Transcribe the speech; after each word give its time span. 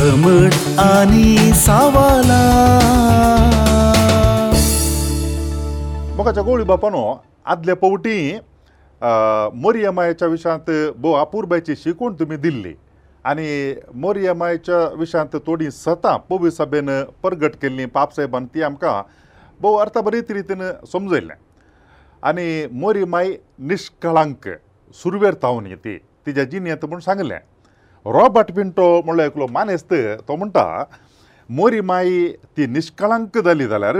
समट 0.00 0.54
आनी 0.80 1.52
सावाला 1.54 2.40
म्हाका 6.16 6.32
चकोळी 6.40 6.64
बापानो 6.70 7.00
आदले 7.54 7.74
पवटी 7.82 8.32
मोरयमायेच्या 9.62 10.28
विशांत 10.28 10.70
भोव 11.00 11.12
आपुर्बायची 11.14 11.76
शिकवण 11.82 12.14
तुमी 12.20 12.36
दिल्ली 12.46 12.72
आनी 13.32 13.44
मोरयमायेच्या 14.00 14.78
विशांत 14.98 15.36
थोडी 15.46 15.70
सतां 15.84 16.16
पवी 16.30 16.50
सभेन 16.50 16.90
परगट 17.22 17.56
केल्ली 17.62 17.84
पाप 17.96 18.14
साहेबान 18.16 18.46
ती 18.54 18.62
आमकां 18.72 19.00
भोव 19.62 19.76
अर्थ 19.80 19.98
बरी 20.04 20.20
रितीन 20.28 20.62
समजयलें 20.92 21.34
आनी 22.28 22.48
मोरयमाय 22.80 23.32
निश्कळांक 23.72 24.48
सुरवेर 25.02 25.34
तावनी 25.42 25.74
ती 25.84 25.98
तिच्या 26.26 26.44
जिनेंत 26.44 26.84
म्हूण 26.84 26.98
सांगलें 27.00 27.38
रॉबर्ट 28.06 28.50
पिंटो 28.56 28.86
म्हणलो 29.06 29.22
एकलो 29.22 29.46
मानेस्त 29.52 29.92
तो 30.28 30.36
म्हणटा 30.36 30.84
मोरी 31.56 31.80
माई 31.80 32.28
ती 32.56 32.66
निश्कळंक 32.66 33.38
जाली 33.44 33.66
जाल्यार 33.68 33.96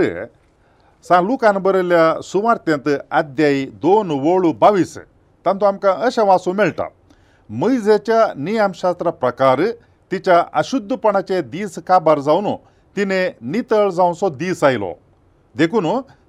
सांग 1.08 1.27
लुकान 1.27 1.56
बरयल्या 1.62 2.14
सुवार्तेंत 2.24 2.88
अध्याय 3.10 3.64
दोन 3.82 4.10
वळू 4.27 4.52
बावीस 4.60 4.96
तातूंत 4.98 5.64
आमकां 5.64 5.92
अशें 6.06 6.22
वाचूंक 6.27 6.56
मेळटा 6.56 6.84
मैजेच्या 7.60 8.27
नियमशास्त्रा 8.36 9.10
प्रकार 9.10 9.60
तिच्या 10.12 10.42
अशुद्धपणाचे 10.60 11.41
दीस 11.50 11.78
काबार 11.86 12.19
जावन 12.20 12.48
तिणे 12.96 13.27
नितळ 13.50 13.88
जावंसो 13.91 14.28
दीस 14.28 14.62
आयलो 14.64 14.92
देखून 15.58 15.86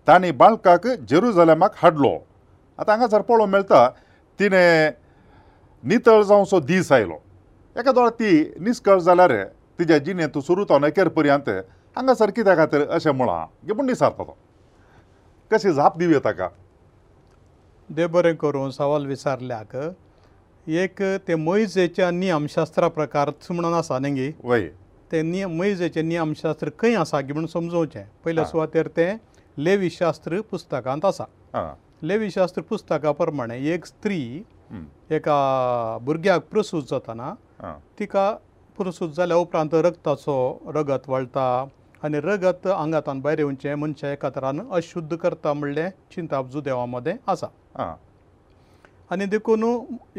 ताणी 0.08 0.32
बाळकाक 0.32 0.88
जेरुजलेमाक 1.10 1.74
हाडलो 1.82 2.18
आतां 2.78 2.92
हांगासर 2.98 3.22
पळोवंक 3.22 3.52
मेळटा 3.54 3.88
तिणें 4.40 4.92
नितळ 5.90 6.22
जावंसो 6.22 6.60
दीस 6.60 6.92
आयलो 6.92 7.20
एका 7.82 7.92
दोळ 7.92 8.10
ती 8.20 8.32
निश्कळ 8.64 9.00
जाल्यार 9.02 9.32
तिच्या 9.80 9.98
जिणेंत 10.06 10.38
सुरू 10.48 10.64
तोनेकेर 10.70 11.08
पर्यंत 11.16 11.50
हांगासर 11.96 12.30
कित्या 12.36 12.56
खातीर 12.58 12.84
अशें 12.98 13.12
म्हळां 13.18 13.46
गे 13.68 13.74
पूण 13.76 13.88
विचारतलो 13.90 14.36
कशी 15.52 15.74
जाप 15.74 15.98
दिवया 15.98 16.20
ताका 16.26 16.50
देव 17.98 18.08
बरें 18.14 18.34
करूं 18.44 18.70
सवाल 18.78 19.06
विचारल्याक 19.06 19.76
एक 20.84 21.02
ते 21.28 21.36
मयजेच्या 21.36 22.12
नियमशास्त्रा 22.12 22.88
प्रकार 23.00 23.30
म्हणून 23.50 23.74
आसा 23.74 24.00
न्ही 24.00 24.14
गी 24.14 24.32
वय 24.44 24.70
ते 25.12 25.22
नियम 25.32 25.58
मयजेचें 25.60 26.02
नियमशास्त्र 26.10 26.70
खंय 26.80 26.96
आसा 26.96 27.20
गे 27.22 27.34
म्हणून 27.34 27.48
समजोवचें 27.60 28.04
पयल्या 28.26 28.46
सुवातेर 28.46 28.88
तें 28.98 29.14
लेवीशास्त्र 29.58 30.42
पुस्तकांत 30.52 31.06
आसा 31.06 31.68
लेवीशास्त्र 32.04 32.62
पुस्तका 32.70 33.12
प्रमाणे 33.24 33.60
एक 33.74 33.86
स्त्री 33.86 34.22
एका 35.16 35.40
भुरग्याक 36.02 36.44
प्रसूत 36.52 36.84
जाताना 36.92 37.34
तिका 38.00 38.30
पुरसूत 38.78 39.10
जाल्या 39.16 39.38
उपरांत 39.38 39.74
रगताचो 39.74 40.72
रगत 40.76 41.10
वळटा 41.10 41.48
आनी 42.04 42.20
रगत 42.24 42.68
आंगातान 42.68 43.20
भायर 43.22 43.40
येवचे 43.40 43.74
मनशा 43.76 44.14
कतरान 44.22 44.60
अशुद्ध 44.74 45.16
करता 45.18 45.54
म्हणलें 45.54 45.90
चिंता 46.16 46.38
अब्जू 46.38 46.62
देवा 46.66 46.86
मदें 46.86 47.14
आसा 47.32 47.88
आनी 49.12 49.26
देखून 49.26 49.64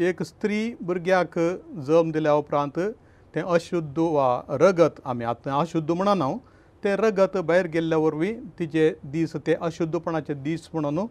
एक 0.07 0.21
स्त्री 0.23 0.73
भुरग्याक 0.81 1.37
जम 1.87 2.11
दिल्या 2.13 2.33
उपरांत 2.33 2.79
तें 3.35 3.41
अशुद्ध 3.41 3.97
वा 3.97 4.29
रगत 4.61 4.99
आमी 5.05 5.25
आतां 5.25 5.59
अशुद्ध 5.61 5.89
म्हणून 5.91 6.21
हांव 6.21 6.37
तें 6.83 6.95
रगत 6.99 7.37
भायर 7.47 7.67
गेल्ल्या 7.73 7.97
वरवीं 7.97 8.33
तिचे 8.59 8.91
दीस 9.11 9.35
ते 9.47 9.53
अशुद्धपणाचे 9.61 10.33
दीस 10.33 10.69
म्हणून 10.73 11.05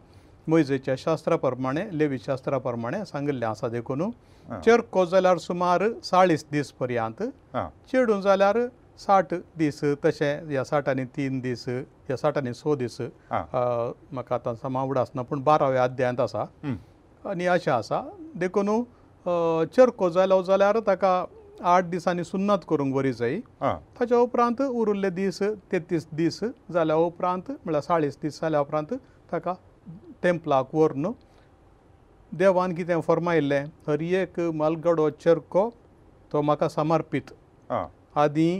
मोयजेच्या 0.48 0.94
शास्त्रा 0.98 1.36
प्रमाणें 1.36 1.84
लेवी 1.98 2.18
शास्त्रा 2.26 2.58
प्रमाणें 2.58 3.04
सांगिल्लें 3.04 3.46
आसा 3.48 3.68
देखून 3.68 4.00
चेरको 4.64 5.04
जाल्यार 5.06 5.38
सुमार 5.38 5.88
चाळीस 6.04 6.44
दीस 6.52 6.70
पर्यंत 6.80 7.22
चेडू 7.92 8.20
जाल्यार 8.20 8.58
साठ 8.98 9.34
दीस 9.58 9.80
तशें 10.04 10.48
ह्या 10.48 10.64
साठ 10.64 10.88
आनी 10.88 11.04
तीन 11.16 11.38
दीस 11.40 11.64
ह्या 11.68 12.16
साठ 12.16 12.38
आनी 12.38 12.52
स 12.54 12.74
दीस 12.78 12.98
म्हाका 13.32 14.34
आतां 14.34 14.54
समावड 14.62 14.98
आसना 14.98 15.22
पूण 15.30 15.42
बाराव्या 15.42 15.84
अध्यायांत 15.84 16.20
आसा 16.20 16.44
आनी 17.30 17.46
अशें 17.46 17.70
आसा 17.72 18.00
देखून 18.40 18.70
चेरको 19.74 20.08
जालो 20.10 20.42
जाल्यार 20.42 20.78
ताका 20.86 21.24
आठ 21.74 21.84
दिसांनी 21.90 22.22
सुन्नत 22.24 22.64
करूंक 22.68 22.94
बरी 22.94 23.12
जायी 23.12 23.40
ताच्या 23.60 24.18
उपरांत 24.18 24.62
उरिल्ले 24.62 25.10
दीस 25.10 25.42
तेत्तीस 25.72 26.06
दीस 26.20 26.40
जाल्या 26.72 26.96
उपरांत 26.96 27.50
म्हळ्यार 27.50 27.82
चाळीस 27.82 28.18
दीस 28.22 28.40
जाल्या 28.42 28.60
उपरांत 28.60 28.94
ताका 29.32 29.54
टेंपलाक 30.22 30.74
व्हरून 30.74 31.04
देवान 32.40 32.72
कितें 32.74 33.00
फरमायल्लें 33.08 33.64
हर 33.88 34.02
एक 34.02 34.38
मालगडो 34.60 35.08
चर्को 35.24 35.62
तो 36.30 36.42
म्हाका 36.48 36.68
समर्पीत 36.74 37.30
आदीं 38.24 38.52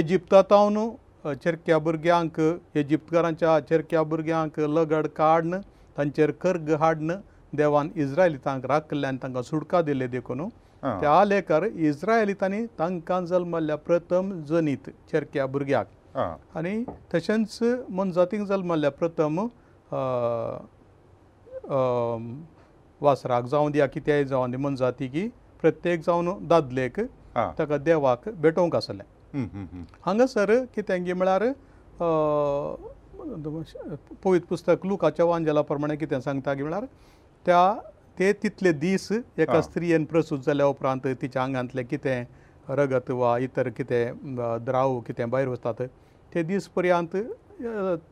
इजिप्तांत 0.00 0.52
हांव 0.52 1.34
चर्क्या 1.44 1.78
भुरग्यांक 1.84 2.40
इजिप्तकारांच्या 2.76 3.58
चर्क्या 3.68 4.02
भुरग्यांक 4.12 4.58
लगड 4.76 5.06
काडन 5.16 5.54
तांचेर 5.98 6.30
कर्ग 6.42 6.70
हाडन 6.80 7.10
देवान 7.60 7.90
इज्रायलितांक 8.04 8.64
राखिल्ल्यान 8.70 9.16
तांकां 9.22 9.42
सुटका 9.42 9.82
दिल्ले 9.88 10.06
देखून 10.16 10.48
त्या 10.84 11.24
लेकर 11.24 11.64
इज्रायलितांनी 11.64 12.64
तांकां 12.78 13.24
जल्मल्ल्या 13.26 13.76
प्रथम 13.86 14.32
जनीत 14.48 14.88
चर्क्या 15.12 15.46
भुरग्याक 15.54 16.18
आनी 16.18 16.82
तशेंच 17.14 17.58
मनजातींक 17.98 18.42
जल्मल्ल्या 18.48 18.90
प्रथम 18.98 19.46
वासराक 23.02 23.44
जावं 23.50 23.70
दिया 23.72 23.86
कित्याय 23.86 24.24
जावं 24.24 24.50
निमन 24.50 24.76
जाती 24.76 25.08
की 25.08 25.26
प्रत्येक 25.60 26.00
जावन 26.06 26.32
दादलेक 26.48 27.00
ताका 27.58 27.76
देवाक 27.76 28.28
भेटोवंक 28.42 28.74
आसलें 28.76 29.44
हांगासर 30.06 30.54
कितेंगे 30.74 31.12
म्हळ्यार 31.12 31.44
पवित 34.24 34.40
पुस्तक 34.48 34.86
लुकाच्या 34.86 35.24
वांजेला 35.26 35.60
प्रमाणे 35.62 35.96
कितें 35.96 36.20
सांगता 36.20 36.54
की 36.54 36.62
म्हळ्यार 36.62 36.84
त्या 37.46 37.74
ते 38.18 38.32
तितले 38.42 38.72
दीस 38.72 39.10
एका 39.38 39.60
स्त्रियेन 39.62 40.04
प्रसूत 40.10 40.38
जाल्या 40.46 40.66
उपरांत 40.66 41.06
तिच्या 41.22 41.42
आंगांतलें 41.42 41.84
कितें 41.86 42.24
रगत 42.68 43.10
वा 43.10 43.36
इतर 43.44 43.68
कितें 43.76 44.34
द्राव 44.64 44.98
कितें 45.06 45.28
भायर 45.30 45.48
वचतात 45.48 45.82
ते 46.34 46.42
दीस 46.42 46.68
पर्यांत 46.76 47.16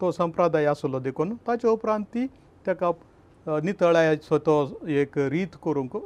तो 0.01 0.11
संप्रदाय 0.13 0.65
आसलो 0.67 0.99
देखून 1.01 1.35
ताचे 1.47 1.69
उपरांत 1.69 2.05
ती 2.15 2.27
ताका 2.67 2.91
नितळायाचो 3.47 4.39
तो 4.47 4.57
एक 4.89 5.19
रीत 5.33 5.57
करूंक 5.65 5.97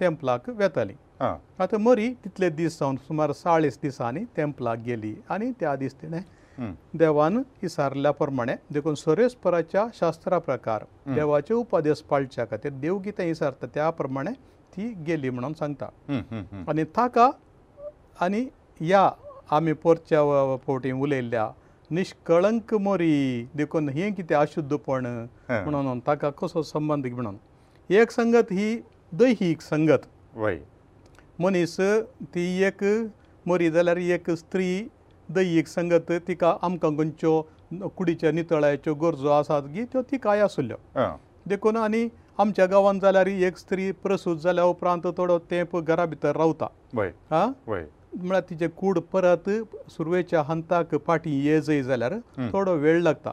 टेंपलाक 0.00 0.48
वेताली 0.56 0.92
आतां 1.24 1.78
मरी 1.80 2.08
तितले 2.24 2.48
दीस 2.50 2.78
जावन 2.80 2.96
सुमार 3.06 3.32
चाळीस 3.32 3.78
दिसांनी 3.82 4.20
टेंपलाक 4.36 4.78
गेली 4.86 5.14
आनी 5.30 5.50
त्या 5.60 5.74
दीस 5.76 5.94
तिणें 6.02 6.72
देवान 6.98 7.40
इसारल्या 7.62 8.10
प्रमाणे 8.18 8.54
देखून 8.74 8.94
सरेस्पराच्या 8.94 9.86
शास्त्रा 9.98 10.38
प्रकार 10.46 10.84
देवाचे 11.14 11.54
उपदेश 11.54 12.00
पाळच्या 12.10 12.44
खातीर 12.50 12.72
देवगीतां 12.80 13.26
इसारता 13.26 13.66
त्या 13.74 13.88
प्रमाणे 13.98 14.30
ती 14.76 14.92
गेली 15.06 15.30
म्हणून 15.30 15.52
सांगता 15.58 15.86
आनी 16.68 16.84
ताका 16.96 17.30
आनी 18.24 18.40
ह्या 18.80 19.08
आमी 19.56 19.72
परच्या 19.84 20.22
पोटी 20.66 20.92
उलयल्ल्या 20.92 21.46
निश्कळंक 21.94 22.72
मोरी 22.82 23.12
देखून 23.56 23.88
हें 23.88 24.12
कितें 24.14 24.34
अशुद्धपण 24.36 25.06
म्हणून 25.48 25.98
ताका 26.06 26.30
कसो 26.38 26.62
संबंद 26.62 27.06
म्हणून 27.06 27.36
एक 27.98 28.10
संगत 28.10 28.52
ही 28.52 28.76
दैहीक 29.18 29.60
संगत 29.62 30.06
वय 30.36 30.58
मनीस 31.40 31.76
ती 32.34 32.48
एक 32.66 32.84
मोरी 33.46 33.70
जाल्यार 33.70 33.96
एक 33.96 34.30
स्त्री 34.30 34.68
दैहीक 35.34 35.66
संगत 35.68 36.12
तिका 36.28 36.54
आमकां 36.62 36.96
खंयच्यो 36.96 37.88
कुडीच्या 37.96 38.30
नितळायच्यो 38.32 38.94
गरजो 39.02 39.28
आसात 39.38 39.62
की 39.74 39.84
त्यो 39.92 40.02
तिकाय 40.10 40.40
आसुल्ल्यो 40.40 41.04
देखून 41.48 41.76
आनी 41.76 42.08
आमच्या 42.38 42.66
गांवांत 42.70 43.00
जाल्यार 43.00 43.26
एक 43.26 43.56
स्त्री 43.58 43.90
प्रसूत 44.02 44.36
जाल्या 44.42 44.64
उपरांत 44.64 45.06
थोडो 45.16 45.38
तेंप 45.50 45.76
घरा 45.76 46.04
भितर 46.06 46.36
रावता 46.36 46.66
आं 47.42 47.52
म्हळ्यार 48.16 48.42
तिचे 48.50 48.68
कूड 48.76 48.98
परत 49.12 49.48
सुरवेच्या 49.90 50.42
हंताक 50.48 50.94
पाटी 51.06 51.30
येजय 51.46 51.82
जाल्यार 51.82 52.14
थोडो 52.52 52.74
वेळ 52.80 53.00
लागता 53.02 53.30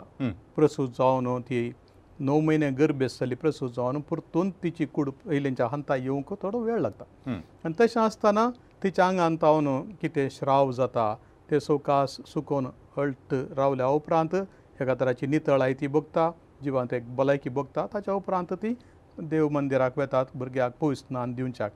प्रसूत 0.55 0.89
जावन 0.99 1.39
ती 1.49 1.71
णव 2.19 2.39
म्हयने 2.39 2.69
गर्भ 2.79 3.03
आसतली 3.03 3.35
प्रसूत 3.35 3.69
जावन 3.75 3.99
परतून 4.09 4.49
तिची 4.63 4.85
कूड 4.93 5.09
पयलींच्या 5.25 5.67
हंता 5.71 5.95
येवंक 5.95 6.33
थोडो 6.41 6.59
वेळ 6.63 6.79
लागता 6.81 7.03
आनी 7.35 7.73
तशें 7.79 7.99
आसतना 8.01 8.49
तिच्या 8.83 9.05
आंगान 9.07 9.35
पावन 9.41 9.79
कितें 10.01 10.27
श्राव 10.31 10.71
जाता 10.71 11.13
ते 11.51 11.59
सवकास 11.59 12.15
सुकोवन 12.33 12.65
अळट 12.97 13.33
रावल्या 13.57 13.87
उपरांत 13.87 14.35
एका 14.81 14.93
तराची 14.99 15.27
नितळाय 15.27 15.73
ती 15.81 15.87
भोगता 15.87 16.29
जिवांत 16.63 16.93
एक 16.93 17.15
भलायकी 17.15 17.49
भोगता 17.49 17.85
ताच्या 17.93 18.13
उपरांत 18.13 18.53
ती 18.61 18.73
देव 19.21 19.47
मंदिराक 19.51 19.97
वेतात 19.99 20.25
भुरग्याक 20.35 20.73
पयस 20.81 20.99
स्नान 20.99 21.33
दिवच्याक 21.33 21.71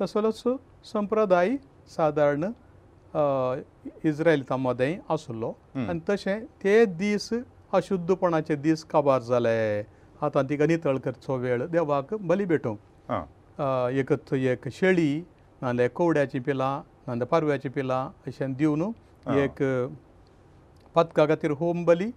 तसलोच 0.00 0.42
संप्रदाय 0.92 1.56
सादारण 1.96 2.44
इज्रायल 4.08 4.42
तामदे 4.50 4.90
आसलो 5.10 5.54
आनी 5.88 6.00
तशें 6.08 6.38
ते 6.62 6.84
दीस 6.98 7.28
अशुद्धपणाचे 7.74 8.56
दीस 8.66 8.84
काबार 8.92 9.20
जाले 9.30 9.56
आतां 10.22 10.42
तिका 10.48 10.66
नितळ 10.66 10.96
करचो 11.04 11.36
वेळ 11.40 11.66
देवाक 11.72 12.14
बली 12.30 12.44
भेटूं 12.52 12.74
एक 14.00 14.12
एक 14.34 14.68
शेळी 14.78 15.22
नाल्यार 15.62 15.88
कवड्याची 15.96 16.38
पिलां 16.46 16.80
नाल्यार 17.06 17.26
पारव्याची 17.28 17.68
पिलां 17.68 18.06
अशें 18.26 18.52
दिवन 18.56 18.82
एक 19.42 19.62
पदका 20.94 21.24
खातीर 21.26 21.50
होम 21.58 21.84
बली 21.84 22.10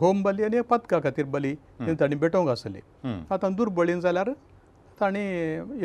होम 0.00 0.22
बली 0.22 0.42
आनी 0.44 0.60
पदका 0.70 0.98
खातीर 1.04 1.24
बली 1.34 1.54
हें 1.80 1.94
ताणी 2.00 2.14
भेटोवंक 2.22 2.48
आसली 2.50 2.80
आतां 3.34 3.54
दुर्बळीन 3.56 4.00
जाल्यार 4.00 4.30
ताणी 5.00 5.20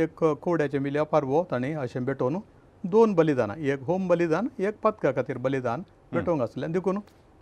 एक 0.03 0.23
कोवड्याचें 0.41 0.79
मिल्या 0.79 1.03
पारवो 1.13 1.43
ताणी 1.51 1.73
अशें 1.83 2.03
भेटोवन 2.05 2.37
दोन 2.85 3.13
बलिदानां 3.15 3.57
एक 3.71 3.81
होम 3.87 4.07
बलिदान 4.07 4.49
एक 4.67 4.75
पथका 4.83 5.11
खातीर 5.15 5.37
बलिदान 5.45 5.81
भेटोवंक 6.13 6.41
आसलें 6.41 6.71
देखून 6.73 6.97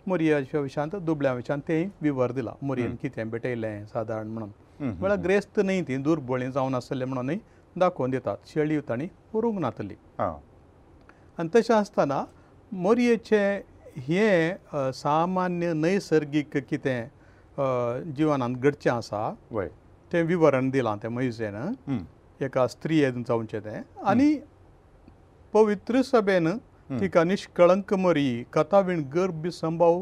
मोरयेच्या 0.08 0.60
विशांत 0.60 0.96
दुबळ्या 1.06 1.32
विशांत 1.32 1.60
तेय 1.68 1.84
विवर 2.02 2.32
दिला 2.38 2.52
मोरयेन 2.62 2.94
कितें 3.02 3.28
भेटयलें 3.30 3.84
सादारण 3.92 4.28
म्हणून 4.28 4.50
म्हळ्यार 4.98 5.18
ग्रेस्त 5.24 5.60
न्ही 5.64 5.82
ती 5.88 5.96
दुर्बळी 6.08 6.50
जावन 6.52 6.74
आसलें 6.74 7.04
म्हणूनय 7.04 7.36
दाखोवन 7.80 8.10
दितात 8.10 8.36
शेळी 8.52 8.80
तांणी 8.88 9.06
उरूंक 9.34 9.58
नातली 9.60 9.94
आनी 10.26 11.48
तशें 11.54 11.74
आसतना 11.74 12.24
मोरयेचें 12.72 14.00
हें 14.06 14.90
सामान्य 14.94 15.72
नैसर्गीक 15.74 16.56
कितें 16.70 17.02
जिवनांत 18.16 18.56
घडचें 18.56 18.90
आसा 18.90 19.30
तें 20.12 20.22
विवरण 20.26 20.70
दिलां 20.70 20.96
तें 21.02 21.08
मैजेन 21.08 22.04
एका 22.46 22.66
स्त्रियेन 22.66 23.22
जावचें 23.28 23.58
तें 23.64 23.80
आनी 24.08 24.34
पवित्र 25.54 26.00
सभेन 26.02 26.48
तिका 27.00 27.22
निश्कळंक 27.24 27.92
मरी 28.04 28.28
कथावीण 28.52 29.02
गर्भ 29.14 29.46
संभव 29.62 29.98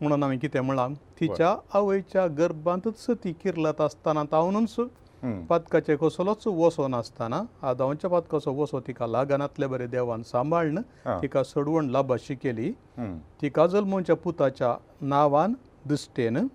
म्हणून 0.00 0.22
हांवें 0.22 0.38
कितें 0.38 0.60
म्हणलां 0.60 0.92
तिच्या 1.20 1.54
आवयच्या 1.78 2.26
गर्भांतच 2.38 3.06
ती 3.24 3.32
किरलत 3.42 3.80
आसतना 3.80 4.22
तावनूच 4.32 4.74
पदकाचे 5.48 5.96
कसलोच 6.00 6.46
वसो 6.46 6.86
नासतना 6.88 7.42
आदवांच्या 7.68 8.10
पदकाचो 8.10 8.52
वसो 8.62 8.80
तिका 8.86 9.06
लागनातले 9.06 9.66
बरे 9.72 9.86
देवान 9.94 10.22
सांबाळन 10.30 10.78
तिका 11.22 11.42
सडवण 11.44 11.88
लाभ 11.90 12.12
अशी 12.12 12.34
केली 12.42 12.72
तिका 13.42 13.66
जल्मोच्या 13.72 14.16
पुताच्या 14.24 14.74
नांवान 15.02 15.54
दिश्टेन 15.88 16.46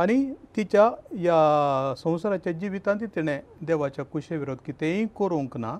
आनी 0.00 0.16
तिच्या 0.56 0.84
ह्या 1.18 1.94
संवसाराच्या 1.96 2.52
जिवितांत 2.52 3.00
तिणें 3.16 3.38
देवाच्या 3.66 4.04
कुशे 4.04 4.36
विरोध 4.36 4.56
कितेंय 4.66 5.04
करूंक 5.18 5.56
ना 5.56 5.76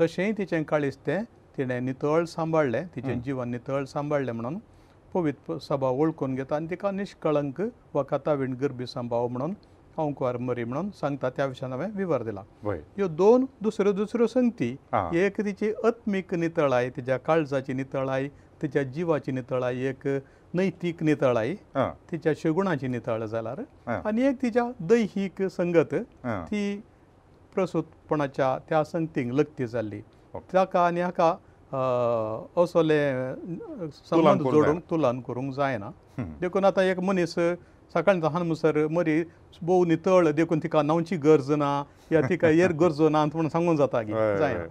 तशेंय 0.00 0.32
तिचें 0.38 0.62
काळीज 0.68 0.96
तें 1.06 1.22
तिणें 1.58 1.80
नितळ 1.84 2.24
सांबाळलें 2.28 2.82
तिचें 2.96 3.20
जिवन 3.24 3.50
नितळ 3.50 3.84
सांबाळलें 3.92 4.32
म्हणून 4.32 4.58
पवित्र 5.14 5.56
सभा 5.68 5.88
वळखून 5.96 6.34
घेता 6.34 6.56
आनी 6.56 6.66
तिका 6.70 6.90
निश्कळंक 6.90 7.60
वा 7.94 8.02
कथा 8.10 8.32
विण 8.34 8.52
गरबी 8.62 8.86
सांबाव 8.86 9.26
म्हणून 9.28 9.54
हा 9.96 10.02
ओंकार 10.04 10.36
मरी 10.40 10.64
म्हणून 10.64 10.88
सांगता 11.00 11.28
त्या 11.36 11.44
विशयान 11.46 11.72
हांवें 11.72 11.88
विवर 11.94 12.22
दिला 12.24 12.40
ह्यो 12.64 13.06
दोन 13.16 13.44
दुसऱ्यो 13.62 13.92
दुसऱ्यो 13.92 14.26
संगती 14.26 14.70
एक 15.24 15.40
तिची 15.44 15.72
अत्मीक 15.84 16.32
नितळाय 16.34 16.88
तिच्या 16.96 17.16
काळजाची 17.26 17.72
नितळाय 17.72 18.28
तिच्या 18.62 18.82
जिवाची 18.82 19.32
नितळाय 19.32 19.84
एक 19.88 20.06
नैतीक 20.54 21.02
नितळाय 21.02 21.54
तिच्या 22.10 22.32
शगुणाची 22.42 22.86
नितळ 22.88 23.24
जाल्यार 23.26 23.60
आनी 24.04 24.26
एक 24.28 24.40
तिच्या 24.42 24.64
दैहीक 24.88 25.42
संगत 25.56 25.94
ती 26.24 26.64
प्रसूतपणाच्या 27.54 28.56
त्या 28.68 28.82
संगतींक 28.84 29.32
लक्ती 29.38 29.66
जाल्ली 29.66 30.00
ताका 30.54 30.86
आनी 30.86 31.00
हाका 31.00 31.30
असोले 32.62 33.00
संबंद 34.10 34.42
जोडूंक 34.52 34.80
तुलन 34.90 35.20
करूंक 35.28 35.52
जायना 35.54 35.90
देखून 36.42 36.64
आतां 36.64 36.84
एक 36.84 36.98
मनीस 37.00 37.34
सकाळीं 37.94 38.20
जहान 38.20 38.42
मुसर 38.46 38.86
मरी 38.90 39.22
भोव 39.62 39.84
नितळ 39.86 40.30
देखून 40.36 40.58
तिका 40.62 40.82
न्हांवची 40.82 41.16
गरज 41.24 41.50
ना 41.62 41.72
या 42.12 42.20
तिका 42.28 42.48
येर 42.60 42.72
गरजो 42.80 43.08
ना 43.08 43.24
म्हणून 43.24 43.48
सांगूंक 43.48 43.78
जाता 43.78 44.02
जाय 44.12 44.66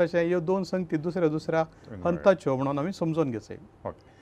तशें 0.00 0.20
ह्यो 0.26 0.40
दोन 0.50 0.62
संगती 0.72 0.96
दुसऱ्या 0.96 1.28
दुसऱ्या 1.30 1.64
हंताच्यो 2.04 2.56
म्हणून 2.56 2.78
आमी 2.78 2.92
समजून 2.92 3.30
घेतले 3.30 3.56
ओके 3.88 4.12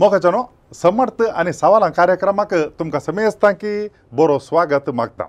मोगाचानो 0.00 0.40
समर्थ 0.80 1.22
आनी 1.42 1.52
सवालां 1.60 1.88
कार्यक्रमाक 1.96 2.54
तुमकां 2.80 3.00
समेस्तांकी 3.06 3.72
बरो 4.20 4.36
स्वागत 4.44 4.88
मागता 5.00 5.26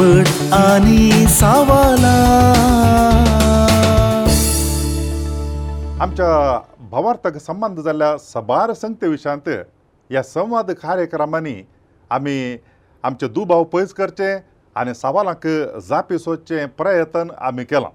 घुमट 0.00 0.26
आनी 0.54 1.26
सावाला 1.30 2.10
आमच्या 6.02 6.28
भवार्थक 6.90 7.36
संबंद 7.46 7.80
जाल्ल्या 7.84 8.16
सबार 8.18 8.72
संगते 8.82 9.08
विशयांत 9.08 9.48
ह्या 9.48 10.22
संवाद 10.22 10.70
कार्यक्रमांनी 10.82 11.54
आमी 12.18 12.36
आमचे 13.04 13.28
दुबाव 13.34 13.64
पयस 13.72 13.92
करचे 13.94 14.32
आनी 14.80 14.94
सवालांक 14.94 15.46
जापी 15.88 16.18
सोदचे 16.18 16.64
प्रयत्न 16.78 17.24
आमी 17.50 17.64
केलां 17.70 17.90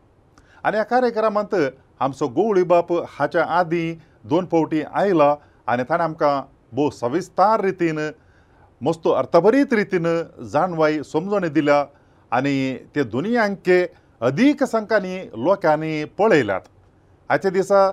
आनी 0.63 0.75
ह्या 0.77 0.85
कार्यक्रमांत 0.91 1.55
आमचो 1.99 2.27
गोवळी 2.35 2.63
बाप 2.73 2.93
हाच्या 3.17 3.45
आदीं 3.59 3.95
दोन 4.29 4.45
फावटी 4.51 4.83
आयला 4.93 5.33
आनी 5.67 5.83
ताणें 5.89 6.03
आमकां 6.03 6.39
भोव 6.75 6.89
सविस्तार 6.99 7.61
रितीन 7.65 7.99
मस्तो 8.83 9.09
अर्थभरीत 9.17 9.73
रितीन 9.73 10.05
जाणवाई 10.53 10.97
समजणी 11.11 11.47
दिल्या 11.49 11.83
आनी 12.33 12.53
ते 12.95 13.03
दुनियांक 13.03 13.69
अदीक 14.25 14.63
संख्यांनी 14.63 15.15
लोकांनी 15.43 16.03
पळयल्यात 16.17 16.61
आयच्या 17.29 17.51
दिसा 17.51 17.89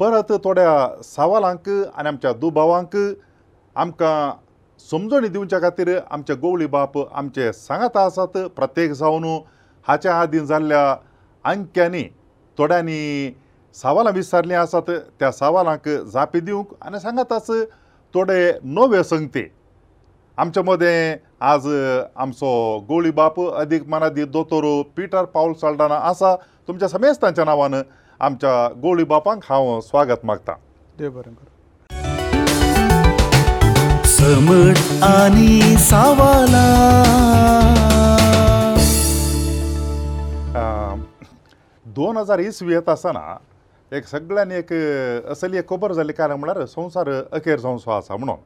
परत 0.00 0.32
थोड्या 0.44 0.86
सवालांक 1.04 1.68
आनी 1.68 2.08
आमच्या 2.08 2.32
दुबावांक 2.40 2.96
आमकां 3.76 4.30
समजणी 4.90 5.28
दिवच्या 5.28 5.60
खातीर 5.62 5.96
आमचे 6.10 6.34
गोवळी 6.42 6.66
बाप 6.74 6.98
आमचे 6.98 7.52
सांगात 7.52 7.96
आसात 7.96 8.36
प्रत्येक 8.56 8.92
जावन 9.00 9.24
हाच्या 9.88 10.14
आदीं 10.20 10.44
जाल्ल्या 10.46 10.96
अंक्यांनी 11.50 12.02
थोड्यांनी 12.58 13.32
सवालां 13.82 14.12
विचारलीं 14.14 14.56
आसात 14.56 14.90
त्या 15.18 15.30
सवालांक 15.32 15.88
जापी 16.12 16.40
दिवंक 16.40 16.72
आनी 16.86 17.00
सांगात 17.00 17.32
आस 17.32 17.50
थोडे 18.14 18.40
नवे 18.64 19.02
संगती 19.04 19.42
आमच्या 20.40 20.62
मदें 20.64 21.16
आज 21.44 21.66
आमचो 22.22 22.50
गोळी 22.88 23.10
बाप 23.16 23.40
अदीक 23.40 23.82
मनादी 23.94 24.24
दोतोर 24.36 24.64
पिटर 24.96 25.24
पावल 25.32 25.52
साल्डाना 25.62 25.94
आसा 26.10 26.34
तुमच्या 26.68 26.88
समेस्तांच्या 26.88 27.44
नांवान 27.44 27.74
आमच्या 28.28 28.52
गोळी 28.82 29.04
बापांक 29.10 29.42
हांव 29.48 29.80
स्वागत 29.88 30.24
मागता 30.26 30.54
देव 30.98 31.10
बरें 31.16 31.34
करू 31.34 31.90
समट 34.10 35.02
आनी 35.10 35.74
सावला 35.78 36.64
दोन 41.96 42.16
हजार 42.16 42.38
इसवी 42.38 42.72
येता 42.74 42.92
आसतना 42.92 43.34
एक 43.96 44.06
सगळ्यांनी 44.06 44.54
एक 44.62 44.72
असली 45.32 45.58
एक 45.58 45.68
खबर 45.70 45.92
जाली 46.00 46.12
कारण 46.12 46.38
म्हळ्यार 46.40 46.64
संवसार 46.64 47.10
अखेर 47.32 47.58
जावन 47.58 47.76
सो 47.84 47.90
आसा 47.96 48.16
म्हणून 48.16 48.36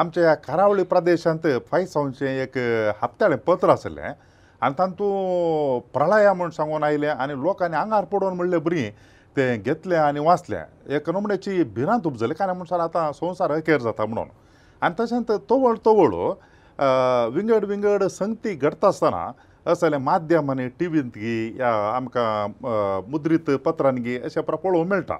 आमच्या 0.00 0.22
ह्या 0.22 0.34
खारावळी 0.44 0.82
प्रदेशांत 0.90 1.46
फायसांचें 1.70 2.26
एक 2.28 2.56
हप्त्याळें 3.00 3.36
पत्र 3.46 3.70
आसलें 3.70 4.02
आनी 4.02 4.74
तातूंत 4.78 5.90
प्रळया 5.94 6.32
म्हूण 6.34 6.50
सांगून 6.56 6.82
आयलें 6.84 7.08
आनी 7.08 7.34
लोकांनी 7.42 7.76
आंगार 7.76 8.04
पडून 8.12 8.34
म्हणलें 8.36 8.62
बरी 8.64 8.84
तें 9.36 9.62
घेतलें 9.62 9.96
आनी 9.98 10.20
वाचलें 10.26 10.94
एक 10.96 11.10
नमुण्याची 11.10 11.62
भिरांत 11.76 12.06
उपजली 12.06 12.34
कांय 12.38 12.52
म्हूण 12.52 12.66
सांग 12.66 12.80
आतां 12.80 13.10
संवसार 13.20 13.52
अखेर 13.56 13.80
जाता 13.80 14.04
म्हणून 14.06 14.28
आनी 14.82 14.94
तशेंच 15.02 15.30
तवळ 15.50 15.76
तवळ 15.86 16.14
विंगड 17.34 17.64
विंगड 17.68 18.04
संगती 18.10 18.54
घडता 18.54 18.88
आसतना 18.88 19.24
असं 19.70 19.80
जाल्यार 19.86 20.02
माध्यम 20.02 20.50
आनी 20.50 20.68
टिवींत 20.80 21.10
घी 21.16 21.38
या 21.60 21.74
आमकां 21.96 23.00
मुद्रीत 23.10 23.50
पत्रांनी 23.64 24.00
घी 24.00 24.16
अशें 24.18 24.40
प्रकार 24.40 24.70
पळोवंक 24.70 24.90
मेळटा 24.92 25.16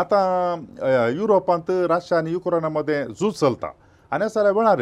आतां 0.00 1.10
युरोपांत 1.18 1.70
रशिया 1.90 2.18
आनी 2.18 2.30
युक्रेना 2.32 2.68
मदें 2.78 3.04
झूज 3.20 3.34
चलता 3.40 3.70
आनी 4.14 4.28
जाल्यार 4.34 4.54
वेळार 4.56 4.80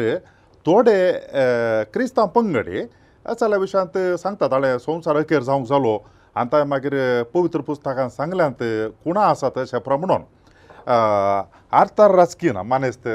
थोडे 0.65 0.99
क्रिस्तांव 1.93 2.27
पंगड 2.35 2.67
जाल्या 3.39 3.57
विशयांत 3.59 3.97
सांगता 4.19 4.47
ताणें 4.51 4.77
संवसार 4.85 5.15
अखेर 5.17 5.41
जावंक 5.43 5.67
जालो 5.67 5.97
आनी 6.39 6.47
ताणें 6.51 6.65
मागीर 6.69 6.95
पवित्र 7.33 7.61
पुस्तकान 7.67 8.09
सांगल्यांत 8.09 8.63
कुणा 9.03 9.21
आसा 9.29 9.49
तशें 9.57 9.77
प्रमाणून 9.87 10.23
आर्थर 11.79 12.11
रस्किन 12.19 12.57
मानेस्त 12.65 13.07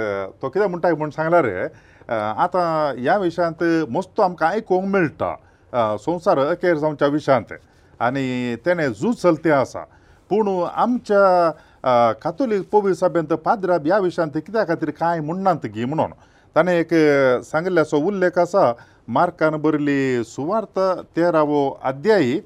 तो 0.43 0.49
कितें 0.49 0.67
म्हणटा 0.67 0.91
म्हूण 0.97 1.11
सांगल्यार 1.11 1.49
आतां 2.21 2.95
ह्या 2.99 3.17
विशयांत 3.19 3.63
मस्त 3.91 4.21
आमकां 4.21 4.49
आयकूंक 4.49 4.87
मेळटा 4.95 5.35
संवसार 6.05 6.39
अखेर 6.47 6.77
जावच्या 6.77 7.09
विशयांत 7.09 7.53
आनी 8.03 8.55
तेणें 8.67 8.89
झूज 8.89 9.15
चलते 9.23 9.51
आसा 9.53 9.83
पूण 10.31 10.49
आमच्या 10.75 11.51
कातोलीक 11.85 12.69
पोवी 12.71 12.95
सभेंत 12.95 13.33
पाद्राब 13.45 13.87
ह्या 13.87 13.97
विशयांत 13.99 14.33
कित्या 14.47 14.65
खातीर 14.67 14.91
कांय 14.99 15.21
म्हणनात 15.21 15.65
गी 15.75 15.85
म्हणून 15.85 16.11
ताणें 16.57 16.73
एक 16.73 16.89
सांगिल्लो 17.45 17.81
असो 17.83 17.99
उल्लेख 18.07 18.39
आसा 18.39 18.73
मार्कान 19.15 19.57
बरली 19.63 20.23
सुवार्थ 20.25 20.79
तेरावो 21.17 21.69
अध्यायी 21.91 22.41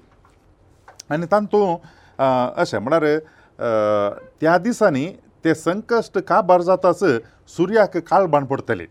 आनी 1.13 1.27
तातूंत 1.33 2.21
अशें 2.59 2.79
म्हळ्यार 2.79 4.19
त्या 4.41 4.57
दिसांनी 4.63 5.07
ते 5.45 5.55
संकश्ट 5.55 6.19
काबार 6.29 6.61
जाताच 6.63 7.01
सुर्याक 7.57 7.97
काळबाण 8.11 8.45
पडटली 8.47 8.87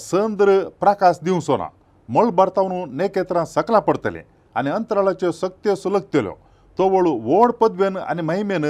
संद्र 0.00 0.58
प्रकाश 0.80 1.18
दिवचो 1.22 1.56
ना 1.56 1.66
मळ 2.14 2.28
भारतावन 2.36 2.96
नेकेत्रां 2.96 3.44
सकलां 3.44 3.80
पडतलीं 3.82 4.22
आनी 4.58 4.70
अंतराळाच्यो 4.70 5.30
सक्त्यो 5.32 5.74
सुलकतल्यो 5.74 6.32
तवळ 6.78 7.06
व्हड 7.08 7.50
पदवेन 7.60 7.96
आनी 7.96 8.22
महिमेन 8.22 8.64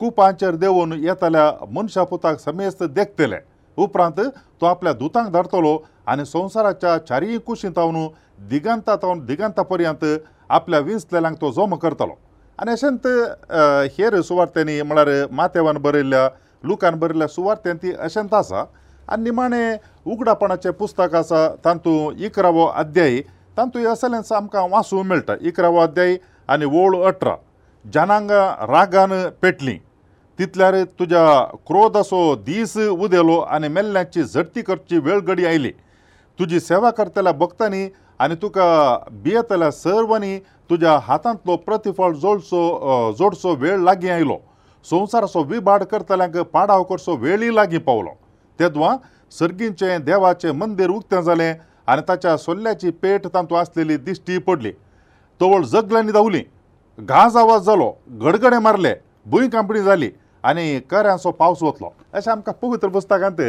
कुपांचेर 0.00 0.54
देंवून 0.56 0.92
येतल्या 1.04 1.50
मनशा 1.72 2.04
पुताक 2.04 2.38
समेस्त 2.40 2.82
देखतले 2.94 3.36
उपरांत 3.82 4.20
तो 4.60 4.66
आपल्या 4.66 4.92
दुतांक 4.92 5.32
धाडतलो 5.32 5.76
आनी 6.08 6.24
संवसाराच्या 6.26 6.96
चारीय 7.08 7.38
कुशींत 7.46 7.78
रावन 7.78 8.06
दिगंता 8.48 8.96
तावन 9.02 9.24
दिगंता 9.26 9.62
पर्यंत 9.62 10.04
आपल्या 10.50 10.80
विंचलेल्यांक 10.80 11.40
तो 11.40 11.50
जोम 11.52 11.74
करतलो 11.84 12.14
आनी 12.62 12.70
अशेंत 12.70 13.06
हेर 13.98 14.20
सुवार्थेनी 14.22 14.80
म्हळ्यार 14.82 15.26
मातेवान 15.36 15.78
बरयल्ल्या 15.82 16.28
लुकान 16.66 16.98
बरयल्ल्या 16.98 17.28
सुवार्थेन 17.28 17.76
ती 17.82 17.92
अशेंत 18.02 18.34
आसा 18.34 18.64
आनी 19.12 19.22
निमाणें 19.24 19.76
उगडापणाचें 20.12 20.70
पुस्तक 20.78 21.14
आसा 21.14 21.48
तांतू 21.64 22.10
इकरावो 22.24 22.66
अध्यायी 22.66 23.22
तांतूय 23.56 23.86
असलेंच 23.86 24.32
आमकां 24.32 24.68
वाचूंक 24.70 25.06
मेळटा 25.06 25.34
इकरावो 25.40 25.78
अध्यायी 25.78 26.16
आनी 26.52 26.64
वोळ 26.64 26.96
अठरा 27.06 27.34
जनांग 27.92 28.30
रागान 28.70 29.12
पेटली 29.42 29.76
तितल्यार 30.38 30.74
तुज्या 30.98 31.24
क्रोधसो 31.66 32.20
दीस 32.44 32.76
उदेलो 32.90 33.38
आनी 33.56 33.68
मेल्ल्याची 33.72 34.22
झडती 34.22 34.62
करची 34.68 34.98
वेळगडी 34.98 35.44
आयली 35.46 35.70
तुजी 36.38 36.60
सेवा 36.60 36.90
करतल्या 36.90 37.32
भक्तांनी 37.40 37.86
आनी 38.20 38.34
तुका 38.42 38.64
बियेतल्या 39.22 39.70
सर्वांनी 39.72 40.38
तुज्या 40.70 40.98
हातांतलो 41.06 41.56
प्रतिफळ 41.66 42.12
जोडसो 42.22 43.12
जोडसो 43.18 43.54
वेळ 43.60 43.78
लागीं 43.82 44.10
आयलो 44.12 44.36
संवसाराचो 44.90 45.42
विभाड 45.48 45.82
करतल्यांक 45.90 46.36
पाडाव 46.52 46.82
करचो 46.88 47.16
वेळय 47.18 47.50
लागीं 47.54 47.80
पावलो 47.80 48.10
तेदवां 48.60 48.96
सर्गींचें 49.38 50.04
देवाचें 50.04 50.50
मंदीर 50.58 50.90
उक्तें 50.90 51.20
जालें 51.24 51.54
आनी 51.92 52.02
ताच्या 52.08 52.36
सोल्ल्याची 52.38 52.90
पेट 53.02 53.26
तातूंत 53.26 53.58
आसलेली 53.60 53.96
दिश्टी 54.04 54.38
पडली 54.46 54.72
तवळ 55.40 55.62
जगल्यांनी 55.64 56.12
धांवली 56.12 56.42
घाज 57.00 57.36
आवाज 57.36 57.62
जालो 57.66 57.88
गडगडे 58.22 58.58
मारले 58.62 58.94
भूंय 59.30 59.48
कांपणी 59.50 59.80
जाली 59.82 60.10
आनी 60.46 60.78
कऱ्यांचो 60.90 61.30
पावस 61.38 61.62
वतलो 61.62 61.90
अशें 62.12 62.30
आमकां 62.32 62.54
पवित्र 62.62 62.88
पुस्तकांत 62.88 63.40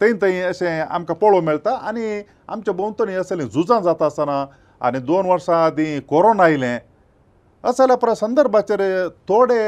थंय 0.00 0.12
थंय 0.22 0.40
अशें 0.46 0.80
आमकां 0.82 1.16
पळोवंक 1.16 1.44
मेळटा 1.46 1.74
आनी 1.88 2.20
आमच्या 2.48 2.74
भोंवतणी 2.74 3.14
असलीं 3.16 3.46
झुजां 3.48 3.80
जाता 3.82 4.06
आसतना 4.06 4.44
आनी 4.86 4.98
दोन 5.06 5.26
वर्सां 5.30 5.56
आदीं 5.64 6.00
कोरोना 6.08 6.42
आयलें 6.44 6.78
असल्या 7.70 7.96
प्र 7.98 8.14
संदर्भाचेर 8.14 8.82
थोडे 9.28 9.62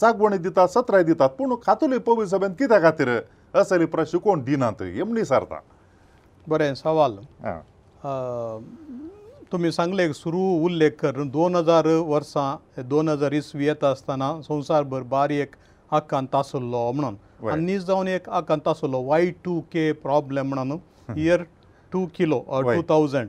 जागवणी 0.00 0.38
दितात 0.38 0.68
सत्राय 0.68 1.02
दितात 1.04 1.28
पूण 1.38 1.54
खातुली 1.66 1.98
पवी 2.06 2.26
सभेन 2.26 2.52
कित्या 2.58 2.80
खातीर 2.82 3.18
असली 3.60 3.84
प्र 3.86 4.04
शिकोवण 4.12 4.42
दिनात 4.44 4.82
हे 4.82 5.02
म्हणी 5.02 5.24
सारता 5.24 5.60
बरें 6.48 6.72
सवाल 6.74 7.16
तुमी 9.52 9.70
सांगले 9.72 10.12
सुरू 10.12 10.40
उल्लेख 10.64 10.92
कर 11.00 11.16
दोन 11.32 11.56
हजार 11.56 11.86
वर्सां 12.10 12.84
दोन 12.92 13.08
हजार 13.08 13.32
इसवी 13.38 13.66
येता 13.66 13.90
आसतना 13.94 14.28
संवसारभर 14.46 15.02
बारी 15.10 15.36
एक 15.40 15.54
आकांत 15.98 16.34
आसलो 16.36 16.80
म्हणून 16.92 17.48
आनी 17.52 17.78
जावन 17.78 18.08
एक 18.08 18.28
आकांत 18.40 18.68
आसलो 18.68 19.02
वाय 19.08 19.30
टू 19.44 19.60
के 19.72 19.90
प्रॉब्लेम 20.06 20.48
म्हणून 20.54 20.76
year 21.18 21.42
two 21.92 22.04
kilo 22.16 22.42
or 22.48 22.72
two 22.74 22.82
thousand 22.88 23.28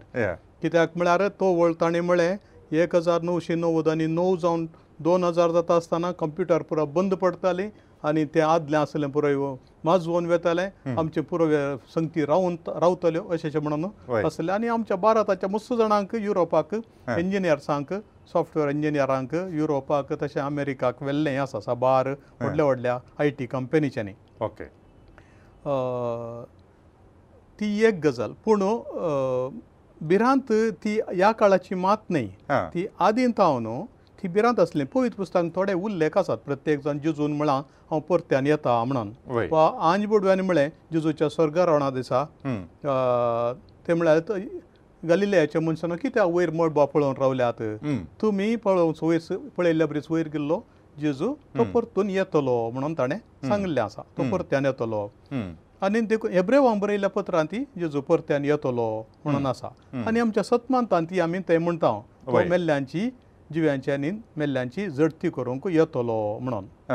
कित्याक 0.62 0.96
म्हळ्यार 0.98 1.28
तो 1.40 1.52
वळ 1.60 1.74
ताणें 1.82 2.00
म्हळें 2.02 2.36
एक 2.84 2.96
हजार 2.96 3.22
णवशे 3.22 3.56
णव्वद 3.56 3.88
आनी 3.96 4.06
णव 4.14 4.36
जावन 4.44 4.66
दोन 5.08 5.24
हजार 5.24 5.52
जाता 5.58 5.76
आसतना 5.76 6.12
कंप्युटर 6.22 6.62
पुरो 6.70 6.86
बंद 6.96 7.14
पडटाली 7.26 7.68
आनी 8.06 8.24
तें 8.36 8.40
आदलें 8.44 8.78
आसलें 8.78 9.12
पुराय 9.12 9.36
माजवोन 9.86 10.26
वेतालें 10.28 10.96
आमचे 11.00 11.22
पुराय 11.30 11.56
संगती 11.96 12.22
रावून 12.28 12.56
रावतल्यो 12.84 13.22
अशें 13.32 13.48
अशें 13.50 13.60
म्हणून 13.60 13.84
आसलें 14.28 14.54
आनी 14.54 14.68
आमच्या 14.76 14.98
भारताच्या 15.06 15.50
मस्त 15.50 15.74
जाणांक 15.80 16.16
युरोपाक 16.22 16.74
इंजिनियर्सांक 17.20 17.94
सॉफ्टवेअर 18.34 18.70
इंजिनियरांक 18.70 19.34
युरोपाक 19.56 20.14
तशें 20.24 20.40
अमेरिकाक 20.42 21.02
व्हेल्लें 21.04 21.32
हें 21.32 21.38
आसा 21.40 21.58
आसा 21.58 21.74
भार 21.86 22.10
व्हडल्या 22.42 22.66
व्हडल्या 22.66 22.98
आय 23.20 23.30
टी 23.40 23.46
कंपनीच्यांनी 23.56 24.14
ओके 24.46 24.66
ती 27.60 27.74
एक 27.88 28.00
गजाल 28.06 28.32
पूण 28.46 28.64
भिरांत 30.08 30.52
ती 30.84 31.00
ह्या 31.12 31.32
काळाची 31.40 31.76
मात 31.76 31.98
न्ही 32.12 32.28
ती 32.74 32.86
आदींत 33.08 33.40
हांव 33.40 33.60
न्हू 33.60 33.86
थिबिरांत 34.24 34.60
आसलें 34.60 34.86
पवित्र 34.94 35.16
पुस्तकांत 35.18 35.50
थोडे 35.56 35.74
उल्लेख 35.88 36.18
आसात 36.18 36.38
प्रत्येक 36.46 36.82
जाण 36.84 37.00
जिजून 37.04 37.32
म्हळां 37.38 37.62
हांव 37.90 38.00
परत्यान 38.10 38.46
येता 38.48 38.84
म्हणून 38.88 39.10
वा 39.52 39.70
आंजबुडव्यांनी 39.92 40.44
म्हळें 40.44 40.70
जिजूच्या 40.92 41.28
स्वर्ग 41.30 41.58
रावणांत 41.58 41.98
आसा 42.00 42.24
ते 43.88 43.94
म्हळ्यार 43.94 44.20
गलिलेयाच्या 45.10 45.62
मनशान 45.62 45.94
कित्याक 46.02 46.28
वयर 46.34 46.50
मळबा 46.56 46.86
पळोवन 46.94 47.16
रावल्यात 47.20 47.62
तुमी 48.22 48.56
पळोवन 48.66 48.94
वयर 49.06 49.38
पळयल्ल्या 49.58 49.88
परीस 49.88 50.06
वयर 50.10 50.28
गेल्लो 50.34 50.60
जेजू 51.02 51.34
तो 51.58 51.64
परतून 51.74 52.10
येतलो 52.10 52.56
म्हणून 52.74 52.94
ताणें 52.98 53.18
सांगिल्लें 53.48 53.82
आसा 53.84 54.02
तो 54.18 54.30
परत्यान 54.32 54.66
येतलो 54.66 55.08
आनी 55.86 56.00
देखून 56.10 56.32
हेब्रे 56.32 56.58
वा 56.64 56.74
बरयल्ल्या 56.82 57.10
पत्रांत 57.10 57.48
ती 57.52 57.64
जेजू 57.80 58.02
परत्यान 58.10 58.46
येतलो 58.46 58.86
म्हणून 59.24 59.46
आसा 59.46 59.68
आनी 60.08 60.20
आमच्या 60.20 60.44
सत्मांतांत 60.44 61.08
ती 61.10 61.20
आमी 61.20 61.40
ते 61.50 61.58
म्हणटा 61.58 61.92
मेल्ल्यांची 62.50 63.10
जिव्यांची 63.52 63.92
आनी 63.92 64.12
मेल्ल्यांची 64.38 64.88
जडती 64.90 65.30
करूंक 65.36 65.68
येतलो 65.72 66.38
म्हणून 66.42 66.92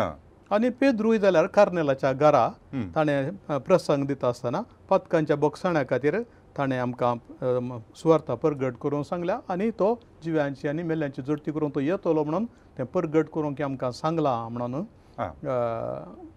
आनी 0.54 0.68
पेद्रूय 0.80 1.18
जाल्यार 1.18 1.46
कार्नेलाच्या 1.54 2.12
घरा 2.12 2.48
ताणें 2.94 3.58
प्रसंग 3.66 4.04
दिता 4.06 4.28
आसतना 4.28 4.60
पदकांच्या 4.90 5.36
बक्षणा 5.36 5.82
खातीर 5.90 6.20
ताणें 6.58 6.76
आमकां 6.80 7.78
सुवार्थ 8.02 8.30
परगट 8.42 8.76
करूंक 8.82 9.04
सांगला 9.06 9.38
आनी 9.50 9.68
तो 9.78 9.94
जिव्यांची 10.24 10.68
आनी 10.68 10.82
मेल्ल्यांची 10.82 11.22
जडती 11.26 11.52
करूंक 11.52 11.74
तो 11.74 11.80
येतलो 11.80 12.22
म्हणून 12.24 12.44
तें 12.78 12.84
परगट 12.94 13.28
करूंक 13.34 13.62
आमकां 13.62 13.90
सांगलां 13.92 14.50
म्हणून 14.52 14.82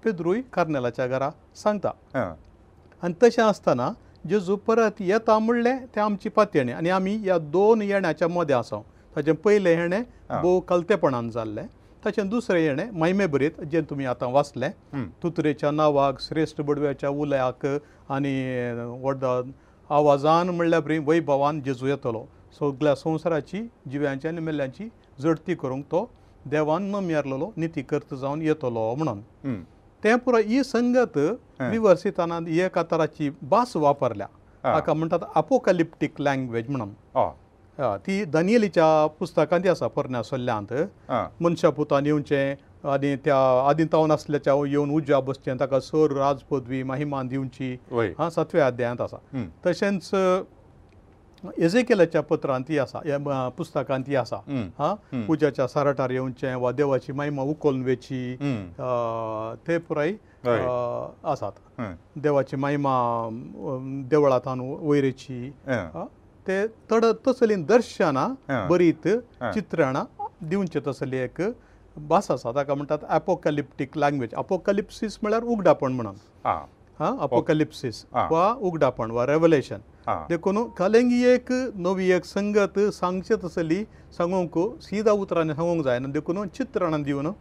पेद्रूय 0.03 0.41
कार्नेलाच्या 0.53 1.07
घरा 1.07 1.29
सांगता 1.63 1.91
आनी 3.03 3.13
तशें 3.23 3.41
आसतना 3.43 3.89
जेजू 4.29 4.55
परत 4.67 5.01
येता 5.01 5.37
म्हणलें 5.39 5.77
तें 5.95 6.01
आमची 6.01 6.29
पातयेणी 6.29 6.71
आनी 6.71 6.89
आमी 6.89 7.15
ह्या 7.23 7.37
दोन 7.51 7.81
येण्याच्या 7.81 8.27
मदें 8.27 8.55
आसा 8.55 8.79
ताचें 9.15 9.33
पयलें 9.43 9.75
हेणें 9.77 10.01
भोव 10.41 10.59
कलतेपणान 10.69 11.29
जाल्लें 11.29 11.65
ताचें 12.03 12.27
दुसरें 12.29 12.59
हेणें 12.67 12.89
मैमे 13.01 13.25
बरयत 13.33 13.59
जें 13.71 13.81
तुमी 13.89 14.05
आतां 14.13 14.29
वाचलें 14.33 14.69
तुतरेच्या 15.23 15.71
नांवाक 15.71 16.21
श्रेश्ट 16.21 16.61
बडव्याच्या 16.69 17.09
उलयाक 17.09 17.65
आनी 18.15 18.35
व्हड 19.03 19.25
आवाजान 19.99 20.49
म्हणल्यार 20.49 20.81
बरी 20.83 20.97
वैभवान 21.09 21.61
जेजू 21.61 21.87
येतलो 21.87 22.23
सगळ्या 22.59 22.95
संवसाराची 22.95 23.61
जिव्यांची 23.91 24.27
आनी 24.27 24.41
मेल्ल्यांची 24.41 24.87
जडती 25.23 25.55
करूंक 25.61 25.83
तो 25.91 26.05
देवान 26.51 26.89
नमयारलो 26.91 27.51
नितीकर्त 27.57 28.13
जावन 28.15 28.41
येतलो 28.41 28.93
म्हणून 28.97 29.61
तें 30.03 30.15
पुरो 30.25 30.37
ही 30.47 30.63
संगत 30.63 31.17
विवर्सितानान 31.59 32.47
ये 32.49 32.67
कातराची 32.75 33.29
भास 33.49 33.75
वापरल्या 33.75 34.27
ताका 34.63 34.93
म्हणटात 34.93 35.19
आपोकलिप्टीक 35.35 36.21
लँग्वेज 36.21 36.69
म्हणून 36.69 36.91
ती 37.79 38.23
दानियलीच्या 38.31 39.05
पुस्तकांत 39.19 39.67
आसा 39.71 39.87
पोरण्या 39.87 40.21
सल्ल्यांत 40.23 40.73
मनशा 41.41 41.69
पुतान 41.77 42.05
येवचें 42.05 42.89
आनी 42.91 43.15
त्या 43.25 43.35
आदीन 43.69 43.87
तावन 43.93 44.11
आसल्याच्या 44.11 44.53
येवन 44.69 44.91
उज्या 44.91 45.19
बसचें 45.19 45.53
ताका 45.59 45.79
सर 45.79 46.13
राज 46.17 46.41
पदवी 46.49 46.81
माहिमान 46.83 47.27
दिवची 47.27 47.73
हा 48.19 48.29
सातव्या 48.29 48.65
अध्यायांत 48.67 49.01
आसा 49.01 49.17
तशेंच 49.65 50.09
येजेकेलाच्या 51.59 52.21
पत्रांतय 52.21 52.77
आसा 52.79 53.47
पुस्तकांतय 53.57 54.15
आसा 54.15 54.37
हा 54.79 54.93
उज्याच्या 55.29 55.67
सारटार 55.67 56.09
येवचें 56.11 56.53
वा 56.61 56.71
देवाची 56.71 57.13
माहिमा 57.13 57.41
उखोलून 57.41 57.81
वेची 57.83 58.35
ते 59.67 59.77
पुराय 59.87 60.13
आसात 61.31 61.79
देवाची 62.23 62.55
माहिमा 62.55 62.97
देवळांत 64.11 64.51
वयर 64.81 65.03
येची 65.03 65.51
ते 66.51 66.59
तड 66.91 67.05
तसलीं 67.27 67.57
दर्शां 67.71 68.13
बरीत 68.71 69.07
चित्रां 69.57 70.03
दिवचे 70.53 70.79
तसली 70.87 71.17
एक 71.27 71.39
भास 72.11 72.29
आसा 72.35 72.51
ताका 72.57 72.75
म्हणटात 72.79 72.99
एपोकॅलिप्टीक 73.15 73.97
लँग्वेज 74.03 74.33
अपोकॅलिप्सीस 74.41 75.17
म्हळ्यार 75.23 75.43
उगडापण 75.55 75.91
म्हणून 75.99 76.21
हा 76.99 77.09
अपोकॅलिप्सीस 77.25 78.03
वा 78.31 78.43
उगडापण 78.69 79.11
वा 79.17 79.25
रेव्हलेशन 79.27 79.79
देखून 80.29 80.57
कलेंगी 80.77 81.21
एक 81.33 81.51
नवी 81.87 82.09
एक 82.11 82.25
संगत 82.25 82.79
सांगचे 82.93 83.35
तसली 83.43 83.83
सांगूंक 84.17 84.57
सिदा 84.83 85.11
उतरांनी 85.25 85.53
सांगूंक 85.55 85.83
जायना 85.85 86.07
देखून 86.17 86.47
चित्रां 86.57 87.01
दिवन 87.03 87.31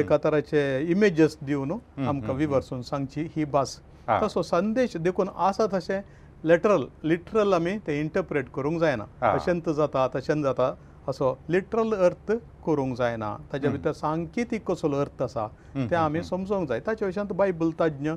एका 0.00 0.16
तराचे 0.24 0.62
इमेजीस 0.92 1.36
दिवन 1.50 1.72
आमकां 2.08 2.36
विवर्सून 2.36 2.82
सांगची 2.92 3.26
ही 3.36 3.44
भास 3.56 3.78
तसो 4.22 4.42
संदेश 4.54 4.96
देखून 5.08 5.28
आसा 5.50 5.66
तशें 5.72 6.00
लेटरल 6.48 6.84
लिटरल 7.10 7.54
आमी 7.54 7.70
ते 7.86 7.94
इंटरप्रेट 8.00 8.48
करूंक 8.56 8.80
जायना 8.80 9.04
अशंत 9.30 9.68
जाता 9.78 10.02
तशेंत 10.16 10.42
जाता 10.46 10.66
असो 11.12 11.30
लिटरल 11.54 11.92
अर्थ 12.08 12.30
करूंक 12.66 12.94
जायना 13.00 13.30
ताज्या 13.54 13.70
भितर 13.76 13.92
सांकेतीक 14.00 14.66
कसलो 14.70 15.00
अर्थ 15.06 15.22
आसा 15.26 15.46
तें 15.76 15.96
आमी 16.02 16.22
समजूंक 16.30 16.68
जाय 16.68 16.80
ताचे 16.90 17.04
अशेंत 17.06 17.32
बायबल 17.42 17.70
तज्ञ 17.80 18.12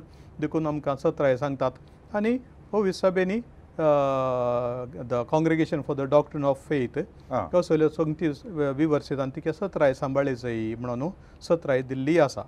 देखून 0.46 0.66
आमकां 0.74 0.96
सत्राय 1.06 1.36
सांगतात 1.42 1.82
आनी 2.20 2.36
हो 2.72 2.82
विसभेनी 2.82 3.40
the 5.10 5.24
congregation 5.30 5.80
for 5.88 5.96
the 5.96 6.08
doctrine 6.14 6.44
of 6.44 6.66
faith 6.68 6.98
कसल्यो 7.54 7.88
संगती 7.98 8.28
विवर्सीत 8.82 9.20
आनी 9.26 9.34
तिका 9.36 9.52
सत्राय 9.58 9.94
सांबाळी 10.02 10.34
जायी 10.44 10.74
म्हणून 10.84 11.08
सत्राय 11.48 11.82
दिल्ली 11.92 12.18
आसा 12.28 12.42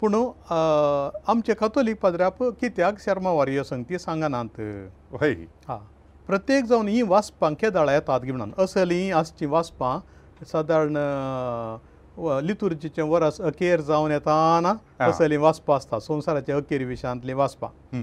पूण 0.00 0.14
आमचे 1.32 1.54
कथोलीक 1.60 1.98
पदराप 2.00 2.42
कित्याक 2.60 3.00
शर्मा 3.04 3.30
वारियो 3.32 3.62
संगती 3.64 3.98
सांगनात 3.98 4.60
हय 5.22 5.32
हा 5.68 5.76
प्रत्येक 6.26 6.64
जावन 6.66 6.88
ही 6.88 7.02
वाचपां 7.08 7.52
के 7.60 7.70
दाळा 7.70 7.92
येतात 7.94 8.20
म्हणून 8.28 8.52
असली 8.64 9.10
आसची 9.10 9.46
वाचपां 9.46 9.98
सादारण 10.52 10.96
लितुर्जीचे 12.46 13.02
वरस 13.02 13.40
अखेर 13.40 13.80
जावन 13.88 14.10
येताना 14.10 14.72
असली 15.06 15.36
वाचपां 15.36 15.76
आसता 15.76 15.98
संवसाराच्या 16.00 16.56
अखेर 16.56 16.84
विशयांतली 16.86 17.32
वाचपां 17.40 18.00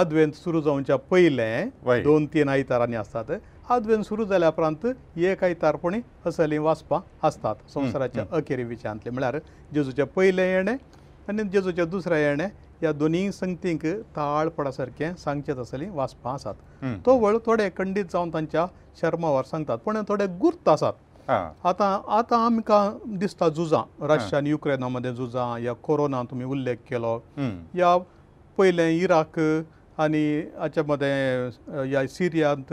आदवेंत 0.00 0.32
सुरू 0.44 0.60
जावनच्या 0.60 0.96
पयले 1.10 2.00
दोन 2.04 2.26
तीन 2.34 2.48
आयतारांनी 2.48 2.96
आसतात 2.96 3.32
दुवेंत 3.78 4.04
सुरू 4.06 4.24
जाल्या 4.26 4.48
उपरांत 4.48 4.86
एक 5.16 5.42
आयतार 5.44 5.76
पुणी 5.82 6.00
असली 6.26 6.58
वाचपां 6.58 7.00
आसतात 7.26 7.54
संवसाराच्या 7.74 8.24
अखेरी 8.36 8.64
विचांतले 8.64 9.10
म्हळ्यार 9.10 9.38
जेजूचे 9.74 10.04
पयले 10.16 10.50
येणे 10.52 10.72
आनी 11.28 11.42
जेजूचे 11.52 11.84
दुसरे 11.84 12.20
येणे 12.22 12.44
ह्या 12.80 12.92
दोनीय 12.92 13.30
संगतींक 13.32 13.84
ताळपणा 14.16 14.70
सारकें 14.72 15.14
सांगचेच 15.24 15.58
असली 15.58 15.86
वाचपां 15.92 16.32
आसात 16.34 16.84
तो 17.06 17.16
वळ 17.20 17.36
थोडे 17.46 17.68
खंडीत 17.76 18.04
जावन 18.12 18.30
तांच्या 18.34 18.66
शर्मावर 19.00 19.44
सांगतात 19.50 19.78
पूण 19.84 20.00
थोडे 20.08 20.26
गुर्त 20.40 20.68
आसात 20.68 21.28
आतां 21.30 21.98
आतां 22.18 22.38
आमकां 22.44 23.16
दिसता 23.18 23.48
झुजां 23.48 23.82
रशिया 24.12 24.38
आनी 24.38 24.50
युक्रेना 24.50 24.88
मदें 24.88 25.12
झुजां 25.14 25.58
या 25.62 25.72
कोरोना 25.88 26.22
तुमी 26.30 26.44
उल्लेख 26.44 26.76
केलो 26.88 27.18
या 27.78 27.96
पयलें 28.58 28.88
इराक 28.90 29.38
आनी 30.02 30.24
हाच्या 30.58 30.84
मदें 30.88 31.50
ह्या 31.88 32.06
सिरियांत 32.08 32.72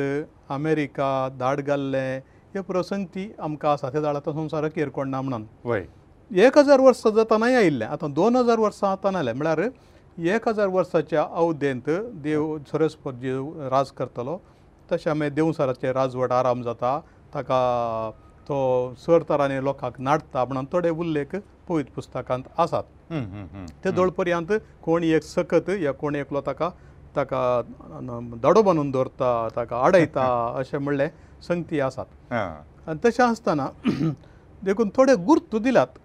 अमेरिका 0.55 1.07
धाड 1.39 1.62
घाल्ले 1.62 2.07
हे 2.55 2.62
प्रसंग 2.67 3.05
ती 3.15 3.25
आमकां 3.47 3.71
आसा 3.77 3.89
ते 3.95 4.01
जाला 4.05 4.19
तो 4.27 4.33
संवसारक 4.38 4.77
येरकोडना 4.77 5.21
म्हणून 5.21 6.36
एक 6.45 6.57
हजार 6.57 6.79
वर्सां 6.81 7.13
जातनाय 7.15 7.55
आयिल्ले 7.55 7.86
आतां 7.95 8.12
दोन 8.13 8.36
हजार 8.36 8.60
वर्सां 8.60 8.89
आतां 8.91 9.15
आयले 9.15 9.33
म्हळ्यार 9.41 9.62
एक 10.36 10.47
हजार 10.47 10.67
वर्साच्या 10.75 11.25
अवदेंत 11.41 11.89
देव 12.23 12.57
सरस 12.71 12.95
राज 13.71 13.91
करतलो 13.97 14.38
तशें 14.91 15.10
आमी 15.12 15.29
देवसाराचें 15.39 15.91
राजवट 15.93 16.31
आराम 16.31 16.62
जाता 16.63 16.99
ताका 17.33 17.60
तो 18.49 18.57
सर 19.05 19.23
तरांनी 19.29 19.63
लोकांक 19.63 19.99
नाडटा 20.07 20.43
म्हणून 20.45 20.65
थोडे 20.71 20.89
उल्लेख 21.03 21.36
पवित 21.67 21.86
पुस्तकांत 21.95 22.43
आसात 22.65 23.13
ते 23.83 23.91
दोळ 23.95 24.10
पर्यंत 24.17 24.51
कोणी 24.83 25.10
एक 25.15 25.23
सकत 25.23 25.69
या 25.81 25.91
कोण 26.03 26.15
एकलो 26.15 26.41
ताका 26.45 26.69
ताका 27.17 27.41
दडो 28.45 28.62
बांदून 28.63 28.91
दवरता 28.91 29.30
ताका 29.56 29.77
आडयता 29.86 30.25
अशें 30.60 30.77
म्हणलें 30.77 31.08
संगती 31.47 31.80
आसात 31.89 32.34
आनी 32.34 32.97
तशें 33.06 33.23
आसतना 33.23 33.67
देखून 34.65 34.89
थोडे 34.95 35.13
गुर्त 35.25 35.56
दिलात 35.63 35.97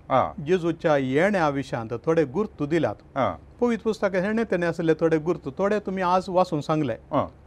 जेजूच्या 0.46 0.96
येण्या 0.96 1.48
विशयांत 1.48 1.92
थोडे 2.06 2.24
गुर्त 2.34 2.62
दिलात 2.70 3.18
पवित्र 3.60 3.82
पुस्तक 3.84 4.14
हेणे 4.22 4.44
तेणे 4.50 4.66
आसले 4.66 4.94
थोडे 5.00 5.18
गुर्त 5.28 5.48
थोडे 5.58 5.78
तुमी 5.86 6.02
आज 6.02 6.24
वाचून 6.36 6.60
सांगले 6.66 6.96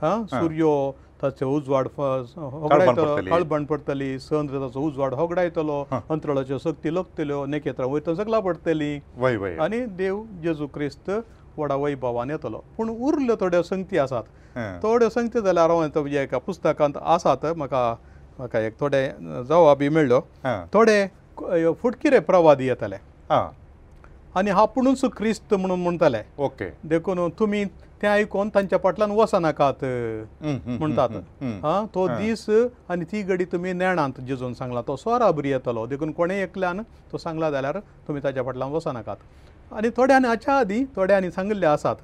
सुर्यो 0.03 0.73
ताचे 1.21 1.45
उजवाड 1.45 1.87
हळबण 3.31 3.65
पडटली 3.65 4.09
चंद्र 4.19 4.59
ताचो 4.61 4.81
उजवाड 4.87 5.13
होगडायतलो 5.21 5.83
अंतराळाच्यो 5.91 6.57
सक्ती 6.63 6.93
लोकतल्यो 6.93 7.45
नखेत्रां 7.55 7.89
वयतो 7.91 8.15
सगळां 8.15 8.41
पडटली 8.47 8.93
आनी 9.65 9.85
देव 10.01 10.21
जेजू 10.43 10.67
क्रिस्त 10.73 11.09
वडावय 11.59 11.95
भावान 12.01 12.29
येतलो 12.31 12.61
पूण 12.77 12.89
उरल्यो 12.89 13.35
थोड्यो 13.39 13.61
संगती 13.63 13.97
आसात 13.97 14.57
थोड्यो 14.83 15.09
संगती 15.09 15.41
जाल्यार 15.45 15.69
हांव 15.69 15.87
तो 15.95 16.05
एका 16.07 16.37
पुस्तकांत 16.47 16.97
आसात 17.01 17.45
म्हाका 17.57 17.89
म्हाका 18.37 18.59
एक 18.65 18.79
थोडे 18.79 19.07
जवाबी 19.49 19.89
मेळ्ळो 19.89 20.19
थोडे 20.73 21.05
फुटकिरे 21.81 22.19
प्रवादी 22.29 22.67
येताले 22.67 22.95
आनी 24.37 24.51
हा 24.51 24.63
पुणून 24.75 24.93
क्रिस्त 25.17 25.53
म्हणून 25.53 25.79
म्हणटाले 25.81 26.21
ओके 26.43 26.69
देखून 26.89 27.27
तुमी 27.39 27.63
तें 28.01 28.07
आयकून 28.07 28.49
तांच्या 28.55 28.77
फाटल्यान 28.83 29.11
वचनाकात 29.17 29.83
म्हणटात 30.67 31.09
हा 31.63 31.81
तो 31.95 32.07
दीस 32.07 32.45
आनी 32.89 33.05
ती 33.11 33.21
घडी 33.21 33.45
तुमी 33.51 33.73
नेणांत 33.73 34.19
जिजून 34.27 34.53
सांगला 34.53 34.81
तो 34.87 34.95
स्वराबरी 34.95 35.49
येतलो 35.51 35.85
देखून 35.87 36.11
कोणेय 36.11 36.43
एकल्यान 36.43 36.81
तो 37.11 37.17
सांगला 37.17 37.51
जाल्यार 37.51 37.79
तुमी 38.07 38.19
ताच्या 38.23 38.43
फाटल्यान 38.43 38.71
वचनाकात 38.71 39.15
आनी 39.73 39.89
थोड्यांनी 39.95 40.27
हाच्या 40.27 40.57
आदी 40.57 40.83
थोड्यांनी 40.95 41.31
सांगिल्ले 41.31 41.65
आसात 41.65 41.95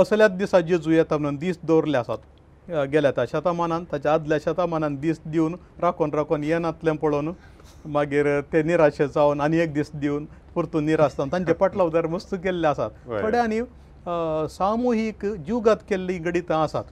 असल्याच 0.00 0.36
दिसा 0.38 0.60
जेजू 0.60 0.90
येता 0.90 1.16
म्हणून 1.16 1.36
दीस 1.38 1.58
दवरले 1.64 1.98
आसात 1.98 2.70
गेल्या 2.92 3.10
त्या 3.16 3.24
शेतामानान 3.28 3.84
ताच्या 3.90 4.12
आदल्या 4.14 4.38
शेतामानान 4.44 4.94
दीस 5.00 5.20
दिवन 5.24 5.54
राखून 5.82 6.10
राखून 6.14 6.44
येनातलें 6.44 6.96
पळोवन 7.02 7.30
मागीर 7.94 8.40
ते 8.52 8.62
निराशे 8.62 9.06
जावन 9.14 9.40
आनी 9.40 9.58
एक 9.62 9.72
दीस 9.74 9.90
दिवन 9.94 10.24
परतून 10.54 10.84
निराश 10.86 11.12
जावन 11.18 11.28
तांचे 11.32 11.52
पटला 11.60 11.82
उदार 11.82 12.06
मस्त 12.10 12.34
केल्ले 12.44 12.66
आसात 12.66 12.90
थोड्यांनी 13.20 13.60
सामुहीक 14.50 15.24
जिवगत 15.26 15.76
केल्लीं 15.88 16.24
गणितां 16.24 16.58
आसात 16.62 16.84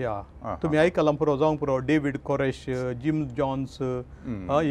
या 0.00 0.54
तुमी 0.62 0.76
आयकलां 0.78 1.14
पुरो 1.20 1.36
जावंक 1.38 1.58
पुरो 1.60 1.76
डेवीड 1.88 2.16
कॉरेश 2.28 2.64
जिम 3.02 3.24
जॉन्स 3.38 3.76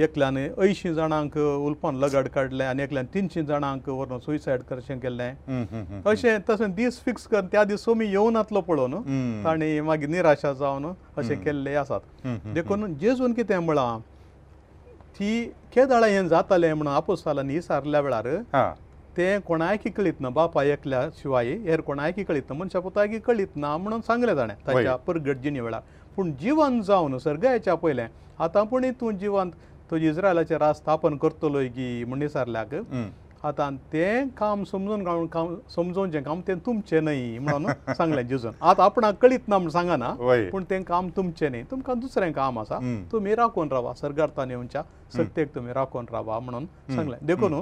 एकल्यान 0.06 0.38
अंयशीं 0.38 0.94
जाणांक 0.98 1.38
उल्पान 1.38 1.96
लगड 2.04 2.28
काडलें 2.36 2.65
आनी 2.65 2.84
एकल्यान 2.84 3.06
तिनशीं 3.13 3.44
जाणांक 3.46 3.89
व्हरून 3.89 4.20
सुयसायड 4.26 4.62
करचें 4.70 4.98
केलें 5.00 6.02
अशें 6.12 6.38
तशें 6.50 6.74
दीस 6.76 7.00
फिक्स 7.06 7.28
करून 7.28 7.48
त्या 7.52 7.63
दीस 7.63 7.84
सोमी 7.86 8.06
येवन 8.12 8.36
येतलो 8.38 8.62
पळोवन 8.67 9.44
आनी 9.50 9.80
मागीर 9.91 10.10
निराशा 10.10 10.54
जावन 10.60 10.91
अशें 11.17 11.38
केल्लें 11.44 11.76
आसात 11.84 12.28
देखून 12.54 12.94
जेजून 13.02 13.34
कितें 13.34 13.58
म्हळां 13.60 14.00
ती 15.15 15.44
केदाळां 15.76 16.10
हें 16.10 16.28
जातालें 16.28 16.72
म्हणून 16.74 16.94
आपोसालांनी 16.94 17.56
विचारल्या 17.56 18.00
वेळार 18.02 18.28
तें 19.17 19.41
कोणाय 19.47 19.78
किकळीत 19.78 20.19
ना 20.21 20.30
बापाय 20.36 20.69
एकल्या 20.71 21.08
शिवाय 21.21 21.52
हेर 21.63 21.82
कोणाय 21.88 22.12
किकळीत 22.12 22.43
ना 22.50 22.56
मनशा 22.58 22.80
पुताय 22.80 23.08
किकळीत 23.08 23.56
ना 23.56 23.76
म्हणून 23.78 24.02
सांगलें 24.08 24.36
ताणें 24.38 24.54
ताच्या 24.67 24.95
परगटजीनी 25.08 25.60
वेळार 25.60 25.82
पूण 26.15 26.32
जिवंत 26.41 26.84
जावन 26.86 27.17
सर्गाच्या 27.24 27.76
पयलें 27.76 28.08
आतां 28.43 28.63
पूण 28.65 28.86
तूं 29.02 29.12
जिवंत 29.17 29.52
तुजी 29.91 30.10
इज्रायलाचें 30.10 30.56
राज 30.58 30.76
स्थापन 30.76 31.17
करतलोय 31.21 31.67
गी 31.78 32.04
म्हण 32.08 32.28
सारल्याक 32.28 32.76
आतां 33.45 33.76
तें 33.93 34.28
काम 34.38 34.63
समजून 34.71 35.26
काम 35.30 35.56
समजून 35.76 36.12
जें 36.12 36.21
काम 36.24 36.41
तें 36.47 36.56
तुमचें 36.65 37.02
न्ही 37.04 37.39
म्हणून 37.39 37.93
सांगलें 37.97 38.21
जिजून 38.28 38.52
आतां 38.69 38.86
आपणाक 38.86 39.15
कळीत 39.21 39.47
ना 39.50 39.58
म्हण 39.58 39.69
सांगना 39.69 40.12
पूण 40.52 40.63
तें 40.69 40.82
काम 40.88 41.10
तुमचें 41.15 41.50
न्ही 41.50 41.63
तुमकां 41.71 42.00
दुसरें 42.00 42.32
काम 42.34 42.60
आसा 42.60 42.80
तुमी 43.12 43.36
राखून 43.36 43.71
रावा 43.71 43.93
सरगार्थान 44.02 44.52
येवनच्या 44.52 44.84
सत्येक 45.17 45.56
तुमी 45.56 45.74
राखून 45.76 46.06
रावा 46.12 46.39
म्हणून 46.39 46.65
सांगलें 46.95 47.17
देखून 47.28 47.62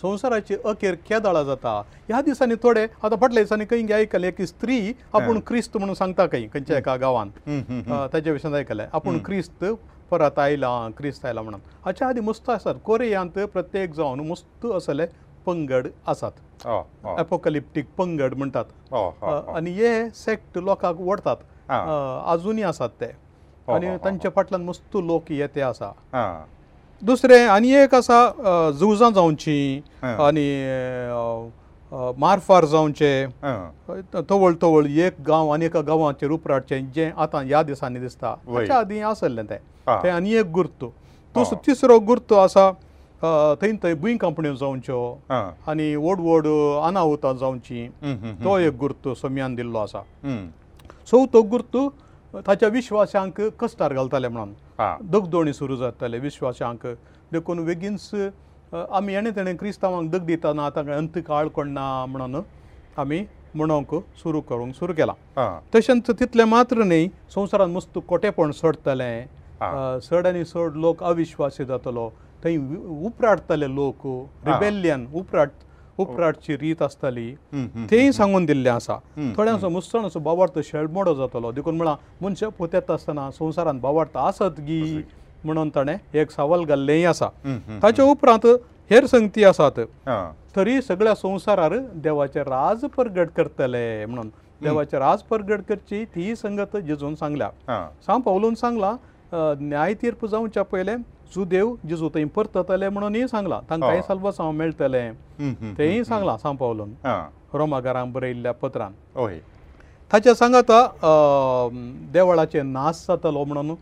संवसाराची 0.00 0.54
अखेर 0.66 0.94
केदाळां 1.08 1.44
जाता 1.46 1.76
ह्या 2.08 2.20
दिसांनी 2.24 2.54
थोडे 2.62 2.82
आतां 3.02 3.18
फाटल्या 3.20 3.42
दिसांनी 3.42 3.64
खंय 3.70 3.92
आयकले 3.94 4.30
की 4.32 4.46
स्त्री 4.46 4.82
आपूण 5.14 5.40
क्रिस्त 5.46 5.76
म्हणून 5.76 5.94
सांगता 5.94 6.26
खंय 6.32 6.46
खंयच्या 6.54 6.78
एका 6.78 6.96
गांवांत 6.96 7.86
ताचे 8.12 8.30
विशीं 8.30 8.54
आयकले 8.54 8.86
आपूण 8.92 9.18
क्रिस्त 9.24 9.64
परत 10.10 10.38
आयला 10.38 10.70
क्रिस्त 10.96 11.24
आयला 11.26 11.42
म्हणून 11.42 11.60
हाच्या 11.84 12.08
आदी 12.08 12.20
मस्त 12.20 12.50
आसात 12.50 12.74
कोरियांत 12.84 13.38
प्रत्येक 13.52 13.92
जावन 13.94 14.20
मस्त 14.30 14.66
असले 14.76 15.06
पंगड 15.46 15.86
आसात 16.08 16.66
एपोकलिप्टीक 17.20 17.86
पंगड 17.98 18.34
म्हणटात 18.34 18.92
आनी 19.56 19.70
हे 19.76 19.94
सेक्ट 20.14 20.58
लोकांक 20.58 21.00
ओडतात 21.00 21.36
अजूनय 22.32 22.62
आसात 22.64 22.88
ते 23.00 23.06
आनी 23.72 23.96
तांच्या 24.04 24.30
फाटल्यान 24.36 24.64
मस्त 24.66 24.96
लोक 24.96 25.30
हे 25.32 25.46
ते 25.54 25.60
आसा 25.62 25.90
दुसरें 27.04 27.46
आनी 27.50 27.70
एक 27.74 27.94
आसा 27.94 28.18
झुजां 28.80 29.10
जावचीं 29.14 30.06
आनी 30.26 30.48
मारफार 32.22 32.64
जावचे 32.64 33.16
तवळ 34.30 34.54
तवळ 34.62 34.86
एक 35.06 35.14
गांव 35.28 35.48
आनी 35.54 35.64
एका 35.66 35.80
गांवाचेर 35.86 36.30
उपराटचें 36.30 36.80
जें 36.94 37.10
आतां 37.22 37.42
ह्या 37.46 37.62
दिसांनी 37.70 38.00
दिसता 38.00 38.34
ताच्या 38.46 38.78
आदीं 38.78 39.02
आसलें 39.10 39.44
तें 39.50 39.56
तें 40.02 40.08
आनी 40.10 40.34
एक 40.40 40.50
गुर्त 40.58 40.84
तस 41.36 41.52
तिसरो 41.66 41.98
गुर्त 42.12 42.32
आसा 42.44 42.70
थंय 43.62 43.72
थंय 43.82 43.94
बुंय 44.02 44.16
कंपन्यो 44.20 44.54
जावच्यो 44.62 45.04
आनी 45.36 45.94
व्हड 45.94 46.20
व्हड 46.20 46.46
अनाहुतां 46.86 47.36
जावचीं 47.38 48.24
तो 48.44 48.56
एक 48.58 48.76
गुर्त 48.80 49.08
सोमयान 49.22 49.54
दिल्लो 49.54 49.78
आसा 49.78 50.02
सो 51.10 51.24
तो 51.32 51.42
गुर्त 51.56 51.76
ताच्या 52.46 52.68
विश्वासांक 52.72 53.40
कस्टार 53.60 53.92
घालताले 53.92 54.28
म्हणून 54.28 54.52
दगदोणी 55.14 55.52
सुरू 55.52 55.76
जाताले 55.76 56.18
विश्वासांक 56.18 56.86
देखून 57.32 57.58
वेगीनच 57.66 58.10
आमी 58.98 59.12
येणे 59.12 59.30
तेणें 59.36 59.56
क्रिस्तांवांक 59.56 60.10
दग 60.10 60.24
दिताना 60.26 60.66
आतां 60.66 60.84
अंतकाळ 60.96 61.48
कोण 61.56 61.70
ना 61.72 61.86
म्हणून 62.08 62.40
आमी 62.98 63.24
म्हणोंक 63.54 63.94
सुरू 64.22 64.40
करूंक 64.48 64.74
सुरू 64.74 64.92
केलां 64.96 65.52
तशेंच 65.74 66.10
तितलें 66.20 66.44
मात्र 66.48 66.82
न्ही 66.84 67.08
संवसारांत 67.34 67.74
मस्त 67.74 67.98
कोटेपण 68.08 68.50
सोडतलें 68.60 69.24
चड 70.10 70.26
आनी 70.26 70.44
चड 70.44 70.76
लोक 70.84 71.02
अविश्वासी 71.04 71.64
जातलो 71.64 72.08
थंय 72.44 72.56
उपराटतले 73.06 73.74
लोक 73.74 74.06
रिबेलियन 74.46 75.06
उपराट 75.14 75.50
उपराटची 76.00 76.56
रीत 76.58 76.82
आसताली 76.82 77.30
तेय 77.90 78.10
सांगून 78.12 78.44
दिल्ले 78.46 78.68
आसा 78.70 78.96
थोड्यांचो 79.36 79.68
मुसण 79.68 80.06
असो 80.06 80.18
बावार्थ 80.20 80.58
शेळमोडो 80.64 81.14
जातलो 81.14 81.52
देखून 81.52 81.76
म्हळां 81.76 81.94
मनशे 82.24 82.46
पोतेत 82.58 82.90
आसतना 82.90 83.30
संवसारांत 83.38 83.80
बावार्थ 83.80 84.16
आसत 84.18 84.60
गी 84.66 85.02
म्हणून 85.44 85.68
ताणें 85.74 85.96
एक 86.20 86.30
सावल 86.30 86.64
घाल्लेंय 86.64 87.04
आसा 87.06 87.28
ताचे 87.82 88.02
उपरांत 88.10 88.46
हेर 88.90 89.06
संगती 89.06 89.44
आसात 89.44 89.80
तरी 90.56 90.80
सगळ्या 90.82 91.14
संवसारार 91.14 91.76
देवाचे 92.02 92.40
राज 92.44 92.84
परगट 92.96 93.28
करतले 93.36 94.04
म्हणून 94.06 94.28
देवाचे 94.62 94.98
राज 94.98 95.22
परगट 95.30 95.60
करची 95.68 96.04
ती 96.14 96.34
संगत 96.36 96.76
जेजून 96.86 97.14
सांगल्या 97.14 97.48
सांग 98.06 98.20
पावलून 98.22 98.54
सांगला 98.54 98.94
न्याय 99.58 99.94
तीर्प 100.02 100.24
जावच्या 100.26 100.62
पयले 100.62 100.94
सुदेव 101.34 101.68
जेजू 101.90 102.08
थंय 102.14 102.24
परततले 102.36 102.88
म्हणून 102.90 103.26
सांगला 103.26 103.60
तांकांय 103.70 104.00
सालवास 104.08 104.40
हांव 104.40 104.50
मेळटलें 104.52 105.74
तेय 105.78 106.02
सांगलां 106.04 106.36
सांग 106.38 106.56
पावलून 106.56 106.92
रोमागारां 107.58 108.10
बरयल्ल्या 108.12 108.52
पत्रान 108.62 108.92
ताच्या 110.12 110.34
सांगात 110.34 110.70
देवळाचे 112.12 112.62
नास 112.62 113.04
जातलो 113.08 113.44
म्हणून 113.44 113.74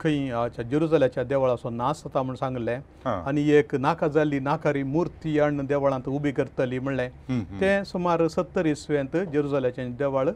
खंय 0.00 0.48
जेरुजल्याच्या 0.70 1.24
देवळाचो 1.32 1.70
नास 1.70 2.02
जाता 2.04 2.22
म्हण 2.22 2.36
सांगले 2.36 2.76
आनी 3.06 3.48
एक 3.56 3.74
नाका 3.74 4.08
जाल्ली 4.14 4.38
नाकारी 4.40 4.82
मुर्ती 4.94 5.38
अण 5.40 5.64
देवळांत 5.66 6.08
उबी 6.08 6.32
करतली 6.32 6.78
म्हणलें 6.78 7.10
तें 7.60 7.82
सुमार 7.86 8.26
सत्तर 8.36 8.66
इसवेंत 8.66 9.16
जेरुजल्याचें 9.32 9.94
देवळ 9.98 10.30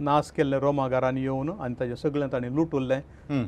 नाश 0.00 0.30
केल्ले 0.36 0.58
रोमागारांनी 0.60 1.22
येवन 1.22 1.50
आनी 1.60 1.74
ताचें 1.80 1.94
सगळें 2.08 2.26
ताणें 2.32 2.50
लुटुल्लें 2.54 3.00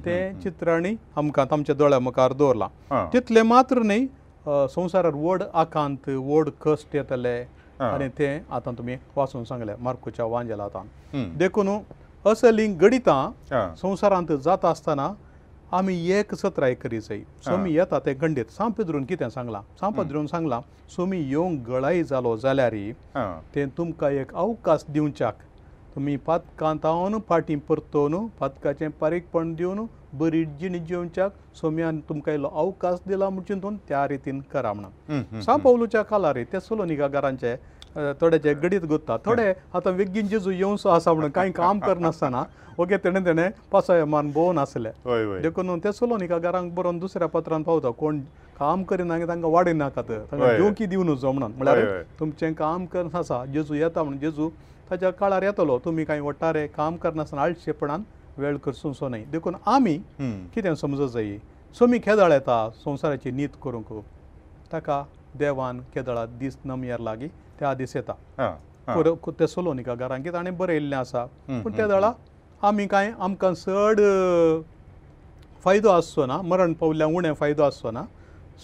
तें 0.04 0.40
चित्रांनी 0.42 0.94
आमकां 1.16 1.44
आमच्या 1.52 1.74
दोळ्या 1.74 1.98
मुखार 1.98 2.32
दवरलां 2.38 3.04
तितलें 3.12 3.42
मात्र 3.42 3.82
न्ही 3.84 4.06
संवसारार 4.46 5.14
व्हड 5.14 5.42
आकांत 5.54 6.08
व्हड 6.08 6.48
कश्ट 6.64 6.94
येतले 6.96 7.38
आनी 7.90 8.08
तें 8.18 8.38
आतां 8.54 8.74
तुमी 8.78 8.94
वाचून 9.16 9.44
सांगलें 9.44 9.74
मार्कुच्या 9.80 10.24
वांजेलातान 10.26 11.36
देखून 11.38 11.76
असलीं 12.26 12.74
गणितां 12.80 13.74
संवसारांत 13.82 14.32
जाता 14.44 14.68
आसतना 14.68 15.08
आमी 15.76 15.94
एक 16.18 16.34
सत्राय 16.34 16.74
करी 16.74 16.98
जाय 17.00 17.18
सोमी 17.44 17.72
येता 17.74 17.98
ते 18.04 18.12
गंडीत 18.22 18.50
सांपे 18.56 18.82
धरून 18.88 19.04
कितें 19.06 19.28
सांगलां 19.30 19.60
सांपे 19.80 20.02
धरून 20.08 20.26
सांगलां 20.26 20.60
सोमी 20.94 21.18
येवंक 21.30 21.68
गळाय 21.68 22.02
जालो 22.10 22.34
जाल्यारय 22.44 22.92
तें 23.54 23.66
तुमकां 23.78 24.10
एक 24.12 24.32
अवकाश 24.34 24.84
दिवच्याक 24.92 25.40
तुमी 25.98 26.14
पातकांतावन 26.26 27.16
फाटीं 27.28 27.56
परतोवन 27.68 28.26
पातकाचें 28.40 28.88
बारीकपण 29.00 29.54
दिवन 29.54 29.84
बरी 30.18 30.44
जीण 30.60 30.72
जेवच्याक 30.86 31.32
सोम्यान 31.60 31.98
तुमकां 32.08 32.34
इल्लो 32.34 32.48
अवकाश 32.62 32.98
दिला 33.06 33.28
म्हणून 33.28 33.62
तुमी 33.62 33.78
त्या 33.88 34.06
रितीन 34.08 34.40
करा 34.52 34.72
म्हणून 34.72 35.40
सांग 35.42 35.58
पावलूच्या 35.64 36.02
कालार 36.10 36.36
ते 36.52 36.60
सलोनिकाकारांचे 36.68 37.54
थोड्याचे 38.20 38.54
गडीत 38.62 38.84
गुत्ता 38.92 39.16
थोडे 39.24 39.52
आतां 39.74 39.92
विज्ञान 39.94 40.26
जेजू 40.28 40.50
येवंसो 40.50 40.88
आसा 40.88 41.12
म्हणून 41.12 41.30
कांय 41.34 41.50
काम 41.58 41.78
करनासतना 41.86 42.42
ओके 42.80 42.96
तेणे 43.04 43.24
तेणे 43.26 43.48
पासय 43.72 44.04
मान 44.12 44.30
भोवन 44.32 44.58
आसले 44.64 44.90
देखून 45.48 45.78
ते 45.84 45.92
सलोनिकाकारांक 45.98 46.72
बरोवन 46.78 46.98
दुसऱ्या 46.98 47.28
पत्रान 47.34 47.62
पावता 47.66 47.90
कोण 47.98 48.20
काम 48.60 48.82
करिना 48.92 49.18
तांकां 49.28 49.50
वाडयनाकात 49.50 50.10
तांकां 50.32 50.56
जोकी 50.62 50.86
दिवन 50.94 51.14
जो 51.14 51.32
म्हणून 51.32 51.58
म्हळ्यार 51.62 52.02
तुमचें 52.20 52.52
काम 52.64 52.86
करनासा 52.94 53.44
जेजू 53.54 53.74
येता 53.74 54.02
म्हणून 54.02 54.20
जेजू 54.20 54.50
ताच्या 54.90 55.10
काळार 55.12 55.42
येतलो 55.42 55.78
तुमी 55.84 56.04
कांय 56.04 56.20
वटारे 56.20 56.66
काम 56.76 56.96
करनासतना 56.96 57.40
आळशेपणान 57.42 58.02
वेळ 58.36 58.56
करसो 58.64 59.08
न्हय 59.08 59.24
देखून 59.30 59.54
आमी 59.72 59.96
कितें 60.54 60.74
समजूं 60.80 61.06
जाय 61.14 61.36
सोमी 61.78 61.98
केदळ 62.04 62.32
येता 62.32 62.68
संवसाराची 62.84 63.30
नीत 63.30 63.56
करूंक 63.64 63.92
ताका 64.72 65.02
देवान 65.38 65.80
केदळा 65.94 66.24
दीस 66.38 66.56
नमयार 66.64 67.00
लागीं 67.00 67.28
त्या 67.58 67.72
दीस 67.74 67.94
येता 67.96 68.56
तेसोलो 69.40 69.72
न्ही 69.72 69.84
घरांत 69.94 70.18
कितें 70.24 70.32
ताणें 70.36 70.56
बरयल्लें 70.58 70.96
आसा 70.96 71.24
पूण 71.48 71.72
केदळा 71.72 72.12
आमी 72.68 72.86
कांय 72.86 73.12
आमकां 73.20 73.52
चड 73.54 74.00
फायदो 75.64 75.88
आसचो 75.90 76.26
ना 76.26 76.40
मरण 76.44 76.72
पावल्या 76.80 77.06
उणें 77.06 77.32
फायदो 77.38 77.62
आसचो 77.62 77.90
ना 77.90 78.04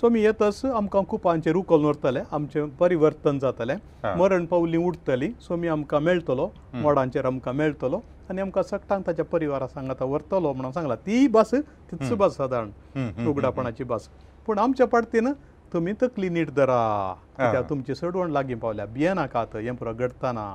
सो 0.01 0.07
आमी 0.07 0.21
येतच 0.21 0.65
आमकां 0.65 1.03
कुपांचेरूय 1.09 1.63
कॉल 1.69 1.85
उरतले 1.87 2.21
आमचे 2.35 2.65
परिवर्तन 2.79 3.39
जातले 3.39 3.73
मरण 4.19 4.47
पावली 4.47 4.77
उठतली 4.77 5.31
सो 5.41 5.57
मी 5.57 5.69
आमकां 5.69 6.01
मेळटलो 6.03 6.49
मोडांचेर 6.83 7.25
आमकां 7.27 7.55
मेळटलो 7.57 8.01
आनी 8.31 8.41
आमकां 8.41 8.63
सकटांक 8.71 9.07
ताच्या 9.07 9.25
परिवारा 9.25 9.67
सांगात 9.75 10.03
व्हरतलो 10.03 10.53
म्हणून 10.53 10.73
सांगला 10.73 10.95
ती 11.07 11.27
भास 11.33 11.55
तीच 11.93 12.13
भास 12.13 12.37
सादारण 12.37 13.27
उगडापणाची 13.29 13.85
भास 13.85 14.09
पूण 14.47 14.59
आमच्या 14.59 14.87
पाटतीन 14.87 15.29
तुमी 15.73 15.93
तकली 16.03 16.29
नीट 16.29 16.51
धरा 16.57 17.13
कित्याक 17.37 17.69
तुमची 17.71 17.95
सडवण 17.95 18.31
लागीं 18.31 18.57
पावल्या 18.59 18.87
भियेनाकात 18.87 19.57
हें 19.57 19.75
पुरो 19.77 19.93
घडटना 19.93 20.51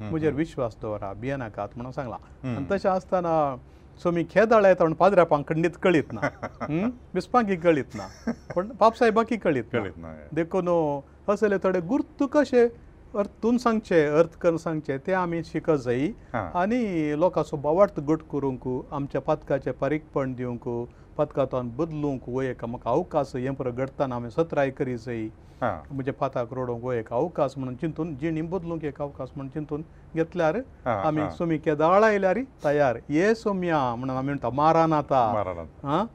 म्हजेर 0.00 0.32
विश्वास 0.34 0.76
दवरा 0.82 1.12
भियेनाकात 1.20 1.76
म्हणून 1.76 1.92
सांगला 1.92 2.16
आनी 2.48 2.64
तशें 2.72 2.88
आसतना 2.90 3.32
सो 4.02 4.10
मी 4.12 4.24
खेद 4.30 4.52
आळायत 4.52 4.76
म्हण 4.82 4.92
पाद्रेपांक 4.98 5.44
खंडीत 5.48 5.70
कळीत 5.82 6.12
ना 6.12 6.88
विसपांक 7.14 7.48
ही 7.48 7.56
कळीत 7.60 7.94
ना 7.96 8.06
पण 8.54 8.68
पापसाहेबाक 8.78 9.26
ही 9.32 9.36
कळीत 9.44 9.64
कळीत 9.72 9.98
ना 10.02 10.14
देखून 10.34 10.68
असले 11.32 11.56
थोडे 11.62 11.80
गुर्त 11.88 12.22
कशे 12.32 12.66
अर्थून 13.18 13.58
सांगचे 13.58 14.04
अर्थ 14.18 14.36
करून 14.42 14.56
सांगचे 14.58 14.96
ते 15.06 15.12
आमी 15.14 15.42
शिक 15.44 15.70
जायी 15.84 16.12
आनी 16.34 17.18
लोकांचो 17.20 17.56
बावार्थ 17.64 18.00
घट 18.00 18.18
करूंक 18.32 18.66
आमच्या 18.92 19.20
पातकाचे 19.20 19.70
परीकपण 19.80 20.32
दिवंकू 20.34 20.84
पदकातोन 21.18 21.70
बदलूंक 21.78 22.22
वो 22.34 22.42
एक 22.56 22.64
म्हाका 22.72 22.90
अवकास 22.96 23.32
हें 23.36 23.54
पुरो 23.58 23.72
घडटना 23.72 24.14
हांवें 24.14 24.30
सत्राय 24.36 24.70
करीसय 24.80 25.24
म्हज्या 25.64 26.12
पाताक 26.20 26.52
रोडूंक 26.54 26.80
वो 26.84 26.92
एक 26.92 27.12
अवकास 27.12 27.54
म्हणून 27.58 27.74
चिंतून 27.80 28.14
जिणी 28.20 28.42
बदलूंक 28.54 28.84
एक 28.90 29.00
अवकास 29.02 29.28
म्हणून 29.36 29.48
चिंतून 29.52 29.82
घेतल्यार 30.14 30.58
आमी 30.90 31.22
सोमी 31.38 31.58
केदाळ 31.64 32.04
आयल्यार 32.04 32.38
तयार 32.64 32.96
ये 33.10 33.34
सोम्या 33.34 33.78
म्हणून 33.94 34.16
आमी 34.16 34.26
म्हणटा 34.26 34.50
मारा 34.62 34.86
नाता 34.94 36.06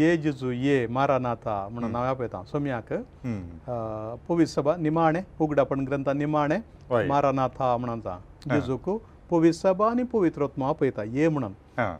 ये 0.00 0.16
जिजू 0.24 0.50
ये 0.50 0.86
मारा 0.98 1.18
नाता 1.26 1.66
म्हणून 1.72 1.94
हांव 1.96 2.06
आपयता 2.06 2.42
सोम्याक 2.52 2.92
पोवीस 4.28 4.54
सभा 4.54 4.76
निमाणे 4.78 5.20
उगडापण 5.44 5.86
ग्रंथा 5.86 6.12
निमाणे 6.12 6.58
मारा 7.08 7.32
नाता 7.32 7.76
म्हणून 7.80 8.00
जिजूक 8.50 8.90
पोवीस 9.30 9.60
सभा 9.62 9.88
आनी 9.90 10.02
पवित्रोत्मा 10.12 10.68
आपयता 10.68 11.02
ये 11.16 11.28
म्हणून 11.28 11.52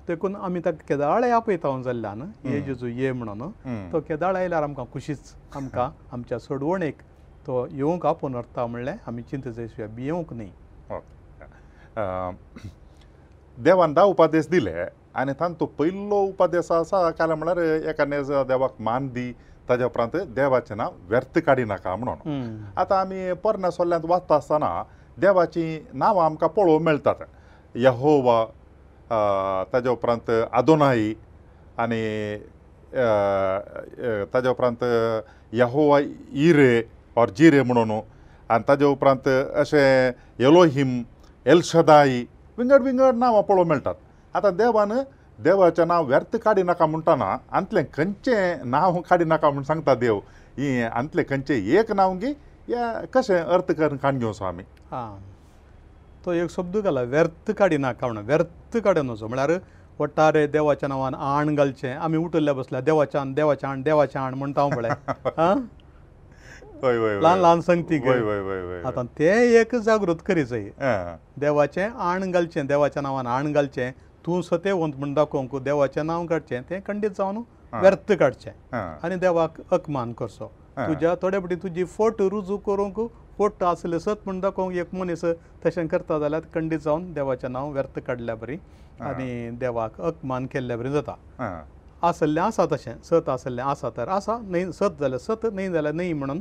देखून 0.08 0.36
आमी 0.44 0.60
ताका 0.64 0.84
केदाळे 0.88 1.30
आपयता 1.30 1.80
जाल्ल्यान 1.82 2.20
ये 2.44 2.60
जेजू 2.66 2.86
ये 2.86 3.12
म्हणून 3.12 3.90
तो 3.92 4.00
केदाळ 4.08 4.36
आयल्यार 4.36 4.62
आमकां 4.62 4.84
खुशीच 4.92 5.34
आमकां 5.56 5.88
आमच्या 6.12 6.38
सोडवणेक 6.38 7.00
तो 7.46 7.66
येवंक 7.70 8.06
आपोनरता 8.06 8.66
म्हणलें 8.66 8.96
आमी 9.08 9.22
चिंतेचे 9.30 9.68
शिवाय 9.68 9.88
भियेवंक 9.96 10.32
न्ही 10.32 10.50
देवान 13.64 13.94
धा 13.94 14.02
उपादेश 14.10 14.48
दिले 14.50 14.72
आनी 15.20 15.32
थंय 15.40 15.54
तो 15.60 15.66
पयलो 15.78 16.20
उपादेश 16.26 16.70
आसा 16.72 17.08
काल 17.18 17.32
म्हळ्यार 17.32 17.88
एकाने 17.90 18.20
देवाक 18.48 18.80
मान 18.82 19.06
दी 19.12 19.32
ताज्या 19.68 19.86
उपरांत 19.86 20.16
देवाचें 20.34 20.76
नांव 20.76 20.92
व्यर्थ 21.08 21.38
काडी 21.46 21.64
नाका 21.64 21.94
म्हणून 21.96 22.56
आतां 22.76 22.98
आमी 23.00 23.32
पर्ण 23.44 23.68
सोल्ल्यांत 23.70 24.04
वाचता 24.08 24.34
आसतना 24.34 24.70
देवाची 25.20 25.78
नांवां 25.92 26.24
आमकां 26.24 26.48
पळोवंक 26.56 26.82
मेळटात 26.84 27.22
यहोवा 27.78 28.44
ताज्या 29.12 29.92
उपरांत 29.92 30.30
आदोनाई 30.52 31.12
आनी 31.84 32.02
ताज्या 34.34 34.50
उपरांत 34.50 34.84
यहोवा 35.58 35.98
इरे 36.48 36.82
ऑर 37.20 37.30
जिरे 37.38 37.62
म्हणून 37.62 37.90
आनी 38.48 38.64
ताज्या 38.68 38.88
उपरांत 38.88 39.28
अशें 39.28 40.10
येलोहीम 40.42 41.02
एलशदाई 41.46 42.20
विंगड 42.58 42.82
विंगड 42.82 43.14
नांवां 43.18 43.42
पळोवंक 43.42 43.68
मेळटात 43.68 43.94
आतां 44.36 44.56
देवान 44.56 44.92
देवाचें 45.44 45.86
नांव 45.88 46.04
व्यर्थ 46.06 46.36
काडी 46.44 46.62
नाका 46.62 46.86
म्हणटना 46.86 47.36
आंतलें 47.56 47.82
खंयचें 47.94 48.64
नांव 48.70 49.00
काडी 49.10 49.24
नाका 49.24 49.50
म्हूण 49.50 49.62
सांगता 49.64 49.94
देव 50.04 50.18
ही 50.58 50.80
आंतलें 50.82 51.24
खंयचें 51.30 51.78
एक 51.78 51.92
नांव 51.92 52.14
गी 52.22 52.32
या 52.72 52.92
कशें 53.14 53.38
अर्थ 53.40 53.72
करून 53.78 53.96
काणग्यो 53.96 54.32
स्वामी 54.32 54.62
आं 54.92 55.16
तो 56.24 56.32
एक 56.34 56.50
शब्द 56.50 56.76
घाला 56.76 57.00
व्यर्थ 57.12 57.50
काडिनाका 57.58 58.06
म्हणून 58.06 58.24
व्यर्थ 58.26 58.76
काडिनसो 58.84 59.26
म्हळ्यार 59.26 59.50
वटारे 59.98 60.46
देवाच्या 60.46 60.88
नांवान 60.88 61.14
आण 61.14 61.54
घालचें 61.54 61.92
आमी 61.94 62.16
उठल्ल्या 62.18 62.54
बसल्या 62.54 62.80
देवाच्यान 62.80 63.32
देवाच्या 63.34 63.70
आण 63.70 63.82
देवाच्या 63.82 64.22
आण 64.22 64.34
म्हणटा 64.38 64.62
हांव 64.62 65.58
पळय 66.82 67.18
ल्हान 67.20 67.38
ल्हान 67.40 67.60
संगती 67.60 67.96
आतां 68.88 69.04
तें 69.18 69.40
एक 69.60 69.74
जागृत 69.84 70.16
करी 70.26 70.44
जय 70.44 70.68
देवाचें 71.40 71.88
आण 71.88 72.30
घालचें 72.30 72.66
देवाच्या 72.66 73.02
नांवान 73.02 73.26
आण 73.26 73.52
घालचें 73.52 73.90
तूं 74.26 74.40
सतेवंत 74.42 74.96
म्हूण 74.96 75.12
दाखोवंक 75.14 75.56
देवाचें 75.64 76.04
नांव 76.06 76.26
काडचें 76.26 76.60
तें 76.70 76.78
खंडीत 76.86 77.10
जावन 77.18 77.36
व्यर्थ 77.80 78.12
काडचें 78.20 78.50
आनी 78.76 79.16
देवाक 79.20 79.60
अकमान 79.74 80.12
करचो 80.12 80.50
तुज्या 80.78 81.14
थोडे 81.22 81.38
फटी 81.44 81.54
तुजी 81.62 81.84
फट 81.98 82.20
रुजू 82.30 82.56
करूंक 82.66 83.00
पोट 83.40 83.62
आसलेसत 83.64 84.22
म्हण 84.26 84.40
दाखोवंक 84.40 84.74
एक 84.78 84.88
मनीस 84.94 85.24
तशें 85.64 85.86
करता 85.88 86.18
जाल्यार 86.20 86.44
कंडीत 86.54 86.80
जावन 86.84 87.12
देवाचें 87.18 87.48
नांव 87.52 87.70
व्यर्थ 87.72 87.98
काडल्या 88.06 88.34
बरी 88.40 88.56
आनी 89.10 89.50
देवाक 89.60 90.00
अपमान 90.08 90.46
केल्ल्या 90.52 90.76
बरी 90.76 90.90
जाता 90.92 91.14
आसल्लें 92.08 92.40
आसा 92.42 92.66
तशें 92.72 92.94
सत 93.08 93.28
आसल्लें 93.36 93.62
आसा 93.64 93.90
तर 93.96 94.08
आसा 94.16 94.38
न्हय 94.42 94.70
सत 94.80 94.96
जाल्यार 95.00 95.18
सत 95.28 95.46
न्हय 95.54 95.70
जाल्यार 95.72 95.94
न्हय 95.94 96.12
म्हणून 96.24 96.40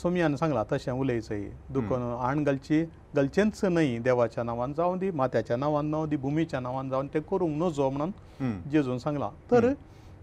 सोमयान 0.00 0.36
सांगलां 0.36 0.64
तशें 0.72 0.90
उलयचय 0.92 1.48
दुखोवन 1.74 2.02
आण 2.30 2.42
घालची 2.44 2.82
घालचेंच 3.16 3.64
न्हय 3.64 3.96
देवाच्या 4.08 4.44
नांवान 4.44 4.72
जावं 4.76 4.98
दी 4.98 5.10
मात्याच्या 5.20 5.56
नांवान 5.56 5.90
जावं 5.92 6.08
दी 6.08 6.16
भुमीच्या 6.24 6.60
नांवान 6.60 6.90
जावन 6.90 7.06
तें 7.14 7.20
करूंक 7.30 7.62
नजो 7.62 7.90
म्हणून 7.90 8.60
जेजून 8.70 8.98
सांगलां 9.04 9.30
तर 9.50 9.72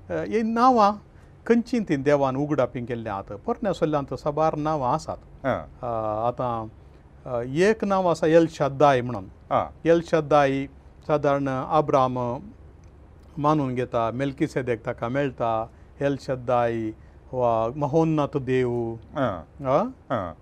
हीं 0.10 0.43
नांवां 0.53 0.91
खंयची 1.47 1.79
तीं 1.89 1.97
देवान 2.03 2.36
उगडा 2.43 2.65
बी 2.73 2.81
केल्लीं 2.86 3.12
आहात 3.12 3.29
परन्यासल्ल्यान 3.47 4.03
तसो 4.12 4.31
बार 4.38 4.55
नांवां 4.65 4.93
आसात 4.93 5.45
आतां 5.86 7.41
एक 7.69 7.84
नांव 7.86 8.08
आसा 8.10 8.27
एल 8.38 8.47
शद्दाय 8.58 9.01
म्हणून 9.01 9.27
एल 9.93 10.01
शद्दाय 10.12 10.65
सादारण 11.08 11.47
आब्राम 11.47 12.19
मानून 13.41 13.73
घेता 13.75 14.10
मेलकी 14.13 14.47
सेदेक 14.47 14.86
ताका 14.86 15.08
मेळटा 15.17 15.53
एल 16.05 16.15
शद्दाय 16.25 16.89
वा 17.31 17.49
महोन्नत 17.75 18.36
देव 18.47 18.71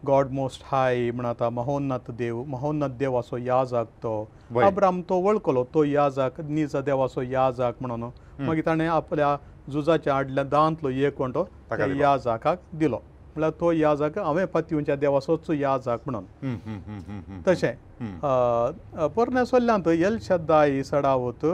गॉड 0.08 0.32
मोस्ट 0.32 0.62
हाय 0.72 1.10
म्हण 1.12 1.26
आतां 1.26 1.50
महोन्नत 1.54 2.12
देव 2.18 2.44
महोन्नत 2.48 2.98
देव 3.00 3.20
असो 3.20 3.38
याजाक 3.38 3.88
तो 4.04 4.18
आब्राम 4.66 5.02
तो 5.10 5.20
वळखलो 5.28 5.63
तो 5.74 5.84
याजाक 5.84 6.39
निज 6.50 6.76
देवाचो 6.86 7.22
याजाक 7.22 7.82
म्हणून 7.82 8.04
मागीर 8.48 8.66
ताणें 8.66 8.88
आपल्या 8.88 9.36
झुजाच्या 9.71 10.15
आडल्या 10.15 10.43
दांतलो 10.43 10.89
एक 10.89 11.21
वांटो 11.21 11.45
या 11.99 12.15
जाकाक 12.26 12.60
दिलो 12.80 12.95
म्हळ्यार 12.97 13.52
तो 13.60 13.71
या 13.71 13.93
जाक 13.95 14.17
हांवें 14.19 14.45
पतिवच्या 14.54 14.95
देवासोच 15.04 15.49
या 15.60 15.78
जाक 15.86 15.99
म्हणून 16.10 17.39
तशें 17.47 17.73
परने 19.17 19.45
सोल्ल्यांत 19.45 19.88
यल 19.99 20.17
शद्दाई 20.21 20.84
सडावत 20.84 21.45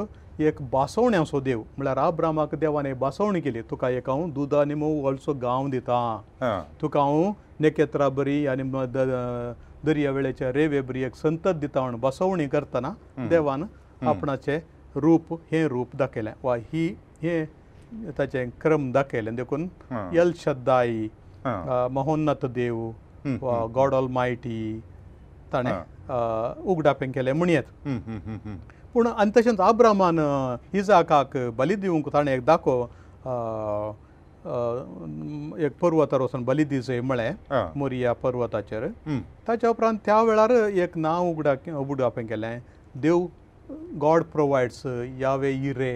एक 0.41 0.61
बासोवण्याचो 0.71 1.39
देव 1.43 1.61
म्हळ्यार 1.77 1.97
आब्रामाक 1.97 2.55
देवाने 2.59 2.91
बासोवणी 2.99 3.41
केली 3.41 3.61
तुका 3.71 3.89
एक 3.99 4.09
हांव 4.09 4.25
दूद 4.35 4.53
आनी 4.55 4.73
मोव 4.81 4.99
व्हडसो 5.03 5.33
गांव 5.41 5.67
दिता 5.69 6.61
तुका 6.81 7.01
हांव 7.01 7.31
नखेत्रा 7.65 8.09
बरी 8.17 8.45
आनी 8.47 8.63
दर्या 9.85 10.11
वेळेच्या 10.11 10.51
रेवे 10.53 10.81
बरी 10.87 11.01
एक 11.03 11.15
संतत 11.15 11.55
दिता 11.59 11.81
म्हणून 11.81 11.99
बसोवणी 11.99 12.47
करतना 12.47 12.93
देवान 13.29 13.63
आपणाचें 14.07 14.59
रूप 15.01 15.33
हें 15.51 15.67
रूप 15.69 15.95
दाखयलें 15.99 16.31
वा 16.43 16.55
ही 16.73 16.87
हें 17.23 17.45
ताचे 18.17 18.45
क्रम 18.61 18.91
दाखयले 18.93 19.31
देखून 19.35 19.67
यल 20.13 20.31
शद्दाई 20.43 21.07
महोन्नत 21.93 22.45
देव 22.55 22.83
वा 23.41 23.65
गॉड 23.75 23.93
ऑल 23.93 24.07
मायटी 24.17 24.59
ताणें 25.53 26.59
उगडापें 26.71 27.11
केलें 27.11 27.31
म्हण 27.33 27.49
येत 27.49 28.47
पूण 28.93 29.07
आनी 29.07 29.31
तशेंच 29.37 29.59
आब्रामान 29.61 30.19
इजाकाक 30.77 31.37
बली 31.57 31.75
दिवंक 31.75 32.09
ताणें 32.13 32.31
एक 32.33 32.45
दाखो 32.45 32.81
एक 35.65 35.71
पर्वतार 35.81 36.21
वचून 36.21 36.43
बली 36.45 36.63
दिसय 36.63 37.01
म्हळें 37.01 37.69
मोरिया 37.79 38.13
पर्वताचेर 38.23 38.87
ताच्या 39.47 39.69
उपरांत 39.69 39.97
त्या 40.05 40.21
वेळार 40.21 40.49
एक 40.65 40.97
नांव 40.97 41.29
उगडा 41.29 41.53
उगडापें 41.77 42.25
केलें 42.27 42.59
देव 43.01 43.25
गॉड 43.99 44.23
प्रोवायड्स 44.31 44.81
यावे 45.19 45.51
इरे 45.69 45.91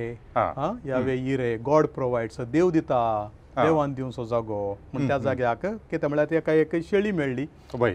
यावे 0.88 1.16
इरे 1.34 1.58
गॉड 1.66 1.88
प्रोवायड्स 1.94 2.40
देव 2.56 2.70
दिता 2.72 3.00
देवान 3.58 3.94
दिवचो 3.94 4.26
जागो 4.26 4.60
म्हण 4.94 5.08
त्या 5.08 5.18
जाग्याक 5.26 5.66
कितें 5.92 6.08
म्हळ्यार 6.08 6.28
तेका 6.30 6.54
एक 6.62 6.76
शेळी 6.90 7.12
मेळ्ळी 7.20 7.46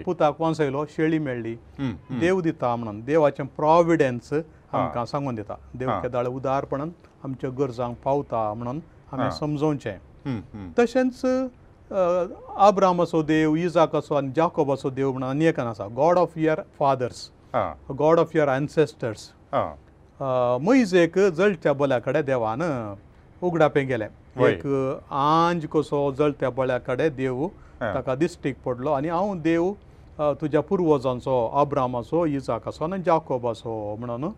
पुताक 0.04 0.40
वांस 0.40 0.60
येयलो 0.60 0.84
शेळी 0.96 1.18
मेळ्ळी 1.18 1.54
देव 2.20 2.40
दिता 2.40 2.74
म्हणून 2.76 3.00
देवाचें 3.04 3.44
प्रॉविडन्स 3.56 4.32
आमकां 4.32 5.04
सांगून 5.12 5.34
दिता 5.34 5.54
देव 5.78 5.90
केदाळ 6.02 6.26
उदारपणान 6.26 6.90
आमच्या 7.24 7.50
गरजांक 7.58 7.94
पावता 8.04 8.52
म्हणून 8.54 8.80
आमी 9.12 9.30
समजोवचें 9.38 10.40
तशेंच 10.78 11.24
आब्रामाचो 12.68 13.22
देव 13.28 13.54
इजाकाचो 13.56 14.14
आनी 14.14 14.30
जाकोबाचो 14.36 14.90
देव 14.90 15.10
म्हणून 15.10 15.28
आनी 15.28 15.46
एकान 15.46 15.66
आसा 15.66 15.86
God 15.96 16.18
of 16.18 16.36
your 16.38 16.60
fathers 16.78 17.28
God 17.98 18.18
of 18.20 18.36
your 18.36 18.54
ancestors 18.56 19.28
मुईजेक 19.54 21.18
जळत्या 21.36 21.72
बोल्या 21.72 21.98
कडेन 22.00 22.24
देवान 22.26 22.62
उगडापे 23.42 23.82
गेले 23.84 24.06
एक 24.48 24.66
आंज 24.66 25.66
कसो 25.72 26.10
जळत्या 26.18 26.50
बोल्या 26.50 26.78
कडेन 26.86 27.14
देव 27.16 27.46
ताका 27.80 28.14
दिश्टीक 28.14 28.56
पडलो 28.64 28.92
आनी 28.92 29.08
हांव 29.08 29.34
देव 29.42 29.72
तुज्या 30.40 30.60
पुर्वजांचो 30.68 31.34
अब्रामाचो 31.60 32.24
इजाकासो 32.26 32.84
आनी 32.84 33.02
जाकोबासो 33.06 33.72
म्हणून 34.00 34.30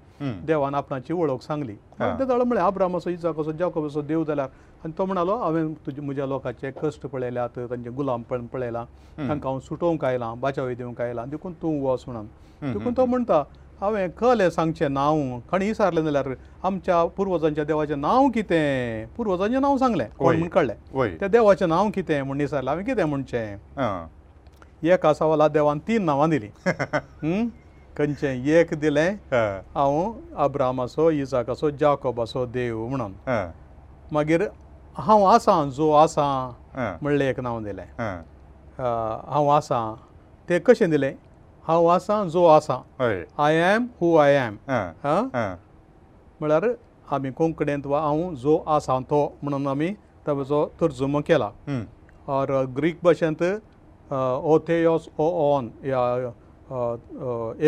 देवान 0.47 0.75
आपणाची 0.75 1.13
वळख 1.13 1.43
सांगली 1.47 1.75
जाळ 2.01 2.43
म्हळ्यार 2.43 2.67
अब्रामाचो 2.67 3.11
इजाकासो 3.11 3.53
जाकोबासो 3.59 4.03
देव 4.03 4.25
जाल्यार 4.29 4.49
आनी 4.85 4.93
तो 4.99 5.05
म्हणालो 5.05 5.37
हांवें 5.39 5.73
तुज्या 5.87 6.05
म्हज्या 6.05 6.27
लोकांचे 6.27 6.71
कश्ट 6.83 7.07
पळयल्यात 7.07 7.59
तांचे 7.71 7.91
गुलामपण 7.97 8.47
पळयलां 8.53 8.85
तांकां 9.19 9.51
हांव 9.51 9.59
सुटोवंक 9.69 10.05
आयलां 10.05 10.35
बाचावी 10.41 10.75
दिवंक 10.75 11.01
आयलां 11.01 11.29
देखून 11.31 11.53
तूं 11.63 11.79
वस 11.85 12.05
म्हणून 12.09 12.73
देखून 12.73 12.97
तो 12.97 13.05
म्हणटा 13.07 13.43
हांवें 13.81 14.09
कळ्ळें 14.19 14.49
सांगचें 14.51 14.89
नांव 14.93 15.39
खणी 15.51 15.67
विचारलें 15.69 16.03
जाल्यार 16.05 16.27
आमच्या 16.65 17.05
पुर्वजांच्या 17.17 17.65
देवाचें 17.65 18.01
नांव 18.01 18.29
कितें 18.35 19.07
पुर्वजांचें 19.17 19.61
नांव 19.61 19.77
सांगलें 19.79 20.07
कोण 20.19 20.37
म्हूण 20.37 20.49
कळ्ळें 20.53 21.17
त्या 21.21 21.29
देवाचें 21.29 21.67
नांव 21.69 21.89
कितें 21.95 22.21
म्हूण 22.23 22.41
विचारलें 22.41 22.69
हांवें 22.71 22.85
कितें 22.87 23.05
म्हणचें 23.05 24.93
एका 24.93 25.13
सवाला 25.15 25.47
देवान 25.55 25.79
तीन 25.87 26.05
नांवां 26.05 26.29
दिलीं 26.31 27.47
खंयचें 27.97 28.47
एक 28.59 28.75
दिलें 28.81 29.09
हांव 29.33 30.13
अब्रामाचो 30.45 31.09
इजाकाचो 31.11 31.71
जाकोबाचो 31.81 32.45
देव 32.55 32.87
म्हणून 32.87 33.15
मागीर 34.13 34.47
हांव 34.97 35.25
आसा 35.25 35.63
जो 35.77 35.91
आसा 36.03 36.29
म्हणलें 37.01 37.27
एक 37.29 37.41
नांव 37.41 37.61
दिलें 37.65 37.83
हांव 38.83 39.49
आसा 39.57 39.83
तें 40.49 40.59
कशें 40.67 40.89
दिलें 40.91 41.13
हांव 41.71 41.87
आसा 41.87 42.23
जो 42.35 42.45
आसा 42.49 42.77
I 43.43 43.55
am 43.57 43.85
who 44.01 44.15
I 44.19 44.37
am 44.37 44.55
म्हळ्यार 44.69 46.65
आमी 47.13 47.31
कोंकणींत 47.39 47.87
वा 47.87 48.01
हांव 48.03 48.35
जो 48.43 48.57
आसा 48.77 48.99
तो 49.11 49.21
म्हणून 49.43 49.67
आमी 49.73 49.89
ताचो 50.27 50.65
तर्जुमो 50.81 51.21
केला 51.27 51.51
ऑर 52.39 52.53
ग्रीक 52.77 52.99
भाशेंत 53.03 53.43
ओथेयोस 54.11 55.09
ओ 55.19 55.29
ऑन 55.47 55.69
या 55.89 56.03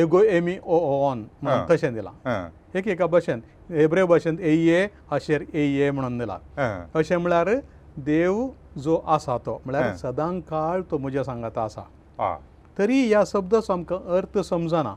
एगो 0.03 0.23
एमी 0.23 0.57
ओ 0.65 0.81
ऑन 1.09 1.25
म्हणून 1.43 1.71
तशें 1.75 1.95
दिलां 1.95 2.47
एक 2.79 2.89
एका 2.89 3.07
भाशेन 3.07 3.41
हेब्रे 3.71 4.05
भाशेंत 4.05 4.41
ए 4.41 4.57
ए 4.81 4.87
अशेर 5.13 5.45
ए 5.55 5.67
ए 5.87 5.91
म्हणून 5.91 6.19
दिला 6.19 6.39
अशें 6.99 7.17
म्हळ्यार 7.17 7.51
देव 8.07 8.47
जो 8.85 9.01
आसा 9.17 9.39
तो 9.47 9.61
म्हळ्यार 9.65 9.95
सदां 10.03 10.39
काळ 10.51 10.81
तो 10.91 10.99
म्हज्या 10.99 11.25
सांगात 11.25 11.59
आसा 11.59 11.91
तरी 12.79 12.99
ह्या 13.07 13.23
शब्दाचो 13.27 13.73
आमकां 13.73 13.99
अर्थ 14.17 14.39
समजना 14.51 14.95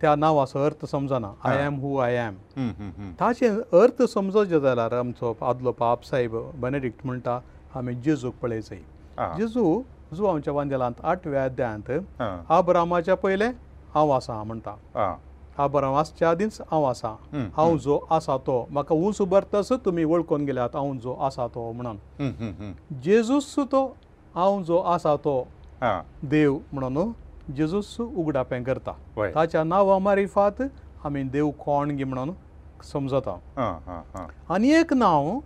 त्या 0.00 0.14
नांवाचो 0.16 0.64
अर्थ 0.64 0.84
समजना 0.90 1.30
I 1.48 1.64
am 1.64 1.74
who 1.80 1.96
I 2.04 2.14
am 2.26 3.10
ताचे 3.20 3.48
अर्थ 3.80 4.02
समजचे 4.12 4.60
जाल्यार 4.60 4.92
आमचो 4.98 5.34
आदलो 5.50 5.72
पाप 5.80 6.04
साहेब 6.10 6.36
बेनेडिक्ट 6.62 7.04
म्हणटा 7.06 7.38
आमी 7.76 7.94
जेजूक 8.04 8.34
पळयचय 8.42 8.78
जेजू 9.38 9.80
जू 10.16 10.26
आमच्या 10.26 10.52
वांदेलांत 10.52 11.04
आठव्या 11.06 11.44
अध्यायांत 11.44 11.90
आब्रामाच्या 12.58 13.14
पयले 13.22 13.46
हांव 13.94 14.10
आसा 14.12 14.42
म्हणटा 14.42 15.12
आब्रामाच्या 15.62 16.30
आदींच 16.30 16.60
हांव 16.70 16.84
आसा 16.84 17.14
हांव 17.56 17.76
जो 17.84 17.98
आसा 18.16 18.36
तो 18.46 18.64
म्हाका 18.70 18.94
उंच 18.94 19.20
उबरतस 19.20 19.72
तुमी 19.84 20.04
वळखून 20.04 20.44
गेल्यात 20.44 20.76
हांव 20.76 20.92
जो 21.02 21.14
आसा 21.26 21.46
तो 21.54 21.70
म्हणून 21.72 22.70
जेजूस 23.04 23.54
तो 23.72 23.86
हांव 24.34 24.62
जो 24.62 24.78
आसा 24.94 25.14
तो 25.24 25.42
देव 25.82 26.58
म्हणून 26.72 27.12
जेजूस 27.56 27.96
उगडापें 28.00 28.62
करता 28.64 28.92
ताच्या 29.34 29.62
नांवा 29.64 29.98
मारिफात 29.98 30.62
आमी 31.04 31.22
देव 31.32 31.50
कोण 31.64 31.90
गे 31.96 32.04
म्हणून 32.04 32.32
समजता 32.92 34.22
आनी 34.54 34.70
एक 34.80 34.92
नांव 34.94 35.38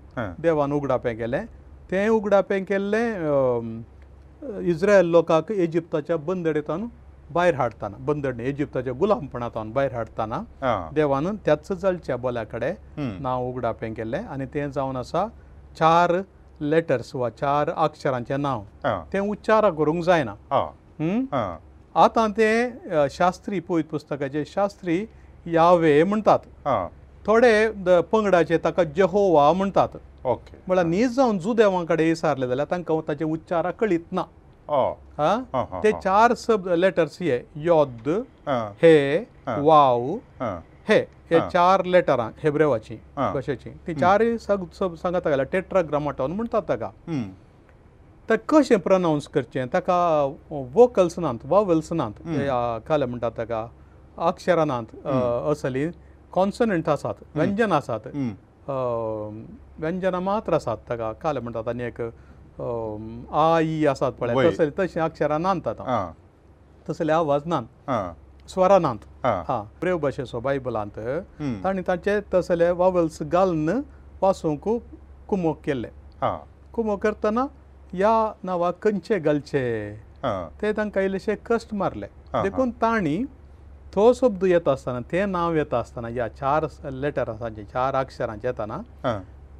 देवान 0.43 0.73
उगडापें 0.73 1.17
केलें 1.19 1.45
तें 1.91 2.09
उगडापें 2.09 2.63
केल्लें 2.65 4.69
इज्रायल 4.71 5.07
लोकांक 5.11 5.51
इजिप्ताच्या 5.53 6.17
बंदडेतान 6.27 6.87
भायर 7.35 7.55
हाडटना 7.55 7.97
बंदडणी 8.07 8.45
इजिप्ताच्या 8.49 8.93
गुलामपणांतान 9.01 9.73
भायर 9.73 9.93
हाडटना 9.95 10.89
देवान 10.95 11.35
त्याच 11.45 11.67
चलच्या 11.73 12.17
बोल्या 12.17 12.45
कडेन 12.47 13.23
नांव 13.23 13.47
उगडापें 13.49 13.93
केलें 13.95 14.19
आनी 14.25 14.47
तें 14.55 14.71
जावन 14.75 14.97
आसा 14.97 15.27
चार 15.79 16.21
लेटर्स 16.63 17.15
वा 17.15 17.29
चार 17.31 17.69
अक्षरांचें 17.71 18.37
नांव 18.41 18.65
तें 19.13 19.19
उच्चार 19.21 19.71
करूंक 19.79 20.03
जायना 20.05 20.33
आतां 22.03 22.29
तें 22.37 23.07
शास्त्री 23.13 23.61
पोयत 23.67 23.85
पुस्तकाचे 23.91 24.45
शास्त्री 24.55 25.05
यावे 25.55 26.03
म्हणटात 26.05 26.91
थोडे 27.27 28.01
पंगडाचे 28.13 28.59
ताका 28.65 28.83
जहोवा 28.97 29.53
म्हणटात 29.53 29.97
ओके 30.27 30.57
म्हळ्यार 30.67 30.87
न्हीज 30.87 31.15
जावन 31.17 31.39
जुदेवा 31.39 31.83
कडेन 31.89 32.11
इसारले 32.13 32.47
जाल्यार 32.49 32.71
तांकां 32.71 33.01
ताचे 33.09 33.25
उच्चार 33.25 33.71
कळीत 33.79 34.13
ना 34.19 34.25
ते 35.83 35.91
चार 36.05 36.35
सब 36.39 36.69
लेटर्स 36.77 37.19
हे 37.23 37.39
यद 37.67 38.09
हे 38.83 39.03
वाव 39.47 40.17
हे 40.89 40.99
हे 41.31 41.39
चार 41.53 41.85
लेटरांक 41.85 42.33
हेब्रेवाची 42.45 42.97
कशेची 43.35 43.71
ती 43.87 43.95
चार 43.95 44.23
सांगता 44.41 45.19
जाल्यार 45.31 45.47
टेट्राग्रामाटॉन 45.53 46.33
म्हणटात 46.33 46.63
ताका 46.69 46.91
तें 48.31 48.35
कशें 48.49 48.79
प्रनावंस 48.81 49.27
करचें 49.35 49.67
ताका 49.73 49.99
वोकल्सनांत 50.51 51.39
वा 51.49 51.61
वेल्सनांत 51.69 52.21
काले 52.89 53.07
म्हणटात 53.07 53.31
ताका 53.39 53.67
अक्षरनांत 54.29 55.07
असली 55.07 55.87
कॉन्सनंट 56.33 56.89
आसात 56.89 57.23
व्यंजन 57.35 57.73
आसात 57.73 58.07
व्यंजनां 59.81 60.21
मात्र 60.23 60.55
आसात 60.55 60.77
ताका 60.89 61.13
काले 61.23 61.41
म्हणटात 61.41 61.69
आनी 61.69 61.85
एक 61.85 62.01
आ 63.37 63.59
ई 63.61 63.85
आसात 63.91 64.13
पळय 64.21 64.49
तसले 64.51 64.69
तशें 64.79 65.01
अक्षरां 65.01 65.41
नात 65.43 65.69
आतां 65.69 66.11
तसले 66.91 67.13
आवाज 67.13 67.47
नात 67.47 68.13
स्वरानांत 68.49 69.05
ब्रेव 69.81 69.99
भाशेचो 69.99 70.41
बायबलांत 70.41 70.99
तांणी 71.65 71.83
ताचे 71.89 72.19
तसले 72.35 72.71
वॉवल्स 72.81 73.23
घालून 73.23 73.69
वासूंक 74.23 74.69
कुमोक 75.29 75.61
केल्ले 75.65 75.89
कुमोक 76.75 77.03
करतना 77.03 77.47
ह्या 77.93 78.11
नांवाक 78.45 78.83
खंयचे 78.83 79.19
घालचे 79.19 79.63
ते 80.61 80.73
तांकां 80.77 81.03
इल्लेशे 81.05 81.35
कश्ट 81.47 81.75
मारले 81.81 82.07
देखून 82.43 82.71
तांणी 82.83 83.17
तो 83.95 84.13
शब्द 84.21 84.45
येता 84.45 84.73
आसतना 84.73 85.01
ते 85.13 85.25
नांव 85.27 85.55
येता 85.57 85.79
आसतना 85.79 86.09
ह्या 86.09 86.29
चार 86.37 86.67
लेटर 86.93 87.29
आसा 87.31 87.49
चार 87.73 87.95
अक्षरांचे 87.97 88.49
येताना 88.49 88.81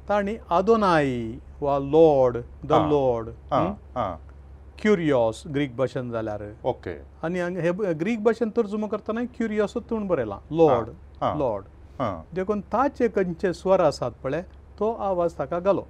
तांणी 0.09 0.35
आदोनाय 0.57 1.09
वा 1.61 1.77
लॉर्ड 1.81 2.37
द 2.67 2.73
लॉर्ड 2.91 3.29
क्युरियोस 4.81 5.43
ग्रीक 5.55 5.75
भाशेन 5.77 6.09
जाल्यार 6.11 6.41
ओके 6.69 6.95
आनी 7.25 7.39
हे 7.65 7.71
ग्रीक 8.03 8.23
भाशेन 8.23 8.49
तर्जुमो 8.57 8.87
करतना 8.93 9.23
क्युरियोसूच 9.37 9.91
म्हूण 9.91 10.07
बरयलां 10.07 10.39
लॉर्ड 10.59 10.89
लॉर्ड 11.39 11.65
देखून 12.35 12.61
ताचे 12.73 13.07
खंयचे 13.15 13.53
स्वर 13.53 13.79
आसात 13.85 14.11
पळय 14.23 14.41
तो 14.79 14.91
आवाज 15.09 15.37
ताका 15.39 15.59
घालो 15.59 15.81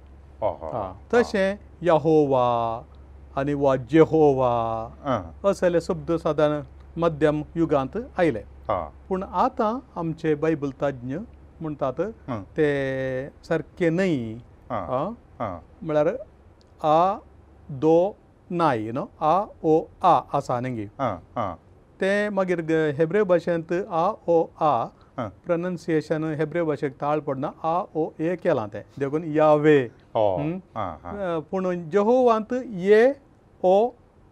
तशें 1.14 1.56
यहोवा 1.86 2.46
आनी 3.40 3.54
वा 3.62 3.74
जेहोवा 3.90 4.52
असले 5.50 5.80
शब्द 5.86 6.12
सादारण 6.22 6.60
मध्यम 7.00 7.42
युगांत 7.56 7.96
आयले 8.18 8.42
पूण 9.08 9.22
आतां 9.22 9.78
आमचे 10.00 10.34
बायबल 10.44 10.70
तज्ञ 10.82 11.16
म्हणटात 11.60 12.00
ते 12.56 12.68
सारके 13.48 13.88
न्हय 13.90 14.34
म्हळ्यार 14.70 16.08
आ 16.84 17.16
दो 17.82 17.98
नाय 18.54 18.82
यु 18.86 18.92
नो 18.96 19.02
आ 19.26 19.30
ओ 19.68 19.72
आ 20.04 20.12
आसा 20.38 20.58
न्ही 20.64 20.84
तें 22.00 22.30
मागीर 22.36 22.60
हेब्रे 22.98 23.22
भाशेंत 23.30 23.72
आ 23.72 24.02
ओ 24.34 24.36
आ 24.60 25.28
प्रनन्सिएशन 25.46 26.24
हेब्रे 26.40 26.62
भाशेक 26.70 26.94
ताळ 27.00 27.20
पडना 27.28 27.50
आ 27.64 27.72
ओ 27.96 28.04
ए 28.20 28.36
केलां 28.42 28.66
तें 28.74 28.82
देखून 29.04 29.24
या 29.36 29.48
वे 29.64 29.74
पूण 30.16 31.70
जहोवांत 31.96 32.52
ये 32.86 33.02
ओ 33.62 33.74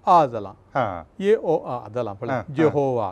आ 0.07 0.27
जालां 0.35 0.55
ये 1.25 1.35
ओ 1.37 1.59
आ 1.59 1.81
जालां 1.95 2.15
पळय 2.23 2.43
जहोवा 2.61 3.11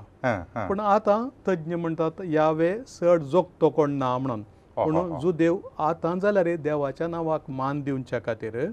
पूण 0.69 0.81
आतां 0.95 1.19
तज्ञ 1.49 1.77
म्हणटात 1.87 2.21
या 2.37 2.51
वे 2.63 2.73
चड 2.95 3.23
जोगतो 3.37 3.71
कोण 3.81 3.97
ना 4.05 4.17
म्हणून 4.19 4.43
पूण 4.77 5.19
जो 5.21 5.33
देव 5.43 5.59
आतां 5.89 6.19
जाल्यार 6.27 6.55
देवाच्या 6.71 7.09
नांवाक 7.19 7.51
मान 7.63 7.81
दिवच्या 7.89 8.19
खातीर 8.27 8.65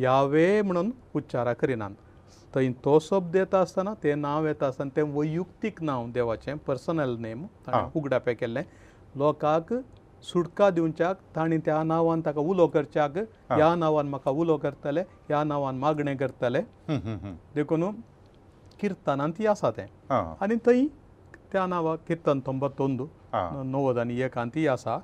यावे 0.00 0.60
म्हणून 0.62 0.90
उच्चारा 1.14 1.52
करिनात 1.60 1.90
थंय 2.54 2.70
तो 2.84 2.98
शब्द 3.02 3.36
येता 3.36 3.60
आसतना 3.60 3.92
तें 4.02 4.14
नांव 4.20 4.46
येता 4.46 4.66
आसतना 4.66 4.88
तें 4.96 5.02
वैयक्तीक 5.14 5.82
नांव 5.82 6.10
देवाचें 6.14 6.56
पर्सनल 6.66 7.16
नेम 7.20 7.44
उगडापें 7.96 8.34
केल्लें 8.40 8.62
लोकांक 9.18 9.72
सुटका 10.30 10.68
दिवच्याक 10.70 11.16
ताणें 11.36 11.58
त्या 11.64 11.82
नांवान 11.84 12.20
ताका 12.26 12.40
उलो 12.40 12.66
करच्याक 12.74 13.18
ह्या 13.50 13.74
नांवान 13.74 14.08
म्हाका 14.08 14.30
उलो 14.30 14.56
करतले 14.58 15.00
ह्या 15.28 15.42
नांवान 15.44 15.78
मागणें 15.78 16.14
करतले 16.16 16.60
देखून 17.54 17.84
किर्तनांत 18.80 19.32
ही 19.38 19.46
आसा 19.46 19.70
तें 19.76 20.14
आनी 20.14 20.54
थंय 20.66 20.86
त्या 21.52 21.66
नांवाक 21.66 21.98
किर्तन 22.08 22.40
तंबर 22.46 22.68
तोंदू 22.78 23.06
नवद 23.64 23.98
आनी 23.98 24.20
एकांती 24.22 24.66
आसा 24.68 24.96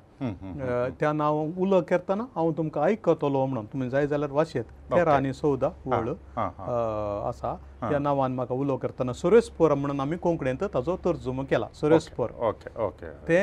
त्या 0.99 1.11
नांव 1.13 1.41
उलो 1.61 1.81
करताना 1.89 2.23
हांव 2.35 2.51
तुमकां 2.57 2.83
आयकतलो 2.83 3.45
म्हणून 3.45 3.65
तुमी 3.73 3.89
जाय 3.89 4.07
जाल्यार 4.07 4.31
वाशेत 4.31 4.63
तेरा 4.93 5.15
आनी 5.15 5.31
चवदा 5.33 5.69
व्हड 5.85 6.09
आसा 6.37 7.55
त्या 7.81 7.99
नांवान 7.99 8.31
म्हाका 8.35 8.53
उलो 8.55 8.77
करताना 8.77 9.13
सुरेशपुरम 9.21 9.79
म्हणून 9.79 9.99
आमी 9.99 10.17
कोंकणींत 10.23 10.63
ताजो 10.73 10.95
तर्जुमो 11.05 11.43
केला 11.49 11.67
सुरेशपुर 11.79 12.31
ओके 12.49 12.77
ओके 12.85 13.11
ते 13.27 13.41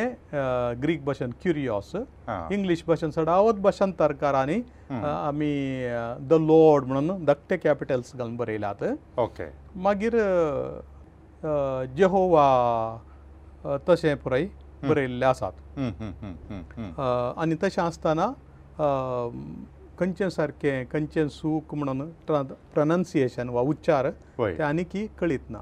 ग्रीक 0.83 1.05
भाशेन 1.05 1.31
क्युरियोस 1.43 1.95
इंग्लीश 2.53 2.85
भाशेन 2.89 3.11
सडावत 3.17 3.61
भाशांतरकारांनी 3.63 4.61
आमी 5.09 5.55
द 6.29 6.33
लॉर्ड 6.47 6.85
म्हणून 6.87 7.25
धाकटे 7.25 7.57
कॅपिटल्स 7.57 8.15
घालून 8.17 8.37
बरयल्यात 8.37 8.85
ओके 9.21 9.51
मागीर 9.83 10.17
जेहोवा 11.95 12.49
तशें 13.89 14.15
पुराय 14.23 14.47
बरयल्ले 14.85 15.25
आसात 15.27 15.79
आनी 17.43 17.55
तशें 17.63 17.83
आसतना 17.83 18.27
खंयचे 19.99 20.29
सारके 20.31 20.73
खंयचे 20.93 21.29
सूख 21.37 21.75
म्हणून 21.75 22.11
प्रनन्सिएशन 22.75 23.49
वा 23.57 23.61
उच्चार 23.73 24.11
ते 24.39 24.63
आनी 24.63 24.85
की 24.93 25.07
कळीत 25.21 25.51
ना 25.51 25.61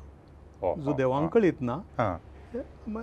जो 0.62 0.92
देवांक 0.96 1.30
कळीत 1.34 1.60
ना 1.70 1.76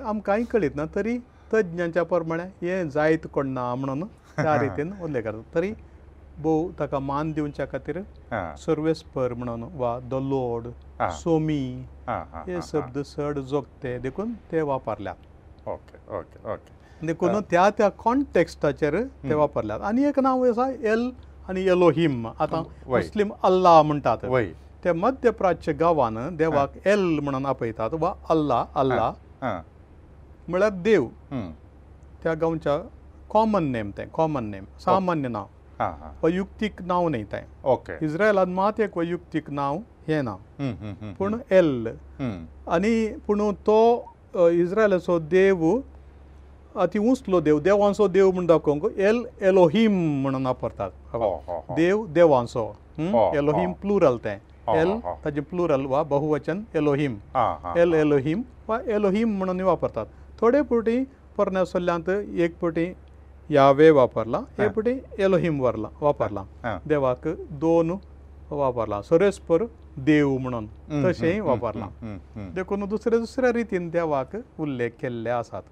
आमकांय 0.09 0.43
कळीत 0.51 0.75
ना 0.75 0.85
तरी 0.95 1.17
तज्ञांच्या 1.53 2.03
प्रमाणे 2.03 2.43
हे 2.61 2.83
जायत 2.89 3.27
कोण 3.33 3.49
ना 3.53 3.73
म्हणून 3.75 4.03
त्या 4.37 4.55
रितीन 4.61 4.93
उल्ले 5.03 5.21
करता 5.21 5.55
तरी 5.55 5.73
भोव 6.43 6.67
ताका 6.79 6.99
मान 6.99 7.31
दिवच्या 7.31 7.65
खातीर 7.71 7.99
सर्वेस्पर 8.65 9.33
म्हणून 9.33 9.63
वा 9.81 9.97
द 10.11 10.21
लोड 10.29 10.67
सोमी 11.21 11.59
हे 12.09 12.59
शब्द 12.71 12.97
सड 13.05 13.39
जोगते 13.49 13.97
देखून 14.03 14.33
ते 14.51 14.61
वापरल्यात 14.69 15.29
ओके 15.71 15.97
ओके 16.19 16.39
ओके 16.53 17.05
देखून 17.07 17.39
त्या 17.51 17.69
त्या 17.77 17.89
कॉन्टेक्स्टाचेर 18.03 19.01
ते 19.23 19.33
वापरल्यात 19.41 19.81
आनी 19.87 20.03
एक 20.07 20.19
नांव 20.27 20.43
आसा 20.49 20.69
एल 20.91 21.09
आनी 21.49 21.61
येलो 21.65 21.89
हिम 21.97 22.27
आतां 22.27 22.61
मुस्लीम 22.89 23.31
अल्लाह 23.49 23.81
म्हणटात 23.83 24.25
ते 24.83 24.91
मध्य 24.91 25.29
प्राच्य 25.39 25.73
गांवान 25.79 26.17
देवाक 26.37 26.87
एल 26.87 27.07
म्हणून 27.23 27.45
आपयतात 27.45 27.93
वा 27.99 28.13
अल्लाह 28.29 28.79
अल्लाह 28.79 29.51
म्हळ्यार 30.47 30.69
देव 30.83 31.07
त्या 32.23 32.33
गांवच्या 32.41 32.77
कॉमन 33.29 33.71
नेम 33.71 33.91
ते 33.97 34.05
कॉमन 34.13 34.49
नेम 34.51 34.65
सामान्य 34.85 35.29
नांव 35.29 35.47
वयुक्तीक 36.23 36.81
नांव 36.87 37.07
न्ही 37.09 37.23
ते 37.31 37.43
ओके 37.71 37.97
इज्रायलांत 38.05 38.53
मात 38.55 38.79
एक 38.81 38.97
वयुक्तीक 38.97 39.49
नांव 39.51 39.79
हे 40.07 40.21
ना 40.27 40.35
पूण 41.19 41.37
एल 41.51 41.87
आनी 42.75 42.95
पूण 43.27 43.49
तो 43.67 43.77
इज्रायलाचो 44.35 45.19
देव 45.35 45.63
अति 46.83 46.99
उंचलो 46.99 47.39
देव 47.41 47.59
देवांचो 47.69 48.07
देव 48.09 48.29
म्हूण 48.31 48.45
दाखोवंक 48.47 48.97
एल 48.99 49.23
एलोहीम 49.49 49.97
म्हणून 50.21 50.45
वापरतात 50.45 51.71
देव 51.77 52.05
देवांचो 52.13 52.65
एलोहीम 53.37 53.71
प्लुरल 53.81 54.17
तें 54.23 54.35
एल 54.75 54.97
ताजे 55.23 55.41
प्लुरल 55.51 55.85
वा 55.89 56.01
बहुवचन 56.13 56.63
एलोहीम 56.75 57.17
एल 57.77 57.93
एलोहीम 57.93 58.41
वा 58.67 58.79
एलोहीम 58.95 59.37
म्हणून 59.37 59.61
वापरतात 59.61 60.05
थोडे 60.39 60.61
पुटी 60.69 61.03
परनेसल्ल्यांत 61.37 62.09
एक 62.43 62.57
पुटी 62.61 62.91
यावे 63.53 63.89
वापरला 63.99 64.41
एक 64.65 64.71
पुटी 64.73 64.95
एलोहीम 65.25 65.61
वरला 65.61 65.87
वापरला 66.01 66.79
देवाक 66.89 67.27
दोन 67.61 67.91
वापरला 68.49 69.01
सरेस्पर 69.09 69.63
देव 69.99 70.37
म्हणून 70.41 70.67
तशेंय 71.05 71.39
वापरला 71.41 71.87
देखून 72.55 72.85
दुसऱ्या 72.89 73.19
दुसऱ्या 73.19 73.51
रितीन 73.53 73.89
देवाक 73.89 74.35
उल्लेख 74.61 74.91
केल्ले 75.01 75.29
आसात 75.29 75.63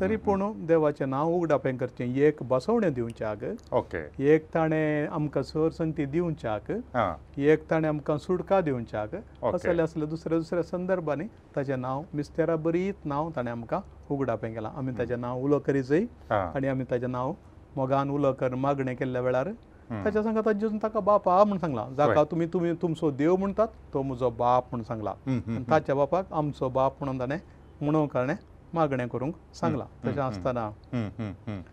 तरी 0.00 0.16
पूण 0.16 0.42
देवाचें 0.66 1.08
नांव 1.10 1.28
उगडापें 1.32 1.76
करचें 1.78 2.14
एक 2.26 2.42
बसोवणें 2.48 2.92
दिवच्याक 2.94 3.94
एक 4.20 4.46
ताणें 4.54 5.06
आमकां 5.06 5.42
सर 5.42 5.68
संती 5.76 6.04
दिवच्याक 6.04 6.70
एक 7.40 7.68
ताणें 7.70 7.86
आमकां 7.88 8.16
सुटका 8.18 8.60
दिवच्याक 8.60 9.14
असले 9.54 9.82
असले 9.82 10.06
दुसऱ्या 10.06 10.38
दुसऱ्या 10.38 10.62
संदर्भांनी 10.70 11.24
ताचें 11.56 11.80
नांव 11.80 12.02
मिस्तेरा 12.14 12.56
बरीत 12.64 13.06
नांव 13.06 13.30
ताणें 13.36 13.50
आमकां 13.52 13.80
उगडापें 14.14 14.52
केलां 14.54 14.72
आमी 14.78 14.92
ताचें 14.98 15.20
नांव 15.20 15.40
उलो 15.44 15.58
करीत 15.66 15.84
जाय 15.90 16.04
आनी 16.40 16.68
आमी 16.68 16.84
ताचें 16.90 17.10
नांव 17.10 17.32
मोगान 17.76 18.10
उलो 18.10 18.32
कर 18.40 18.54
मागणें 18.54 18.94
केल्ल्या 18.96 19.22
वेळार 19.22 19.50
ताच्या 19.90 20.22
सांगता 20.22 20.40
ताजेसून 20.46 20.78
ताका 20.82 21.00
बाप 21.00 21.28
आ 21.28 21.42
म्हूण 21.44 21.58
सांगलां 21.58 21.94
जाका 21.96 22.24
तुमी 22.30 22.46
तुमी 22.52 22.72
तुमचो 22.82 23.10
देव 23.10 23.36
म्हणटात 23.36 23.68
तो 23.94 24.02
म्हजो 24.02 24.30
बाप 24.38 24.64
म्हूण 24.70 24.82
सांगलां 24.88 25.62
ताच्या 25.70 25.94
बापाक 25.94 26.32
आमचो 26.32 26.68
बाप 26.72 26.94
म्हणून 27.02 27.18
ताणें 27.20 27.36
म्हणूंक 27.80 28.14
ताणें 28.14 28.34
मागणें 28.74 29.06
करूंक 29.08 29.34
सांगलां 29.60 29.86
तशें 30.08 30.20
आसतना 30.22 30.68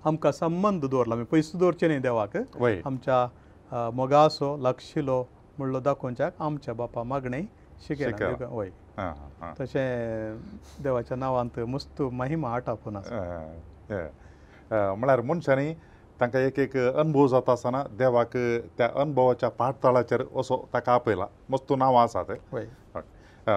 आमकां 0.07 0.32
संबंद 0.32 0.86
दवरला 0.86 1.16
आमी 1.16 1.24
पयसो 1.32 1.57
दवरचें 1.57 1.88
न्ही 1.88 1.97
देवाक 1.99 2.38
आमच्या 2.86 3.89
मोगासो 3.95 4.55
लक्षिलो 4.68 5.24
म्हणलो 5.57 5.80
दाखोवच्याक 5.80 6.41
आमच्या 6.41 6.74
बापा 6.74 7.03
मागणें 7.03 7.41
शिकय 7.88 8.11
वय 8.51 8.70
तशें 9.59 10.38
देवाच्या 10.84 11.18
नांवांत 11.18 11.59
मस्त 11.70 12.01
महिमा 12.11 12.53
आटापून 12.55 12.95
आसा 12.97 13.43
म्हळ्यार 14.72 15.22
मनशांनी 15.22 15.74
तांकां 16.20 16.41
एक 16.41 16.59
एक 16.59 16.76
अनुभव 16.78 17.28
जाता 17.28 17.51
आसतना 17.51 17.82
देवाक 17.99 18.36
त्या 18.78 18.88
अनुभवाच्या 19.01 19.49
पाठतळाचेर 19.61 20.22
असो 20.39 20.57
ताका 20.74 20.93
आपयला 20.93 21.26
मस्त 21.51 21.74
नांव 21.78 21.95
आसा 21.97 22.22
तें 22.30 23.49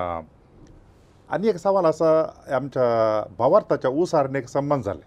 आनी 1.37 1.49
एक 1.49 1.57
सवाल 1.65 1.85
आसा 1.87 2.09
आमच्या 2.57 2.83
भावार्थाच्या 3.39 3.91
उसारणेक 4.03 4.49
संबंद 4.49 4.83
जाले 4.85 5.03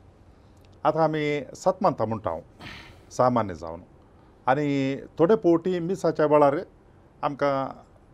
आतां 0.88 1.04
आमी 1.04 1.24
सतमंथ 1.56 2.02
म्हणटा 2.08 2.30
हांव 2.30 2.42
सामान्य 3.18 3.54
जावन 3.62 3.82
आनी 4.50 4.72
थोडे 5.20 5.36
पोवटी 5.44 5.80
मिसाच्या 5.80 6.26
वेळार 6.32 6.58
आमकां 7.24 7.66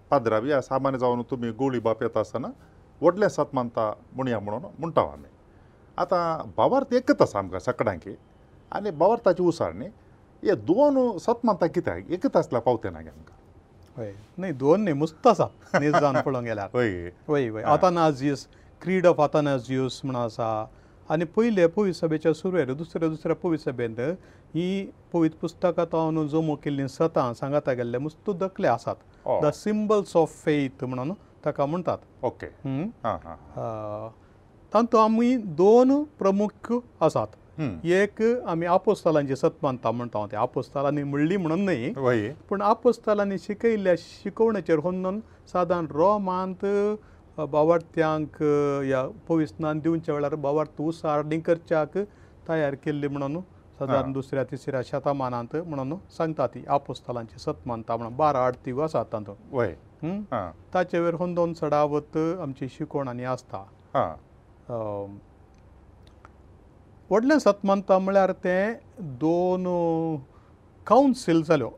पाद्रा 0.09 0.39
बी 0.39 0.51
सामान्य 0.63 0.99
जावन 0.99 1.21
तुमी 1.31 1.51
गोळी 1.59 1.79
बाप 1.88 2.01
येता 2.03 2.19
आसतना 2.19 2.47
व्हडलें 3.01 3.27
सतमंथा 3.29 3.91
म्हणया 4.15 4.39
म्हणून 4.39 4.65
म्हणटा 4.79 5.01
हांव 5.01 5.11
आमी 5.11 5.29
आतां 6.01 6.49
भावार्थ 6.57 6.93
एकच 6.93 7.21
आसा 7.21 7.39
आमकां 7.39 7.59
सकाळांकी 7.59 8.15
आनी 8.76 8.91
बवर्ताची 9.01 9.43
उसळणी 9.47 9.86
हे 10.43 10.55
दोन 10.68 10.99
सतमंता 11.22 11.68
कित्याक 11.76 12.11
एकच 12.11 12.36
आसल्या 12.38 12.61
पावते 12.61 12.89
ना 12.89 12.99
हय 13.97 14.11
न्ही 14.39 14.51
दोन 14.53 14.82
न्ही 14.84 14.93
मुस्त 14.93 15.28
आसा 15.28 15.45
निजान 15.80 16.20
पळोवंक 16.26 16.45
गेल्यार 16.47 16.76
हय 16.76 16.91
हय 17.30 17.49
हय 17.51 17.63
आतानाजीस 17.74 18.45
क्रीड 18.82 19.07
ऑफ 19.07 19.20
आतानाजीस 19.22 19.99
म्हण 20.03 20.15
आसा 20.15 20.49
आनी 21.13 21.26
पयले 21.36 21.65
पुविसभेच्या 21.76 22.34
सुरवेर 22.34 22.74
दुसऱ्या 22.74 23.09
दुसऱ्या 23.09 23.36
पुविसभेंत 23.41 23.99
ही 24.55 24.65
पवित 25.13 25.32
पुस्तकां 25.41 25.86
तावन 25.93 26.28
जमू 26.28 26.55
केल्लीं 26.63 26.88
सतां 26.88 27.34
सांगाता 27.39 27.74
गेल्ले 27.80 27.97
मुस्त 27.97 28.30
दखले 28.39 28.68
आसात 28.68 28.95
द 29.43 29.51
सिंबल्स 29.53 30.15
ऑफ 30.18 30.38
फेथ 30.43 30.84
म्हणून 30.86 31.13
ताका 31.45 31.65
म्हणटात 31.65 31.97
ओके 32.28 32.47
तातूंत 34.74 34.95
आमी 35.01 35.36
दोन 35.61 36.01
प्रमुख 36.20 36.72
आसात 37.01 37.36
एक 37.60 38.22
आमी 38.47 38.66
आपोस्तालांची 38.70 39.36
सत 39.36 39.64
मानता 39.64 39.91
म्हणटा 39.91 40.18
हांव 40.20 40.28
ते 40.32 40.38
आपोस्तालांनी 40.38 41.03
म्हणली 41.03 41.38
म्हणून 41.38 41.64
न्ही 41.66 41.91
पूण 42.49 42.62
आपोस्तालांनी 42.62 43.38
शिकयल्ल्या 43.41 43.93
शिकोवण्याचेर 43.99 44.80
हुन्नून 44.84 45.20
सादारण 45.53 45.88
रोमांत 45.93 46.66
बावार्थ्यांक 47.51 48.41
ह्या 48.41 49.05
पविस्नान 49.28 49.80
दिवच्या 49.80 50.16
वेळार 50.16 50.36
बावार्थ 50.36 50.82
उसारणी 50.82 51.39
करच्याक 51.39 51.97
तयार 52.49 52.76
केल्ली 52.84 53.08
म्हणून 53.08 53.39
सादारण 53.80 54.12
दुसऱ्या 54.12 54.43
तिसऱ्या 54.51 54.82
शतमानांत 54.86 55.55
म्हणून 55.66 55.93
सांगता 56.18 56.47
ती 56.53 56.64
आपोस्तालांची 56.74 57.39
सत 57.39 57.68
मानता 57.68 57.95
म्हणून 57.97 58.16
बारा 58.18 58.45
आडतीव 58.45 58.82
आसा 58.84 59.03
तातूंत 59.14 60.34
ताचे 60.74 60.99
वयर 60.99 61.14
हुंदोन 61.20 61.53
चडावत 61.62 62.18
आमची 62.41 62.70
शिकोण 62.78 63.08
आनी 63.08 63.24
आसता 63.36 63.64
व्हडलें 67.12 67.38
सतमंता 67.39 67.97
म्हळ्यार 67.99 68.32
तें 68.43 68.74
दोन 69.20 69.64
कावन्सील 70.88 71.41
जाल्यो 71.47 71.70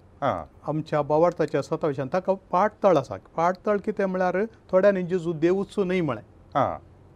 आमच्या 0.67 1.01
बावार्थाच्या 1.01 1.61
सतावशान 1.63 2.07
ताका 2.13 2.33
पाटतळ 2.51 2.97
आसा 2.97 3.15
पाटतळ 3.35 3.77
कितें 3.85 4.05
म्हळ्यार 4.05 4.37
थोड्यांनी 4.71 5.03
जेजू 5.07 5.33
देवचो 5.41 5.83
न्हय 5.83 6.01
म्हळें 6.01 6.61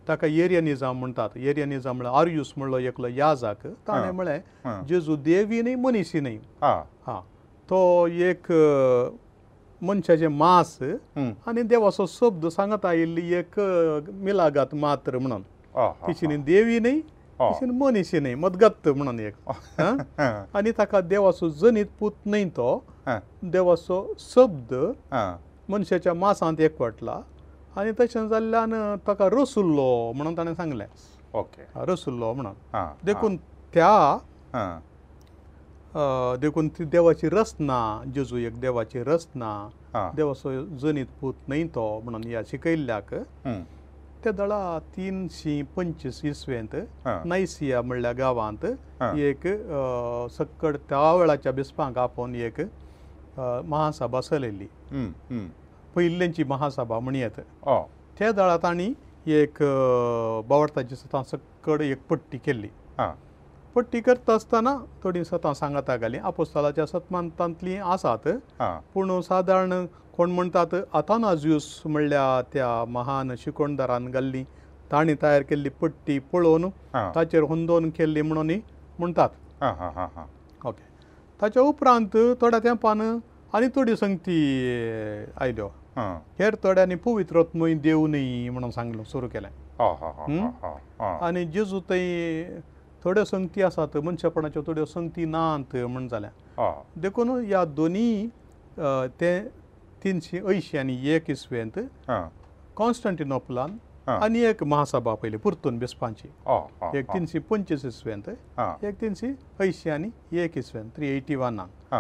ताका 0.08 0.28
एरिया 0.28 0.62
निजाम 0.62 0.98
म्हणटात 1.00 1.38
एरिया 1.38 1.66
निजाम 1.66 1.96
म्हळ्यार 1.98 2.16
आर्युस 2.22 2.54
म्हणलो 2.58 2.78
एकलो 2.80 3.08
याजाक 3.08 3.66
ताणें 3.88 4.12
म्हळें 4.12 4.84
जेजू 4.90 5.16
देवी 5.26 5.62
न्हय 5.62 5.76
मनीसी 5.84 6.20
न्हय 6.20 6.38
तो 7.70 7.82
एक 8.12 8.52
मनशाचें 9.86 10.28
मास 10.28 10.78
आनी 11.18 11.62
देवाचो 11.62 12.06
शब्द 12.10 12.46
सांगत 12.48 12.86
आयिल्ली 12.86 13.34
एक 13.36 13.60
मिलागात 14.24 14.76
मात्र 14.82 15.18
म्हणून 15.18 15.42
तिची 16.08 16.28
न्ही 16.28 16.38
देवी 16.38 16.80
न्ही 16.80 17.02
तशें 17.42 17.68
मनीस 17.80 18.14
न्ही 18.24 18.36
मदगत्त 18.36 18.88
म्हणून 18.90 19.20
एक 19.20 19.80
आनी 20.56 20.72
ताका 20.78 21.00
देवाचो 21.12 21.50
जनीत 21.62 21.86
पूत 22.00 22.12
न्ही 22.26 22.46
तो 22.58 22.74
देवाचो 23.54 23.98
शब्द 24.20 24.74
मनशाच्या 25.72 26.14
मासांत 26.14 26.60
एकवटला 26.62 27.20
आनी 27.80 27.92
तशें 28.00 28.28
जाल्ल्यान 28.30 28.74
ताका 29.08 29.28
रसुल्लो 29.32 29.90
म्हणून 30.16 30.38
ताणें 30.38 30.54
सांगलें 30.54 30.86
ओके 31.40 31.64
रसुल्लो 31.92 32.34
म्हणून 32.34 32.88
देखून 33.06 33.38
त्या 33.74 34.18
देखून 36.42 36.68
ती 36.78 36.84
देवाची 36.92 37.30
रसना 37.30 37.80
जेजू 38.14 38.38
एक 38.38 38.60
देवाची 38.60 39.04
रसना 39.06 40.10
देवाचो 40.18 40.62
जनीत 40.82 41.06
पूत 41.22 41.34
न्ही 41.50 41.64
तो 41.76 41.86
म्हणून 42.06 42.24
ह्या 42.28 42.42
शिकयल्ल्याक 42.52 43.14
ते 44.26 44.32
दळा 44.32 44.60
तिनशी 44.96 45.62
पंचवीस 45.76 46.20
इसवेंत 46.26 46.76
नायसिया 47.28 47.82
म्हणल्या 47.82 48.12
गांवांत 48.18 48.66
एक 49.04 49.48
सक्कड 50.38 50.78
त्या 50.90 51.12
वेळाच्या 51.16 51.52
बिस्पांक 51.58 51.98
आपोवन 51.98 52.36
एक 52.48 52.62
महासभा 53.40 54.22
चलयली 54.30 54.68
पयिल्ल्यांची 55.96 56.44
महासभा 56.48 57.00
म्हण 57.00 57.16
येत 57.16 57.40
त्या 58.20 58.32
दळा 58.32 58.58
तांणी 58.64 58.94
एक 59.42 59.58
बावडताची 60.48 60.96
सतां 60.96 61.24
सक्कड 61.32 61.82
एक 61.82 62.02
पट्टी 62.10 62.38
केल्ली 62.46 62.68
पूण 63.74 63.84
ती 63.94 64.00
करता 64.06 64.34
आसतना 64.36 64.76
थोडी 65.04 65.24
स्वता 65.26 65.54
सांगात 65.54 65.90
घाली 66.00 66.18
आपोस्तालाच्या 66.30 66.86
सतमंतांतली 66.88 67.76
आसात 67.78 68.28
पूण 68.94 69.20
सादारण 69.28 69.86
कोण 70.18 70.32
म्हणटात 70.32 70.74
आतानाजूस 70.96 71.64
म्हणल्या 71.86 72.26
त्या 72.54 72.68
महान 72.88 73.34
शिकोणदारान 73.44 74.08
गाल्ली 74.14 74.44
ताणी 74.92 75.14
तयार 75.22 75.42
केल्ली 75.50 75.70
पट्टी 75.82 76.18
पळोवन 76.34 76.68
ताचेर 77.16 77.44
हुंदोवन 77.50 77.90
केल्ली 77.98 78.22
म्हणून 78.22 78.52
म्हणटात 79.00 79.30
ओके 80.66 80.84
ताच्या 81.42 81.62
उपरांत 81.62 82.18
थोड्या 82.42 82.60
तेंपान 82.64 83.02
आनी 83.02 83.68
थोडी 83.76 83.96
संगती 83.96 84.38
आयल्यो 85.44 85.68
हेर 86.40 86.56
थोड्यांनी 86.64 86.96
पवित्रत्मय 87.06 87.74
देवनय 87.84 88.50
म्हणून 88.50 88.72
सांगलो 88.78 89.04
सुरू 89.12 89.28
केलें 89.34 89.50
आनी 91.10 91.46
जेजू 91.46 91.80
थंय 91.90 92.60
थोड्यो 93.04 93.24
संगती 93.26 93.62
आसात 93.62 93.96
मनशेपणाच्यो 94.04 94.62
थोड्यो 94.68 94.84
संगती 94.86 95.26
नात 95.26 95.76
म्हण 95.76 96.08
जाल्या 96.08 96.72
देखून 97.02 97.30
ह्या 97.46 97.64
दोनीय 97.76 98.26
ते 99.22 99.40
तिनशे 100.04 100.40
अंयशीं 100.40 100.80
आनी 100.80 100.96
एक 101.16 101.30
इसवेंत 101.32 101.80
कॉन्स्टंटिनोपलान 102.76 103.78
आनी 104.10 104.40
एक 104.50 104.64
महासभा 104.64 105.14
पयली 105.22 105.38
परतून 105.44 105.78
बेसपांची 105.80 106.28
एक 107.00 107.12
तिनशे 107.14 107.40
पंचवीस 107.50 107.86
इसवेंत 107.86 108.30
एक 108.60 109.00
तिनशे 109.02 109.28
अंयशीं 109.60 109.92
आनी 109.92 110.10
एक 110.44 110.58
इसवेंत 110.58 110.90
त्री 110.96 111.10
एटी 111.16 111.36
वनांक 111.44 111.94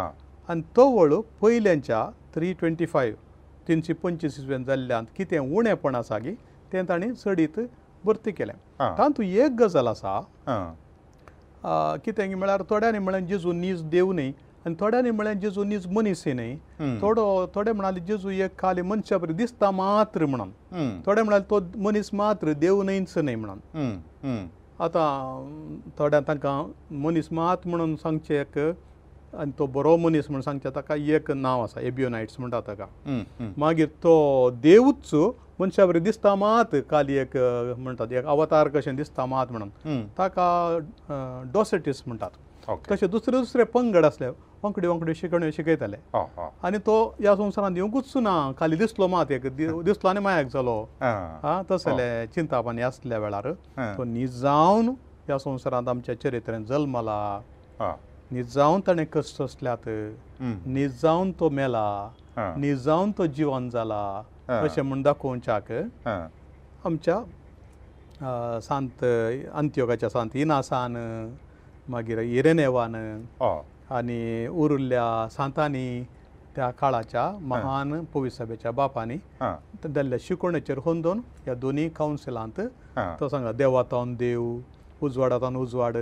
आनी 0.52 0.62
तो 0.76 0.90
व्हळ 0.96 1.16
पयल्यांच्या 1.42 2.06
त्री 2.36 2.54
ट्वेंटी 2.60 2.86
फायव 2.94 3.14
तिनशे 3.68 3.94
पंचवीस 4.04 4.40
इसवेंत 4.40 4.66
जाल्ल्यान 4.66 5.06
कितें 5.18 5.38
उणेंपण 5.40 5.96
आसा 5.96 6.18
गी 6.24 6.34
तें 6.74 6.84
ताणी 6.90 7.14
सडीत 7.24 7.60
भरती 8.06 8.32
केलें 8.38 8.54
तातूंत 8.80 9.22
एक 9.28 9.52
गजाल 9.60 9.88
आसा 9.88 10.20
कितें 12.06 12.34
म्हळ्यार 12.38 12.62
थोड्यांनी 12.70 13.00
म्हळ्यार 13.00 13.26
जेजू 13.28 13.52
नीज 13.54 13.84
देव 13.90 14.12
न्ही 14.14 14.34
आनी 14.66 14.74
थोड्यांनी 14.80 15.12
म्हळ्यार 15.12 15.36
जेजू 15.40 15.64
नीज 15.64 15.86
मनीस 15.94 16.24
न्ही 16.28 16.98
थोडो 17.00 17.24
थोडे 17.56 17.72
म्हणाले 17.72 18.00
जेजू 18.08 18.30
एक 18.30 18.58
खाली 18.60 18.82
मनशा 18.82 19.18
बरी 19.18 19.34
दिसता 19.34 19.72
मात्र 19.72 20.26
म्हणून 20.26 21.00
थोडे 21.06 21.22
म्हणाले 21.22 21.44
तो 21.50 21.60
मनीस 21.86 22.10
मात्र 22.14 22.54
देव 22.60 22.82
न्हयच 22.84 23.18
न्ही 23.18 23.36
म्हणून 23.36 24.48
आतां 24.84 25.82
थोड्यां 25.98 26.22
तांकां 26.28 26.62
मनीस 27.04 27.28
मात 27.32 27.68
म्हणून 27.68 27.96
सांगचे 28.04 28.40
एक 28.42 28.58
आनी 28.58 29.52
तो 29.60 29.66
बरो 29.76 29.96
मनीस 29.98 30.26
म्हणून 30.30 30.42
सांगचे 30.44 30.70
ताका 30.76 30.96
एक 31.16 31.32
नांव 31.32 31.64
आसा 31.64 31.82
एबियोनायट्स 31.88 32.36
म्हणटा 32.40 32.60
ताका 32.68 32.86
मागीर 33.58 33.88
तो 34.04 34.50
देवच 34.64 35.14
मनशा 35.64 35.86
बरी 35.88 36.00
दिसता 36.00 36.34
मात 36.36 36.76
काली 36.90 37.16
एक 37.18 37.36
म्हणटात 37.80 38.12
एक 38.12 38.26
अवतार 38.34 38.68
कशें 38.76 38.96
दिसता 38.96 39.26
मात 39.26 39.52
म्हणून 39.52 40.02
ताका 40.18 40.48
डॉसेटीस 41.54 42.02
म्हणटात 42.08 42.30
तशें 42.92 43.10
दुसरे 43.12 43.38
दुसरे 43.38 43.64
पंगड 43.76 44.06
आसले 44.06 44.28
वांकडे 44.64 44.88
वांकडे 44.88 45.14
शिकण्यो 45.16 45.50
शिकयताले 45.58 45.98
आनी 46.18 46.78
तो 46.86 46.96
ह्या 47.20 47.36
संवसारांत 47.36 47.76
येवंकूच 47.78 48.12
ना 48.18 48.36
खाली 48.60 48.76
दिसलो 48.78 49.08
मात 49.08 49.32
एक 49.38 49.48
दिसलो 49.58 50.08
आनी 50.10 50.20
मायाक 50.28 50.48
जालो 50.54 50.76
आ 51.02 51.62
तसले 51.72 52.06
चिंतापानी 52.36 52.82
आसल्या 52.90 53.18
वेळार 53.26 53.52
तो 53.98 54.04
निजावन 54.18 54.90
ह्या 55.28 55.38
संवसारांत 55.40 55.88
आमच्या 55.90 56.20
चरित्रेन 56.22 56.66
जल्मला 56.70 57.18
निजावन 58.32 58.80
ताणें 58.88 59.06
कश्ट 59.14 59.42
असल्यात 59.42 59.90
निजावन 60.42 61.32
तो 61.40 61.50
मेला 61.58 61.84
निजावन 62.38 63.12
तो 63.18 63.26
जीवन 63.38 63.70
जाला 63.70 64.04
अशें 64.60 64.82
म्हूण 64.82 65.02
दाखोवच्याक 65.02 65.72
आमच्या 66.86 67.20
सांत 68.64 69.04
अंत्योगाच्या 69.54 70.10
सांत 70.10 70.36
इनासान 70.36 70.96
मागीर 71.90 72.20
इरेनेवान 72.22 72.94
आनी 73.92 74.48
उरुल्ल्या 74.48 75.28
सांतांनी 75.32 76.04
त्या 76.56 76.70
काळाच्या 76.80 77.30
महान 77.48 78.04
पोवीसभेच्या 78.14 78.72
बापांनी 78.80 79.16
दल्ल्या 79.86 80.18
शिकोवण्याचेर 80.22 80.80
होंदोन 80.86 81.20
ह्या 81.46 81.54
दोनी 81.62 81.88
कौन्सिलांत 81.98 82.60
तो 83.20 83.28
सांगा 83.30 83.52
देवातान 83.52 84.14
देव 84.16 84.58
उजवाडातान 85.06 85.56
उजवाड 85.58 85.98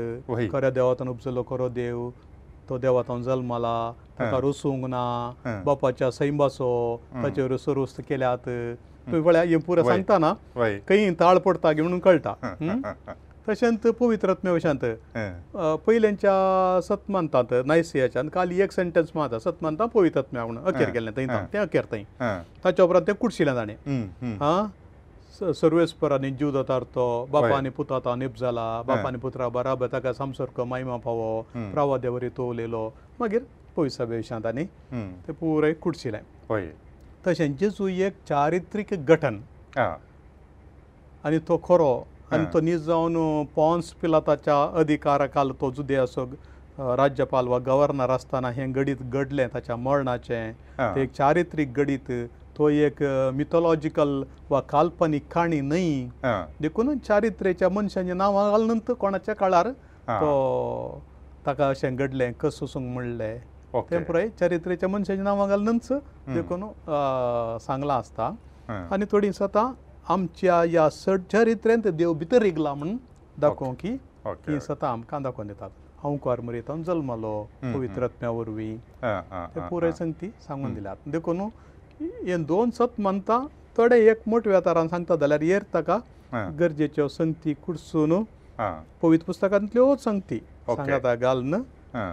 खऱ्या 0.51 0.69
देवातान 0.69 1.07
उपजलो 1.09 1.43
खरो 1.49 1.67
देव 1.69 2.09
तो 2.69 2.77
देवाचो 2.79 3.19
जल्माला 3.23 3.75
ताका 4.19 4.37
रुसूंक 4.41 4.85
ना 4.93 5.03
बापाच्या 5.65 6.11
सैमासो 6.11 6.69
ताचे 7.15 7.47
रुसरुस्त 7.47 8.01
केल्यात 8.09 8.47
हे 9.11 9.57
पुरो 9.67 9.83
सांगता 9.83 10.17
ना 10.17 10.33
खंय 10.89 11.09
ताळ 11.19 11.37
पडटा 11.45 11.71
घेवन 11.73 11.99
कळटा 11.99 12.33
तशेंच 13.47 13.81
पवित्रत्म्यवशांत 13.99 14.83
पयल्यांच्या 15.85 16.35
सतमंतांत 16.87 17.53
नायसियाच्यान 17.67 18.27
काली 18.33 18.61
एक 18.61 18.71
सेंटेन्स 18.71 19.09
मात 19.15 19.35
सतमंतां 19.43 19.87
पवित्रत्म्या 19.93 20.45
म्हणून 20.45 20.67
अखेर 20.73 20.89
केल्लें 20.89 21.11
थंय 21.15 21.43
तें 21.53 21.59
अखेर 21.59 21.85
थंय 21.91 22.03
ताच्या 22.63 22.85
उपरांत 22.85 23.07
तें 23.07 23.13
कुडशिलें 23.21 23.55
ताणें 23.55 24.37
आं 24.41 24.65
सर्वेस्पर 25.59 26.11
आनी 26.13 26.29
जीव 26.39 26.51
दत्तार्थ 26.57 26.97
बापा 27.31 27.55
आनी 27.57 27.69
पुता 27.77 27.99
तो 28.05 28.15
निप 28.15 28.35
जाला 28.39 28.65
बापा 28.89 29.07
आनी 29.07 29.17
पुत्रा 29.25 29.47
बराबर 29.57 29.87
ताका 29.93 30.11
सामसारको 30.19 30.65
महिमा 30.65 30.97
पावो 31.05 31.29
प्रावा 31.55 31.97
देवरी 32.05 32.29
तो 32.37 32.47
उलयलो 32.49 32.83
मागीर 33.21 33.45
पयसा 33.77 34.05
भविश्यांत 34.05 34.45
आनी 34.45 34.63
ते 35.25 35.33
पुराय 35.41 35.73
कुडशिलें 35.81 36.21
तशें 37.25 37.55
जेजू 37.57 37.87
एक 38.07 38.21
चारित्रीक 38.27 38.93
गठन 39.11 39.41
आनी 39.79 41.39
तो 41.49 41.57
खरो 41.67 41.91
आनी 42.33 42.45
तो 42.53 42.59
निज 42.67 42.81
जावन 42.89 43.15
पोन्स 43.55 43.91
पिलाताच्या 44.01 44.61
अधिकाराकाल 44.81 45.51
तो 45.61 45.71
जुदेसो 45.77 46.25
राज्यपाल 47.01 47.47
वा 47.47 47.57
गव्हर्नर 47.65 48.09
आसतना 48.09 48.49
हें 48.57 48.71
घडीत 48.71 49.01
घडलें 49.13 49.47
ताच्या 49.53 49.75
मरणाचें 49.85 50.51
तें 50.79 51.01
एक 51.01 51.11
चारित्रीक 51.17 51.73
घडीत 51.77 52.11
तो 52.61 52.69
एक 52.85 52.97
मिथोलॉजिकल 53.35 54.09
वा 54.49 54.59
काल्पनीक 54.71 55.23
काणी 55.33 55.59
न्हय 55.61 56.45
देखून 56.61 56.97
चारित्रेच्या 57.07 57.69
मनशाचें 57.73 58.17
नांव 58.17 58.35
घालन 58.51 58.79
तो 58.87 58.93
कोणाच्या 59.01 59.35
काळार 59.35 59.67
तो 60.09 60.29
ताका 61.45 61.67
अशें 61.69 61.95
घडलें 61.95 62.31
कस 62.39 62.61
वसूंक 62.63 62.85
म्हणलें 62.93 63.39
ओके 63.79 63.97
पुराय 64.07 64.27
चारित्रेच्या 64.39 64.89
मनशाचें 64.89 65.23
नांव 65.23 65.45
घालनच 65.47 65.87
देखून 66.35 66.67
सांगलां 67.65 67.97
आसता 67.97 68.31
आनी 68.91 69.05
थोडीं 69.11 69.43
आतां 69.43 69.71
आमच्या 70.13 70.61
ह्या 70.69 70.89
सट 70.99 71.21
चारित्रेंत 71.31 71.87
देव 71.87 72.13
भितर 72.21 72.41
रिगला 72.41 72.73
म्हूण 72.73 72.95
दाखोवं 73.41 73.73
की 73.79 73.97
ही 74.47 74.59
सतां 74.67 74.91
आमकां 74.91 75.23
दाखोवन 75.23 75.47
दितात 75.47 75.69
हांव 76.03 76.15
कुवार 76.21 76.39
मरीत 76.45 76.69
हांव 76.71 76.83
जल्मलो 76.83 77.35
पवित्रत्म्या 77.63 78.29
वरवीं 78.39 78.77
पुराय 79.69 79.91
संगती 79.97 80.29
सांगून 80.47 80.73
दिल्यात 80.73 81.09
देखून 81.11 81.47
हें 82.27 82.45
दोन 82.45 82.71
सप्त 82.77 82.99
मानता 83.01 83.37
थोडे 83.77 83.97
एक 84.11 84.21
मोठ्या 84.31 84.53
वेतारान 84.53 84.87
सांगता 84.87 85.15
जाल्यार 85.23 85.41
येर 85.41 85.63
ताका 85.73 85.97
गरजेच्यो 86.59 87.07
संगती 87.07 87.53
कुडसून 87.65 88.21
पवित्र 89.01 89.25
पुस्तकांतल्योच 89.25 90.03
संगती 90.03 90.37
सांगता 90.67 91.13
घालन 91.15 91.53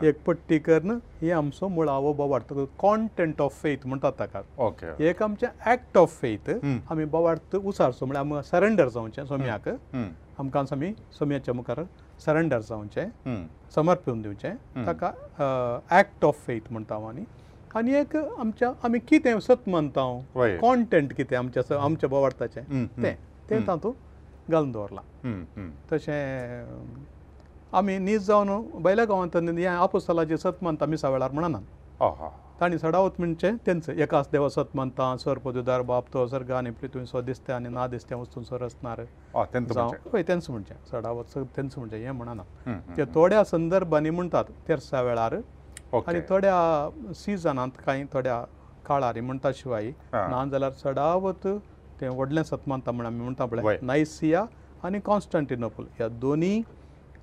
एक 0.06 0.22
पट्टी 0.26 0.58
करन 0.58 0.98
हे 1.20 1.30
आमचो 1.32 1.68
मुळावो 1.68 2.12
बोवाड 2.20 2.42
कॉन्टेंट 2.78 3.40
ऑफ 3.42 3.60
फेथ 3.62 3.86
म्हणटात 3.86 4.12
ताका 4.20 4.84
एक 5.08 5.22
आमचें 5.22 5.70
एक्ट 5.72 5.98
ऑफ 5.98 6.20
फेथ 6.20 6.50
आमी 6.90 7.04
बोवाड 7.16 7.56
उसारचो 7.64 8.06
म्हळ्यार 8.06 8.42
सरेंडर 8.50 8.88
जावचें 8.94 9.24
सोम्याक 9.26 9.68
आमकां 9.68 10.64
आमी 10.72 10.92
सोम्याच्या 11.18 11.54
मुखार 11.54 11.82
सरेंडर 12.24 12.60
जावचें 12.68 13.42
समर्पण 13.74 14.22
दिवचें 14.22 14.84
ताका 14.86 15.20
एक्ट 16.00 16.24
ऑफ 16.24 16.44
फेथ 16.46 16.72
म्हणटा 16.72 16.94
हांव 16.94 17.06
आनी 17.08 17.24
आनी 17.76 17.94
एक 17.98 18.14
आमच्या 18.40 18.70
आमी 18.84 18.98
कितें 19.08 19.38
सत 19.40 19.68
मानता 19.68 20.00
हांव 20.08 20.56
कॉन्टेंट 20.60 21.12
कितें 21.16 21.36
आमच्या 21.36 21.78
आमच्या 21.82 22.08
बोवार्थाचें 22.10 22.86
तें 23.02 23.14
तें 23.50 23.66
तातूंत 23.66 24.50
घालून 24.50 24.70
दवरलां 24.72 25.68
तशें 25.92 26.66
आमी 27.78 27.96
नीज 27.98 28.26
जावन 28.26 28.60
बैल्या 28.82 29.04
गांवांत 29.04 29.36
हे 29.58 29.64
आपोसालाचे 29.66 30.36
सत 30.38 30.62
मानता 30.62 30.86
मिसा 30.86 31.08
वेळार 31.10 31.30
म्हणना 31.32 32.26
तांणी 32.60 32.78
सडावत 32.78 33.18
म्हणचे 33.18 33.50
तेंचे 33.66 33.92
एकाच 34.02 34.28
देव 34.30 34.48
सत 34.48 34.74
मानता 34.76 35.16
सर 35.16 35.38
पदुदार 35.44 35.82
बाप 35.90 36.04
तो 36.14 36.26
सर्ग 36.28 36.50
आनी 36.52 36.70
पृथ्वी 36.80 37.04
सो 37.06 37.20
दिसता 37.22 37.54
आनी 37.56 37.68
ना 37.74 37.86
दिसता 37.86 38.16
वस्तू 38.16 38.42
सर 38.44 38.62
आसणार 38.64 39.02
पळय 39.34 40.22
तेंचे 40.28 40.52
म्हणचे 40.52 40.74
सडावत 40.90 41.36
तेंचे 41.56 41.62
म्हणचे 41.80 41.96
हे 42.04 42.10
म्हणना 42.10 42.74
ते 42.96 43.04
थोड्या 43.14 43.44
संदर्भांनी 43.44 44.10
म्हणटात 44.10 44.44
तेरसा 44.68 45.02
वेळार 45.02 45.36
आनी 45.94 46.20
थोड्या 46.30 46.56
सिजनांत 47.16 47.76
कांय 47.86 48.02
थोड्या 48.14 48.42
काळारी 48.86 49.20
म्हणटा 49.20 49.50
शिवाय 49.54 49.88
ना 50.12 50.44
जाल्यार 50.50 50.72
चडावत 50.84 51.46
तें 52.00 52.08
व्हडलें 52.08 52.42
सतमानता 52.44 52.90
म्हण 52.92 53.06
आमी 53.06 53.20
म्हणटा 53.22 53.44
पळय 53.44 53.78
नायसिया 53.82 54.44
आनी 54.86 54.98
कॉन्स्टंटिनोपल 55.04 55.84
ह्या 55.98 56.08
दोनी 56.08 56.60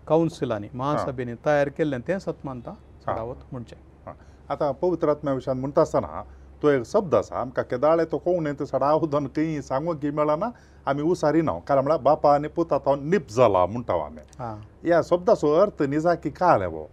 कावन्सिलांनी 0.07 0.67
महासभेनी 0.73 1.33
तयार 1.45 1.69
केल्लें 1.77 1.99
तें 2.07 2.17
सतमानता 2.19 2.73
चडावत 3.05 3.43
म्हणचें 3.51 4.11
आतां 4.53 4.71
पवित्रात्म्या 4.81 5.33
विशयान 5.33 5.59
म्हणटा 5.59 5.81
आसतना 5.81 6.23
तो 6.61 6.69
एक 6.69 6.83
शब्द 6.85 7.15
आसा 7.15 7.39
आमकां 7.41 7.63
केदाळे 7.69 8.05
तो 8.11 8.17
कोण 8.17 8.51
तें 8.59 8.65
सडावधन 8.65 9.25
खंय 9.35 9.61
सांगूंक 9.61 10.01
खंय 10.01 10.11
मेळना 10.23 10.49
आमी 10.89 11.01
उसारी 11.11 11.41
ना 11.41 11.57
कारण 11.67 11.83
म्हळ्यार 11.83 12.01
बापा 12.03 12.33
आनी 12.35 12.47
पुता 12.55 12.77
तो 12.85 12.95
निप 13.01 13.29
जाला 13.35 13.65
म्हणटा 13.65 14.03
आमी 14.05 14.87
ह्या 14.87 15.01
शब्दाचो 15.09 15.53
अर्थ 15.61 15.83
निजा 15.89 16.13
की 16.23 16.29
काळ 16.39 16.61
हे 16.61 16.83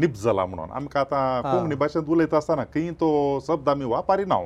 निप 0.00 0.14
जाला 0.22 0.44
म्हणून 0.46 0.70
आमकां 0.78 1.00
आतां 1.02 1.42
कोंकणी 1.50 1.74
भाशेंत 1.78 2.08
उलयता 2.14 2.36
आसतना 2.36 2.64
खंय 2.74 2.90
तो 3.00 3.08
शब्द 3.46 3.68
आमी 3.68 3.84
वापरिना 3.92 4.38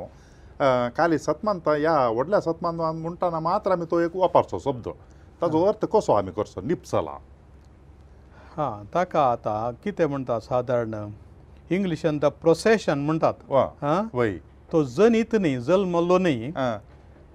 काली 0.96 1.18
सतमानता 1.18 1.72
ह्या 1.76 1.96
व्हडल्या 2.08 2.40
सतमानान 2.40 2.96
म्हणटाना 3.02 3.38
मात्र 3.48 3.72
आमी 3.72 3.84
तो 3.90 3.98
एक 4.00 4.16
वापरचो 4.22 4.58
शब्द 4.64 4.88
ताजो 5.42 5.62
अर्थ 5.68 5.84
कसो 5.92 6.12
आमी 6.12 6.30
करचो 6.36 6.60
निप 6.68 6.86
जाला 6.92 7.16
हा 8.56 8.68
ताका 8.94 9.24
आतां 9.32 9.72
कितें 9.84 10.04
म्हणटा 10.06 10.38
सादारण 10.48 10.94
इंग्लिशान 11.76 12.18
द 12.22 12.32
प्रोसेशन 12.46 12.98
म्हणटात 13.06 13.44
तो 14.72 14.82
जनीत 14.96 15.34
न्ही 15.42 15.56
जल्मल्लो 15.68 16.18
न्ही 16.18 16.50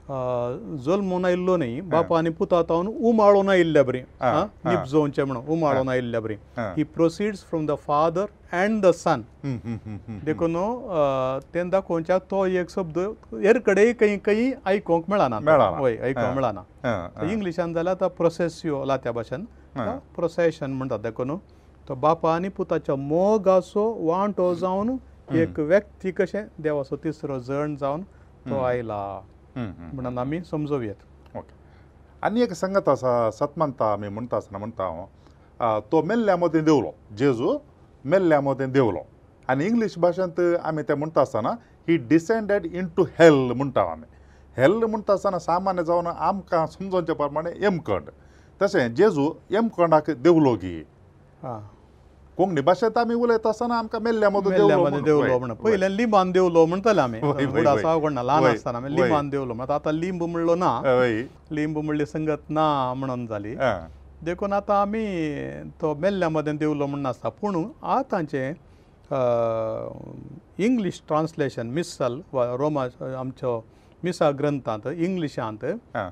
जल्मून 0.10 1.26
आयिल्लो 1.26 1.56
न्ही 1.58 1.80
बापा 1.92 2.18
आनी 2.18 2.30
पुता 2.40 2.62
तावन 2.70 2.88
उमाळून 2.88 3.50
आयिल्ल्या 3.50 3.82
बरी 3.84 4.00
निप 4.02 4.84
जोवचे 4.90 5.24
म्हणून 5.24 5.48
उमाळून 5.58 5.90
आयिल्ल्या 5.90 6.20
बरी 6.22 6.36
he 6.58 6.84
proceeds 6.96 7.44
from 7.50 7.66
the 7.66 7.76
father 7.88 8.26
and 8.62 8.82
the 8.86 8.92
son 8.96 9.22
देखून 10.26 10.54
ते 11.54 11.64
दाखोवच्या 11.70 12.18
तो 12.32 12.46
एक 12.46 12.70
शब्द 12.76 13.00
हेर 13.34 13.60
कडे 13.66 13.90
आयकोंक 14.66 15.10
मेळना 15.10 15.40
हय 15.80 15.96
आयकोंक 15.98 16.38
मेळना 16.38 17.22
इंग्लिशान 17.32 17.74
जाल्यार 17.74 17.96
आतां 17.96 18.10
प्रोसेस 18.18 18.62
यो 18.66 18.84
लात्या 18.86 19.12
भाशेन 19.12 19.46
प्रोसेशन 20.16 20.72
म्हणटा 20.74 20.98
देखून 21.04 21.36
तो 21.90 21.96
बापा 21.96 22.34
आनी 22.36 22.50
पुताच्या 22.56 22.96
मोगाचो 23.00 23.92
वांटो 24.08 24.54
जावन 24.62 24.96
एक 25.42 25.60
व्यक्ती 25.60 26.12
कशें 26.18 26.44
देवाचो 26.64 26.96
तिसरो 27.04 27.38
जण 27.48 27.76
जावन 27.80 28.02
तो 28.50 28.60
आयला 28.64 29.02
म्हणून 29.58 30.18
आमी 30.18 30.40
समजोवयात 30.50 31.38
ओके 31.38 31.54
आनी 32.26 32.42
एक 32.42 32.54
संगत 32.54 32.90
आसा 32.90 33.30
सतमानता 33.40 33.92
आमी 33.94 34.10
म्हणटा 34.10 34.38
आसतना 34.38 34.58
म्हणटा 34.58 34.84
हांव 34.84 35.80
तो 35.92 36.02
मेल्ल्या 36.06 36.36
मदें 36.38 36.64
देंवलो 36.64 36.92
जेजू 37.18 37.58
मेल्ल्या 38.10 38.42
मदें 38.42 38.72
देंवलो 38.72 39.00
आनी 39.50 39.66
इंग्लीश 39.66 39.98
भाशेंत 40.00 40.40
आमी 40.70 40.82
तें 40.90 40.94
म्हणटा 40.96 41.22
आसतना 41.22 41.50
ही 41.88 41.98
डिसेंडेड 42.08 42.66
इन 42.74 42.88
टू 42.98 43.04
हेल्ल 43.20 43.52
म्हणटा 43.56 43.82
आमी 43.92 44.06
हेल्ल 44.58 44.86
म्हणटा 44.86 45.14
आसतना 45.14 45.40
सामान्य 45.40 45.84
जावन 45.88 46.08
आमकां 46.08 46.66
समजोवचे 46.68 47.14
प्रमाणे 47.14 47.50
एमकंड 47.68 48.10
तशें 48.62 48.94
जेजू 48.96 49.32
एमकंडाक 49.58 50.10
देंवलो 50.12 50.54
गी 50.64 50.82
कोंकणी 52.38 52.62
भाशेंत 52.62 52.98
आमी 53.02 53.14
उलयता 53.26 53.50
आसतना 53.50 53.78
आमकां 53.82 54.02
मेल्ल्या 54.08 54.30
मदो 54.30 54.50
देवलो 54.52 55.38
म्हण 55.40 55.54
पयलें 55.62 55.88
लिंब 55.90 56.16
आन 56.16 56.32
देवलो 56.32 56.66
म्हणटाले 56.74 57.02
आमी 57.02 57.20
फुड 57.54 57.68
आसा 57.68 57.96
कोण 58.02 58.14
ना 58.14 58.24
ल्हान 58.24 58.44
आसतना 58.46 58.88
लिंब 58.94 59.14
आन 59.18 59.30
देवलो 59.30 59.54
म्हणटा 59.54 59.76
आतां 59.76 59.94
लिंब 59.94 60.24
म्हणलो 60.24 60.56
ना 60.66 60.72
लिंब 61.58 61.78
म्हणली 61.78 62.06
संगत 62.06 62.50
ना 62.58 62.68
म्हणून 62.98 63.26
जाली 63.28 63.56
देखून 64.30 64.54
आतां 64.54 64.76
आमी 64.82 65.04
तो 65.82 65.94
मेल्ल्या 66.06 66.30
मदें 66.30 66.56
देवलो 66.58 66.86
म्हण 66.88 67.00
नासता 67.02 67.30
पूण 67.42 67.64
आतांचे 67.98 68.48
इंग्लीश 70.68 71.02
ट्रान्सलेशन 71.08 71.68
मिसल 71.80 72.20
वा 72.34 72.46
रोमा 72.60 72.86
आमच्या 73.18 73.60
मिसा 74.04 74.30
ग्रंथांत 74.40 74.88
इंग्लिशांत 74.98 75.66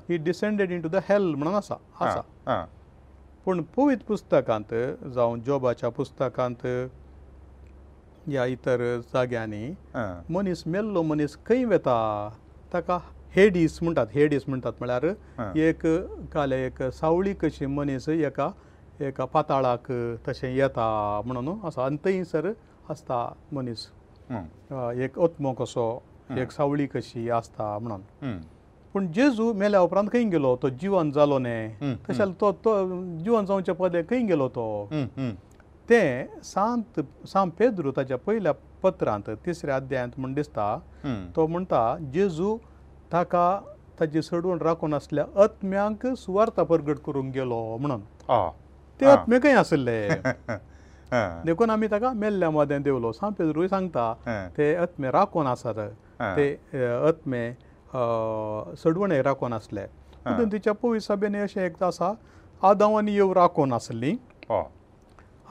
ही 0.08 0.16
descended 0.28 0.72
in 0.72 0.80
to 0.82 0.88
the 0.88 1.00
hell 1.08 1.34
म्हणून 1.34 1.54
आसा 1.54 1.74
आसा 2.06 2.64
पूण 3.46 3.60
पुवीत 3.74 3.96
पुस्तकांत 4.06 4.72
जावं 5.14 5.40
जोबाच्या 5.46 5.88
पुस्तकांत 5.96 6.66
या 8.30 8.44
इतर 8.52 8.80
जाग्यांनी 9.14 9.68
मनीस 10.34 10.62
मेल्लो 10.66 11.02
मनीस 11.02 11.36
खंय 11.46 11.64
वेता 11.72 11.90
ताका 12.72 12.98
हेडीस 13.36 13.78
म्हणटात 13.82 14.06
हेडीस 14.14 14.44
म्हणटात 14.48 14.72
म्हळ्यार 14.80 15.04
एक 15.66 15.86
काले 16.32 16.60
एक 16.66 16.82
सावळी 17.00 17.34
कशी 17.42 17.66
मनीस 17.76 18.08
एका 18.08 18.50
एका 19.08 19.24
पाताळाक 19.36 19.90
तशें 20.28 20.48
येता 20.54 20.90
म्हणून 21.26 21.52
असो 21.68 21.80
आनी 21.80 21.96
थंयसर 22.04 22.50
आसता 22.90 23.22
मनीस 23.52 23.86
एक 25.00 25.18
अत्मो 25.28 25.52
कसो 25.62 25.88
एक 26.42 26.50
सावळी 26.52 26.86
कशी 26.94 27.28
आसता 27.40 27.76
म्हणून 27.78 28.38
पूण 28.96 29.06
जेजू 29.12 29.52
मेल्या 29.52 29.80
उपरांत 29.82 30.08
खंय 30.12 30.22
गेलो 30.30 30.54
तो 30.60 30.68
जिवन 30.80 31.10
जालो 31.12 31.38
न्हय 31.38 31.68
तशें 31.80 32.12
जाल्यार 32.12 32.28
तो 32.40 32.50
तो 32.64 32.72
जिवन 33.24 33.46
जावचे 33.46 33.72
पदे 33.80 34.00
खंय 34.10 34.20
गेलो 34.26 34.48
तो 34.54 34.64
ते 35.88 35.98
सांत 36.44 37.00
सांत 37.32 37.50
पेद्रू 37.58 37.90
ताच्या 37.96 38.16
पयल्या 38.26 38.52
पत्रांत 38.82 39.28
तिसऱ्या 39.46 39.76
अध्यायांत 39.76 40.12
म्हण 40.18 40.32
दिसता 40.34 40.66
तो 41.36 41.46
म्हणटा 41.46 41.82
जेजू 42.12 42.56
ताका 43.12 43.44
ताची 44.00 44.22
सडवण 44.30 44.58
राखून 44.62 44.94
आसल्या 44.94 45.24
अत्म्यांक 45.42 46.06
सुवार्था 46.24 46.62
परगट 46.62 46.98
करूंक 47.06 47.32
गेलो 47.34 47.60
म्हणून 47.80 48.00
ते 49.00 49.06
अत्मे 49.06 49.38
खंय 49.42 49.54
आसले 49.60 50.00
देखून 51.46 51.70
आमी 51.70 51.86
ताका 51.90 52.12
मेल्ल्या 52.12 52.50
मोद्यान 52.50 52.82
देवलो 52.82 53.10
सांत 53.12 53.32
पेद्रूय 53.38 53.68
सांगता 53.68 54.12
ते 54.56 54.74
अत्मे 54.74 55.10
राखून 55.10 55.46
आसात 55.46 55.74
ते 56.36 56.52
अत्मे 57.08 57.46
सडवणे 58.84 59.20
राखोन 59.22 59.52
आसले 59.52 59.84
पूण 60.26 60.50
तिच्या 60.52 60.72
पोविसाबेन 60.82 61.36
अशें 61.42 61.60
एकदां 61.64 61.86
आसा 61.88 62.12
आदावांनी 62.68 63.14
येव 63.14 63.32
राखोन 63.36 63.72
आसली 63.72 64.14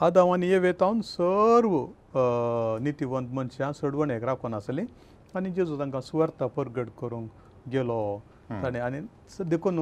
आदावांनी 0.06 0.48
येव 0.48 0.64
येतावन 0.64 1.00
सर्व 1.14 1.84
नितिवंत 2.84 3.28
मनशां 3.34 3.72
सडवणेक 3.80 4.24
राखोन 4.24 4.54
आसली 4.54 4.82
आनी 5.36 5.50
जेजू 5.50 5.78
तांकां 5.78 6.00
स्वर्थ 6.00 6.42
परगट 6.56 6.88
करूंक 7.00 7.28
गेलो 7.72 8.00
ताणें 8.50 8.80
आनी 8.80 9.00
देखून 9.50 9.80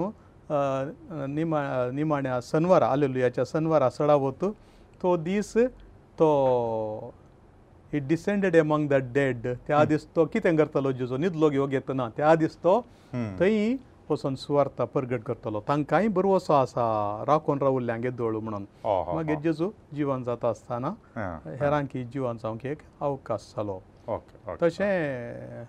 निमा 1.35 1.63
निमाण्या 1.95 2.39
शनवारा 2.43 2.87
आलेलुयाच्या 2.93 3.45
शनवारा 3.51 3.91
सडा 3.91 4.15
वतू 4.27 4.51
तो 5.03 5.17
दीस 5.25 5.53
तो 6.19 6.27
he 7.95 8.01
descended 8.07 8.55
among 8.57 8.89
the 8.89 8.95
dead 9.15 9.47
त्या 9.67 9.85
दीस 9.91 10.07
तो 10.17 10.25
कितें 10.33 10.57
करतलो 10.57 10.93
जेजो 11.01 11.17
न्हिदलो 11.17 11.49
घेवंक 11.51 11.73
येतना 11.73 12.09
त्या 12.17 12.35
दीस 12.35 12.57
तो 12.65 12.79
थंय 13.41 13.75
पसून 14.09 14.35
सुवार्थ 14.37 14.81
परगट 14.95 15.23
करतलो 15.27 15.61
तांकांय 15.69 16.09
बरो 16.17 16.35
असो 16.37 16.53
आसा 16.53 16.87
राखून 17.29 17.59
रावल्ल्यांगे 17.63 18.11
दळू 18.21 18.41
म्हणून 18.41 18.65
मागीर 19.15 19.39
जेजू 19.45 19.71
जिवन 19.97 20.23
जाता 20.25 20.49
आसतना 20.49 20.91
हेरांक 21.61 21.89
ही 21.97 22.05
जिवन 22.13 22.37
जावंक 22.43 22.67
एक 22.67 22.79
अवकाश 23.01 23.47
जालो 23.57 23.79
तशें 24.63 25.65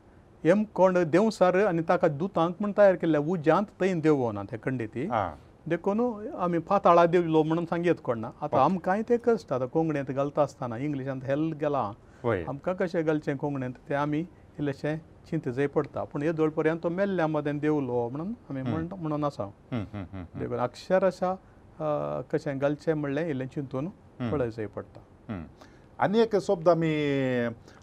एम 0.51 0.63
कोण 0.75 0.97
देंवसार 1.11 1.55
आनी 1.65 1.81
ताका 1.89 2.07
दुतांक 2.17 2.55
म्हण 2.61 2.71
तयार 2.77 2.95
केल्ल्या 3.01 3.21
उज्यांत 3.27 3.65
थंय 3.81 3.93
देव 4.01 4.29
ना 4.31 4.43
ते 4.51 4.57
खंडेती 4.63 5.07
देखून 5.67 6.01
आमी 6.45 6.59
फाताळा 6.67 7.05
देवलो 7.05 7.43
म्हणून 7.43 7.65
सांगीत 7.69 8.01
कोण 8.03 8.19
ना 8.21 8.29
आतां 8.41 8.63
आमकांय 8.63 9.01
ते 9.09 9.17
कश्ट 9.25 9.53
आतां 9.53 9.67
कोंकणींत 9.73 10.11
घालता 10.15 10.41
आसतना 10.41 10.77
इंग्लिशांत 10.77 11.21
हेल्ल 11.27 11.53
गेलां 11.61 11.91
आमकां 12.33 12.73
कशें 12.81 13.03
घालचें 13.05 13.35
कोंकणींत 13.37 13.75
तें 13.89 13.95
आमी 13.95 14.19
इल्लेशें 14.59 14.97
चिंतजय 15.29 15.67
पडटा 15.75 16.03
पूण 16.11 16.23
हे 16.23 16.31
दोळ 16.33 16.49
पर्यंत 16.57 16.79
तो 16.83 16.89
मेल्ल्या 16.89 17.27
मदें 17.27 17.57
देंवलो 17.59 18.07
म्हणून 18.09 18.31
आमी 18.49 18.61
म्हणून 18.69 19.23
आसा 19.23 19.45
देखून 19.73 20.59
अक्षरशा 20.67 21.33
कशें 22.31 22.57
घालचें 22.57 22.93
म्हणलें 22.93 23.27
इल्लें 23.29 23.45
चिंतून 23.55 23.89
पळयचंय 24.31 24.65
पडटा 24.75 25.43
आनी 26.03 26.19
एक 26.19 26.35
शब्द 26.47 26.69
आमी 26.69 26.93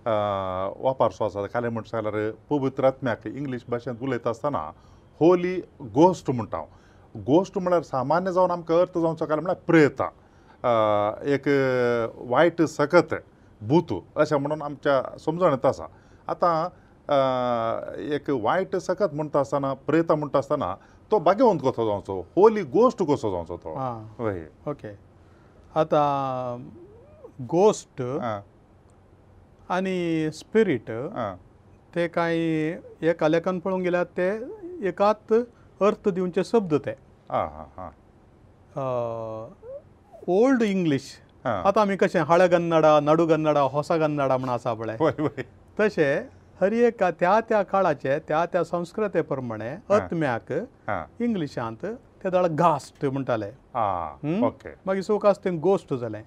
वापरचो 0.05 1.25
आसा 1.25 1.47
खालें 1.55 1.69
म्हणटा 1.69 2.01
जाल्यार 2.01 2.31
पवित्रात्म्याक 2.51 3.27
इंग्लीश 3.27 3.65
भाशेंत 3.69 4.03
उलयता 4.03 4.31
आसतना 4.31 4.71
होली 5.21 5.61
गोश्ट 5.95 6.31
म्हणटा 6.31 6.57
हांव 6.57 7.21
गोश्ट 7.27 7.59
म्हळ्यार 7.59 7.83
सामान्य 7.83 8.33
जावन 8.33 8.51
आमकां 8.51 8.79
अर्थ 8.81 8.99
जावंक 8.99 9.19
सकाळ 9.19 9.41
म्हळ्यार 9.41 9.65
प्रेता 9.67 10.09
एक 11.35 11.49
वायट 12.31 12.63
सकत 12.73 13.15
भूत 13.69 13.93
अशें 14.21 14.37
म्हणून 14.37 14.63
आमच्या 14.63 15.03
समजण 15.25 15.51
येता 15.51 15.69
आसा 15.69 15.87
आतां 16.33 18.01
एक 18.15 18.31
वायट 18.43 18.77
सकत 18.77 19.15
म्हणटा 19.15 19.41
आसतना 19.41 19.73
प्रेता 19.87 20.15
म्हणटा 20.15 20.39
आसतना 20.39 20.75
तो 21.11 21.19
भाग्यवंत 21.25 21.61
कसो 21.65 21.87
जावचो 21.89 22.19
होली 22.37 22.63
गोश्ट 22.73 23.03
कसो 23.09 23.31
जावचो 23.31 23.57
तो 23.65 24.71
ओके 24.71 24.95
आतां 25.81 26.63
गोश्ट 27.51 28.03
आनी 29.73 30.29
स्पिरीट 30.35 30.91
ते 31.95 32.07
कांय 32.09 32.39
एक 33.09 33.23
आलेखन 33.25 33.59
पळोवंक 33.59 33.85
गेल्यार 33.85 34.05
ते 34.17 34.31
एकात 34.89 35.33
अर्थ 35.35 36.09
दिवचे 36.09 36.45
शब्द 36.45 36.75
ते 36.87 36.93
ओल्ड 40.37 40.63
इंग्लीश 40.63 41.13
आतां 41.47 41.83
आमी 41.83 41.97
कशें 42.01 42.21
हळ 42.29 42.43
गन्नडा 42.53 42.99
नडू 43.03 43.25
गन्नडा 43.27 43.61
होस 43.73 43.91
गन्नडा 44.01 44.37
म्हण 44.37 44.51
आसा 44.51 44.73
पळय 44.75 45.43
तशें 45.81 46.23
हर 46.61 46.73
एक 46.73 47.03
त्या 47.21 47.39
त्या 47.49 47.63
काळाचे 47.71 48.19
त्या 48.29 48.45
त्या 48.53 48.63
संस्कृते 48.65 49.21
प्रमाणे 49.31 49.75
अत्म्याक 49.95 50.53
इंग्लिशांत 51.23 51.85
ते 52.25 52.31
दळ 52.31 52.47
गास्ट 52.59 53.05
म्हणटाले 53.07 53.51
मागीर 54.87 55.01
सोकास 55.03 55.39
थंय 55.45 55.57
गोस्ट 55.63 55.95
जालें 56.01 56.23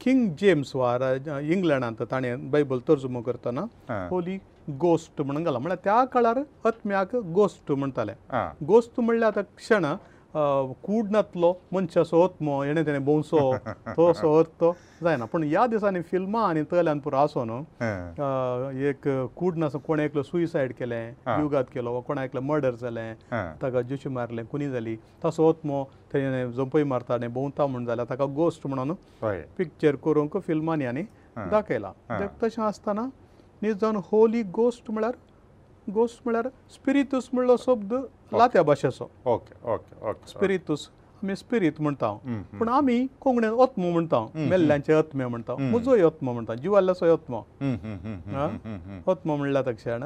किंग 0.00 0.28
जेम्स 0.40 0.74
वार 0.76 1.02
इंग्लंडांत 1.50 2.02
ताणें 2.10 2.50
बायबल 2.50 2.78
तर्जुमो 2.88 3.20
करतना 3.28 3.64
होली 4.10 4.38
गोस्ट 4.80 5.20
म्हणून 5.22 5.44
घाला 5.44 5.58
म्हळ्यार 5.58 5.78
त्या 5.84 6.02
काळार 6.12 6.40
अत्म्याक 6.64 7.14
गोस्ट 7.34 7.72
म्हणटाले 7.72 8.12
गोस्त 8.68 9.00
म्हणल्यार 9.00 9.30
आतां 9.32 9.42
क्षण 9.56 9.84
कूड 10.36 11.10
नातलो 11.12 11.50
मनशा 11.72 12.02
सोत्मो 12.04 12.62
हेणे 12.62 12.82
तेणे 12.86 12.98
भोंवसो 13.06 13.40
तो 13.96 14.06
असो 14.10 14.32
अर्थ 14.38 14.64
जायना 15.04 15.24
पूण 15.32 15.42
ह्या 15.42 15.66
दिसांनी 15.74 16.00
फिल्मां 16.10 16.42
आनी 16.48 16.62
तळ्यान 16.72 16.98
पुरो 17.00 17.16
आसो 17.16 17.44
न्हू 17.44 18.70
एक 18.88 19.08
कूड 19.36 19.56
नासो 19.58 19.78
कोण 19.86 20.00
एकलो 20.00 20.22
सुइसायड 20.22 20.72
केलें 20.78 21.12
युगात 21.40 21.64
केलो 21.74 21.92
वा 21.94 22.00
कोणा 22.06 22.24
एकलो 22.24 22.40
मर्डर 22.48 22.74
जालें 22.80 23.14
ताका 23.62 23.80
जशी 23.90 24.08
मारलें 24.16 24.44
कुणी 24.50 24.70
जाली 24.70 24.96
तसो 25.24 25.48
ओत्मो 25.48 25.82
थंय 26.14 26.50
जंपय 26.56 26.84
मारता 26.94 27.14
आनी 27.14 27.26
भोंवता 27.36 27.66
म्हूण 27.66 27.84
जाल्यार 27.86 28.08
ताका 28.10 28.24
गोस्ट 28.42 28.66
म्हणून 28.66 28.92
पिक्चर 29.58 29.96
करूंक 30.04 30.36
फिल्मांनी 30.46 30.86
आनी 30.86 31.02
दाखयला 31.50 31.92
तशें 32.42 32.62
आसतना 32.62 33.02
न्ही 33.02 33.72
जावन 33.72 33.98
होली 34.10 34.42
गोस्ट 34.58 34.90
म्हळ्यार 34.90 35.12
घोस्त 35.92 36.20
म्हळ्यार 36.24 36.48
स्पिरितूस 36.74 37.28
म्हणलो 37.32 37.56
शब्द 37.64 37.94
लात्या 38.32 38.62
भाशेचो 38.62 39.08
ओके 39.34 39.66
ओके 39.74 40.06
ओके 40.10 40.28
स्पिरितूस 40.30 40.88
आमी 41.22 41.34
स्पिरीत 41.36 41.80
म्हणटा 41.80 42.12
पूण 42.58 42.68
आमी 42.68 43.06
कोंकणीन 43.20 43.60
अत्म 43.62 43.90
म्हणटा 43.92 44.18
मेल्ल्यांचे 44.34 44.92
अत्मे 44.92 45.26
म्हणटा 45.26 45.54
म्हजो 45.58 45.96
अत्म 46.06 46.30
म्हणटा 46.32 46.54
जिवाल्ल्याचो 46.62 47.12
अत्म 47.14 47.40
अत्म 49.10 49.34
म्हणल्या 49.36 49.62
तक्षण 49.66 50.04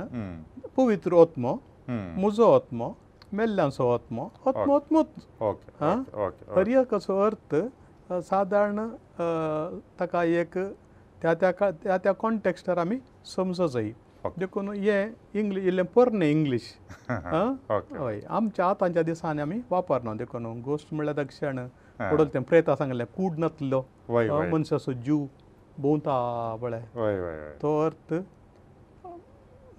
पवित्र 0.76 1.16
अत्म 1.22 1.54
म्हजो 1.88 2.52
अत्म 2.56 2.88
मेल्ल्यांचो 3.36 3.90
अत्म 3.94 4.26
अत्म 4.46 4.74
अत्मूत 4.74 6.44
हरियकाचो 6.56 7.18
अर्थ 7.26 7.54
सादारण 8.30 8.86
ताका 9.98 10.22
एक 10.24 10.58
त्या 11.22 11.32
त्या 11.34 11.50
त्या 11.70 11.96
त्या 12.04 12.12
कॉन्टेक्स्टार 12.18 12.78
आमी 12.78 12.98
समजो 13.36 13.66
जायी 13.66 13.92
देखून 14.38 14.72
हें 14.74 15.14
इंग्लीश 15.40 15.64
इल्लें 15.66 15.84
पोरणें 15.94 16.28
इंग्लीश 16.30 16.62
हय 17.10 18.20
आमच्या 18.28 18.66
आतांच्या 18.66 19.02
दिसांनी 19.02 19.42
आमी 19.42 19.60
वापरना 19.70 20.14
देखून 20.14 20.46
गोश्ट 20.62 20.92
म्हणल्यार 20.94 21.22
दक्षिण 21.22 21.60
पडल 21.98 22.24
तें 22.34 22.42
प्रेता 22.42 22.76
सांगलें 22.76 23.04
कूड 23.16 23.38
नासलो 23.40 23.82
मनशाचो 24.52 24.92
जीव 24.92 25.24
भोंवता 25.82 26.56
पळय 26.62 26.80
तो 27.62 27.78
अर्थ 27.84 28.14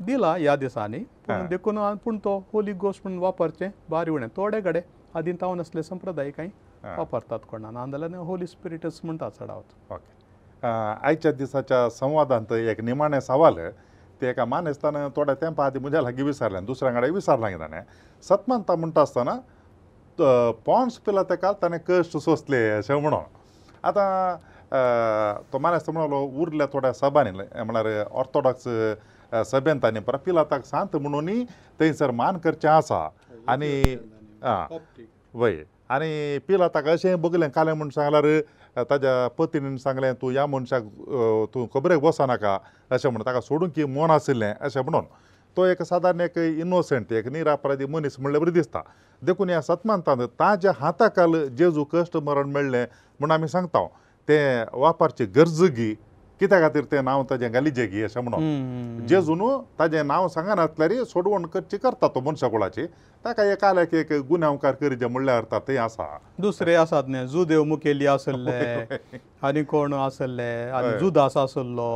दिला 0.06 0.34
ह्या 0.36 0.56
दिसांनी 0.56 1.00
पूण 1.28 1.46
देखून 1.50 1.80
पूण 2.04 2.18
तो 2.24 2.38
होली 2.54 2.74
गोश्ट 2.86 3.02
म्हणून 3.06 3.22
वापरचें 3.24 3.70
बारी 3.90 4.12
उणें 4.12 4.28
थोडे 4.36 4.62
कडेन 4.62 5.18
आदीन 5.18 5.36
तावन 5.42 5.58
नासले 5.58 5.84
संप्रदाय 5.84 6.30
कांय 6.32 6.50
वापरतात 6.98 7.40
कोणा 7.50 7.72
ना 7.72 7.86
जाल्यार 7.92 8.16
होली 8.26 8.48
स्पिरिट्स 8.48 9.00
म्हणटा 9.04 9.30
चड 9.40 9.50
आवत 9.52 9.92
ओके 9.94 10.18
आयच्या 10.68 11.32
दिसाच्या 11.32 11.90
संवादांत 11.90 12.52
एक 12.54 12.80
निमाणें 12.84 13.20
सवाल 13.22 13.58
आहे 13.58 13.72
तेका 14.22 14.46
मानेस्ताना 14.52 15.08
थोड्या 15.18 15.36
तेंपा 15.42 15.66
आदी 15.66 15.80
म्हज्या 15.80 16.02
लागीं 16.02 16.24
विचारलें 16.24 16.66
दुसऱ्या 16.66 16.92
वांगडा 16.92 17.08
विचारलां 17.16 17.58
ताणें 17.60 17.82
सतमंता 18.28 18.76
म्हणटा 18.76 19.02
आसतना 19.02 19.36
पोंड्स 20.66 20.98
पिला 21.06 21.24
तेका 21.30 21.52
ताणें 21.62 21.78
कश्ट 21.88 22.18
सोंसले 22.28 22.68
अशें 22.78 22.96
म्हणोन 22.96 23.88
आतां 23.88 25.44
तो 25.54 25.60
मानेस्ता 25.66 25.92
म्हणलो 25.92 26.20
उरल्या 26.42 26.68
थोड्या 26.74 26.94
सभांनी 26.94 27.32
म्हळ्यार 27.64 27.88
ऑर्थोडॉक्स 28.22 28.68
सभेन 29.52 29.80
ताणी 29.84 30.00
परत 30.08 30.20
पिला 30.26 30.44
ताका 30.52 30.68
सांत 30.70 30.96
म्हणून 31.08 31.28
थंयसर 31.80 32.12
मान 32.22 32.38
करचें 32.46 32.70
आसा 32.70 33.08
आनी 33.54 33.74
आं 34.52 34.78
वय 35.40 35.58
आनी 35.96 36.14
पिला 36.48 36.68
ताका 36.76 36.92
अशें 36.92 37.22
बगलें 37.22 37.50
काले 37.56 37.74
म्हण 37.74 37.90
सांगल्यार 37.96 38.26
ताज्या 38.90 39.28
पत्नीन 39.38 39.76
सांगलें 39.78 40.14
तूं 40.22 40.32
ह्या 40.32 40.46
मनशाक 40.48 40.82
तूं 41.54 41.66
खबरेक 41.74 42.04
वचनाका 42.04 42.58
अशें 42.92 43.10
म्हणून 43.10 43.26
ताका 43.26 43.42
सोडून 43.42 43.70
की 43.76 43.86
मोन 43.86 44.12
आशिल्लें 44.12 44.52
अशें 44.60 44.82
म्हणून 44.82 45.06
तो 45.58 45.66
एक 45.66 45.82
सादारण 45.84 46.22
एक 46.22 46.38
इनोसंट 46.38 47.12
एक 47.14 47.28
निरापराधी 47.32 47.86
मनीस 47.92 48.16
म्हणले 48.20 48.40
बरें 48.40 48.54
दिसता 48.54 48.82
देखून 49.26 49.50
ह्या 49.50 49.62
सत्मांतान 49.62 50.26
ताज्या 50.40 50.72
हाताकाल 50.80 51.46
जेजू 51.58 51.84
कश्ट 51.94 52.18
मरण 52.28 52.52
मेळ्ळें 52.52 52.86
म्हूण 53.20 53.32
आमी 53.32 53.48
सांगता 53.48 53.86
तें 54.30 54.66
वापरची 54.80 55.26
गरजगी 55.36 55.94
कित्या 56.40 56.60
खातीर 56.62 56.84
तें 56.92 57.02
नांव 57.04 57.24
तेजें 57.30 57.54
गालिजें 57.54 57.86
घे 57.88 58.02
अशें 58.04 58.20
म्हणून 58.22 59.06
जेजुनू 59.10 59.50
ताजें 59.80 60.04
नांव 60.08 60.28
सांगनासल्यारी 60.36 60.98
सोडवण 61.06 61.46
करची 61.54 61.78
करता 61.84 62.08
तो 62.16 62.20
मनशाकुळाची 62.28 62.86
ताका 63.26 63.44
एक 63.52 63.64
आल्याक 63.66 63.94
एक 63.94 64.14
गुन्यांवकार 64.30 64.74
करी 64.82 64.96
जे 64.96 65.08
म्हणल्यार 65.08 65.38
अर्थात 65.38 65.62
थंय 65.68 65.78
आसा 65.78 66.04
दुसरे 66.42 66.76
आसात 66.76 67.04
न्हय 67.08 67.26
जुदेव 67.28 67.64
मुखेली 67.64 68.08
आसले 68.08 68.98
आनी 69.48 69.64
कोण 69.64 69.94
आसले 69.94 70.50
आनी 70.78 70.98
जुदास 71.00 71.36
आसलो 71.38 71.96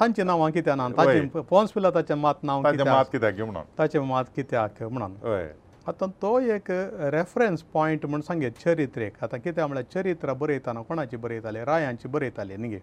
तांची 0.00 0.22
नांवां 0.22 0.50
कित्याक 0.50 0.76
ना 0.78 0.88
ताचे 0.98 1.42
पोन्स 1.50 1.72
पिला 1.72 1.90
ताचें 1.94 2.14
मात 2.14 2.44
नांव 2.44 2.60
मात 2.62 3.10
कित्याक 3.12 3.40
म्हणून 3.40 3.62
ताचें 3.78 3.98
मात 4.10 4.24
कित्याक 4.36 4.82
म्हणून 4.82 5.46
आतां 5.88 6.08
तो 6.22 6.38
एक 6.54 6.70
रेफरन्स 7.12 7.62
पॉयंट 7.74 8.06
म्हूण 8.06 8.20
सांगे 8.26 8.50
चरित्रेक 8.64 9.22
आतां 9.24 9.38
कितें 9.40 9.62
म्हळ्यार 9.64 9.84
चरित्र 9.94 10.32
बरयताना 10.42 10.80
कोणाची 10.88 11.16
बरयताले 11.26 11.64
रायांची 11.64 12.08
बरयताले 12.08 12.56
न्ही 12.56 12.78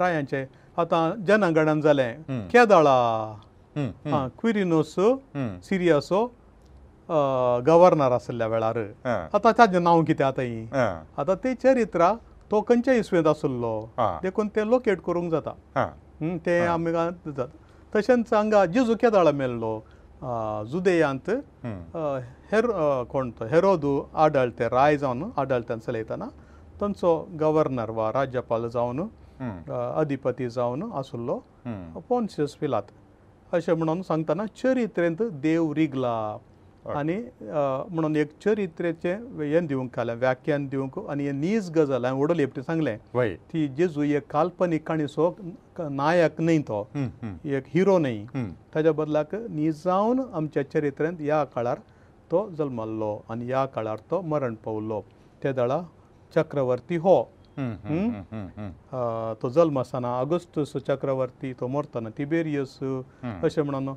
रायांचे 0.00 0.44
आतां 0.78 1.10
जनागणन 1.26 1.80
जालें 1.80 2.14
केदळा 2.52 4.30
क्विरिनोस 4.40 4.94
सिरियासो 5.68 6.24
गव्हर्नर 7.66 8.12
आसल्या 8.12 8.46
वेळार 8.48 8.78
आतां 9.08 9.52
ताजें 9.58 9.78
नांव 9.82 10.02
कितें 10.04 10.24
आतां 10.24 10.44
ही 10.44 10.66
आतां 10.76 11.34
ते 11.44 11.54
चरित्रा 11.62 12.12
तो 12.50 12.60
खंयच्या 12.68 12.94
इस्वेंत 12.94 13.26
आसुल्लो 13.26 13.74
देखून 14.22 14.48
तें 14.56 14.64
लोकेट 14.70 15.00
करूंक 15.06 15.30
जाता 15.32 15.86
तें 16.46 16.66
आमी 16.66 16.92
तशेंच 17.94 18.32
हांगा 18.32 18.64
जेजू 18.66 18.94
केदळा 19.02 19.30
मेल्लो 19.32 19.78
जुदेयांत 20.70 21.30
हेर 22.52 22.66
कोण 23.10 23.30
तो 23.40 23.44
हेरोदू 23.50 24.00
आडाळ 24.24 24.50
ते 24.58 24.68
राय 24.72 24.96
जावन 24.96 25.22
आडाळ 25.38 25.62
तेन 25.68 25.78
चलयतना 25.86 26.26
तांचो 26.80 27.14
गव्हर्नर 27.40 27.90
वा 27.96 28.10
राज्यपाल 28.14 28.68
जावन 28.74 29.00
अधिपती 29.40 30.48
जावन 30.50 30.90
आसुल्लो 30.98 31.38
पॉन्शियस 32.08 32.54
पिलात 32.60 32.90
अशें 33.54 33.72
म्हणून 33.74 34.02
सांगतना 34.02 34.44
चरित्रेंत 34.62 35.22
देव 35.42 35.72
रिगला 35.76 36.36
आनी 36.96 37.14
म्हणून 37.42 38.16
एक 38.16 38.30
चरित्रेचे 38.44 39.12
हें 39.38 39.66
दिवंक 39.66 39.96
घालें 39.96 40.14
व्याख्यान 40.16 40.66
दिवंक 40.68 40.98
आनी 41.10 41.24
हें 41.26 41.32
नीज 41.40 41.70
गजाल 41.76 42.04
हांवें 42.04 42.22
ओडल 42.22 42.38
हेपटी 42.40 42.62
सांगलें 42.62 42.96
ती 43.52 43.66
जेजू 43.78 44.02
एक 44.02 44.26
काल्पनीक 44.32 44.86
काणीसो 44.88 45.30
नायक 45.78 46.40
न्ही 46.40 46.58
तो 46.68 46.86
एक 47.44 47.64
हिरो 47.74 47.98
न्ही 47.98 48.24
ताज्या 48.74 48.92
बदलाक 49.00 49.34
निजावन 49.48 50.20
आमच्या 50.32 50.70
चरित्रेंत 50.72 51.20
ह्या 51.20 51.42
काळार 51.54 51.78
तो 52.30 52.48
जल्मल्लो 52.58 53.16
आनी 53.30 53.44
ह्या 53.46 53.64
काळार 53.74 53.96
तो 54.10 54.20
मरण 54.34 54.54
पावल्लो 54.64 55.00
ते 55.44 55.52
दळा 55.52 55.80
चक्रवर्ती 56.34 56.96
हो 57.02 57.22
तो 57.58 59.50
जल्म 59.50 59.78
आसतना 59.78 60.08
ऑगस्टस 60.20 60.72
चक्रवर्ती 60.88 61.52
तो 61.60 61.66
मरतना 61.76 62.08
तिबेरियस 62.16 62.78
अशें 62.80 63.62
म्हणून 63.62 63.88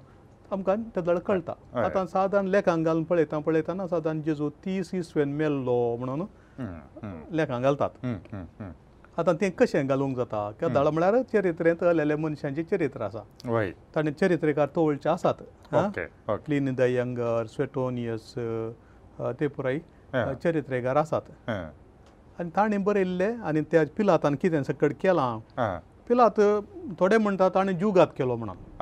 आमकां 0.52 0.76
त्या 0.94 1.04
जाल्यार 1.04 1.24
कळटा 1.24 1.54
आतां 1.86 2.06
सादारण 2.14 2.48
लेखांक 2.56 2.86
घालून 2.86 3.04
पळयता 3.10 3.40
पळयताना 3.46 3.88
सादारण 3.88 4.22
जेजू 4.26 4.50
तीस 4.66 4.94
इसवेन 4.96 5.34
मेल्लो 5.42 5.78
म्हणून 6.00 6.26
लेखांक 7.36 7.64
घालतात 7.64 8.06
आतां 9.20 9.34
तें 9.42 9.50
कशें 9.58 9.88
घालूंक 9.88 10.16
जाता 10.18 10.50
किंवां 10.60 10.74
जाल्यार 10.74 10.94
म्हळ्यार 10.94 11.22
चरित्रेंत 11.34 11.84
आलेले 11.92 12.16
मनशांचें 12.16 12.64
चरित्र 12.72 13.02
आसा 13.06 13.70
ताणें 13.96 14.12
चरित्रकार 14.22 14.68
तवळचे 14.76 15.10
आसात 15.10 15.44
क्लीन 16.46 16.74
द 16.78 16.86
यंगर 16.90 17.46
स्वेटोनियस 17.56 18.34
ते 19.40 19.48
पुराय 19.48 19.80
चरित्रकार 20.44 20.96
आसात 20.98 21.32
आनी 22.40 22.50
ताणें 22.56 22.84
बरयल्लें 22.84 23.42
आनी 23.48 23.62
त्या 23.72 23.84
पिलातान 23.98 24.36
कितें 24.42 24.62
सकट 24.64 24.94
केलां 25.02 25.80
पिलात 26.08 26.40
थोडे 27.00 27.18
म्हणटा 27.18 27.48
ताणें 27.56 27.78
जुगात 27.80 28.08
केलो 28.18 28.36
म्हणून 28.36 28.80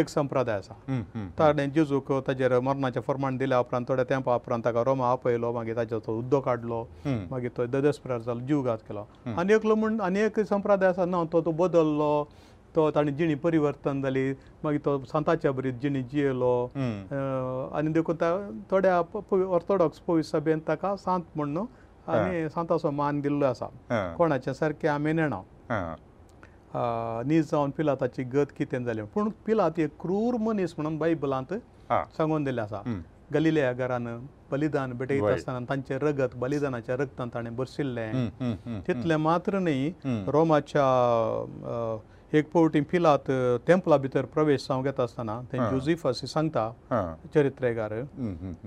एक 0.00 0.08
संप्रदाय 0.08 0.56
आसा 0.58 1.00
ताणें 1.38 1.70
जेजूक 1.74 2.12
ताजेर 2.26 2.58
मरणाचें 2.60 3.00
फर्माण 3.06 3.36
दिल्या 3.36 3.58
उपरांत 3.60 3.84
थोड्या 3.88 4.04
तेंपा 4.10 4.34
उपरांत 4.34 4.62
ताका 4.64 4.82
रोमा 4.86 5.10
आपयलो 5.12 5.52
मागीर 5.52 5.76
ताचो 5.76 5.98
तो 6.06 6.16
उद्दो 6.18 6.40
काडलो 6.40 6.82
मागीर 7.30 7.50
तो 7.56 7.66
ददस्प्रार 7.74 8.20
जालो 8.28 8.46
जिवघात 8.46 8.86
केलो 8.88 9.04
आनी 9.40 9.54
एकलो 9.54 9.74
म्हण 9.74 10.00
आनी 10.00 10.20
एक 10.20 10.40
संप्रदाय 10.48 10.88
आसा 10.88 11.04
ना 11.04 11.22
तो 11.32 11.40
तो 11.44 11.50
बदल्लो 11.58 12.12
तो 12.76 12.90
ताणें 12.90 13.14
जिणी 13.16 13.34
परिवर्तन 13.44 14.00
जाली 14.02 14.30
मागीर 14.64 14.80
तो 14.84 14.98
संताच्या 15.12 15.52
बरी 15.52 15.72
जिणी 15.82 16.02
जियेलो 16.12 16.54
आनी 17.76 17.92
देखून 17.92 18.16
थोड्या 18.70 18.98
ऑर्थोडॉक्स 19.00 19.98
पोवीस 20.06 20.30
सभेन 20.32 20.60
ताका 20.68 20.94
सांत 21.04 21.36
म्हण 21.36 21.48
न्हू 21.52 21.66
आनी 22.08 22.48
सांताचो 22.48 22.90
मान 22.90 23.20
दिल्लो 23.20 23.44
आसा 23.46 24.14
कोणाचें 24.16 24.52
सारकें 24.52 24.88
आमी 24.88 25.12
नेणा 25.12 25.42
नीज 27.26 27.50
जावन 27.50 27.70
पिलाताची 27.76 28.22
गत 28.34 28.52
कितें 28.58 28.82
जालें 28.84 29.04
पूण 29.14 29.28
पिलात 29.46 29.78
एक 29.80 29.90
क्रूर 30.00 30.36
मनीस 30.42 30.74
म्हणून 30.78 30.96
बायबलांत 30.98 31.52
सांगून 32.16 32.44
दिल्लें 32.44 32.62
आसा 32.62 32.82
गलिलया 33.34 33.72
घरान 33.72 34.06
बलिदान 34.50 34.92
भेटयता 34.98 35.32
आसतना 35.34 35.58
तांचें 35.68 35.98
रगत 36.02 36.34
बलिदानाच्या 36.38 36.96
रगतान 36.96 37.28
ताणें 37.34 37.54
बरशिल्लें 37.56 38.28
तितलें 38.86 39.16
मात्र 39.16 39.58
न्ही 39.58 39.92
रोमाच्या 40.32 40.84
आ, 41.66 41.96
एक 42.38 42.46
फावटी 42.52 42.80
पिलात 42.90 43.30
टेंपला 43.66 43.96
भितर 44.02 44.24
प्रवेश 44.34 44.66
जावंक 44.68 44.86
येता 44.86 45.02
आसतना 45.02 45.40
ते 45.52 45.58
जोझिफस 45.70 46.24
सांगता 46.32 46.70
चरित्रकार 47.34 47.92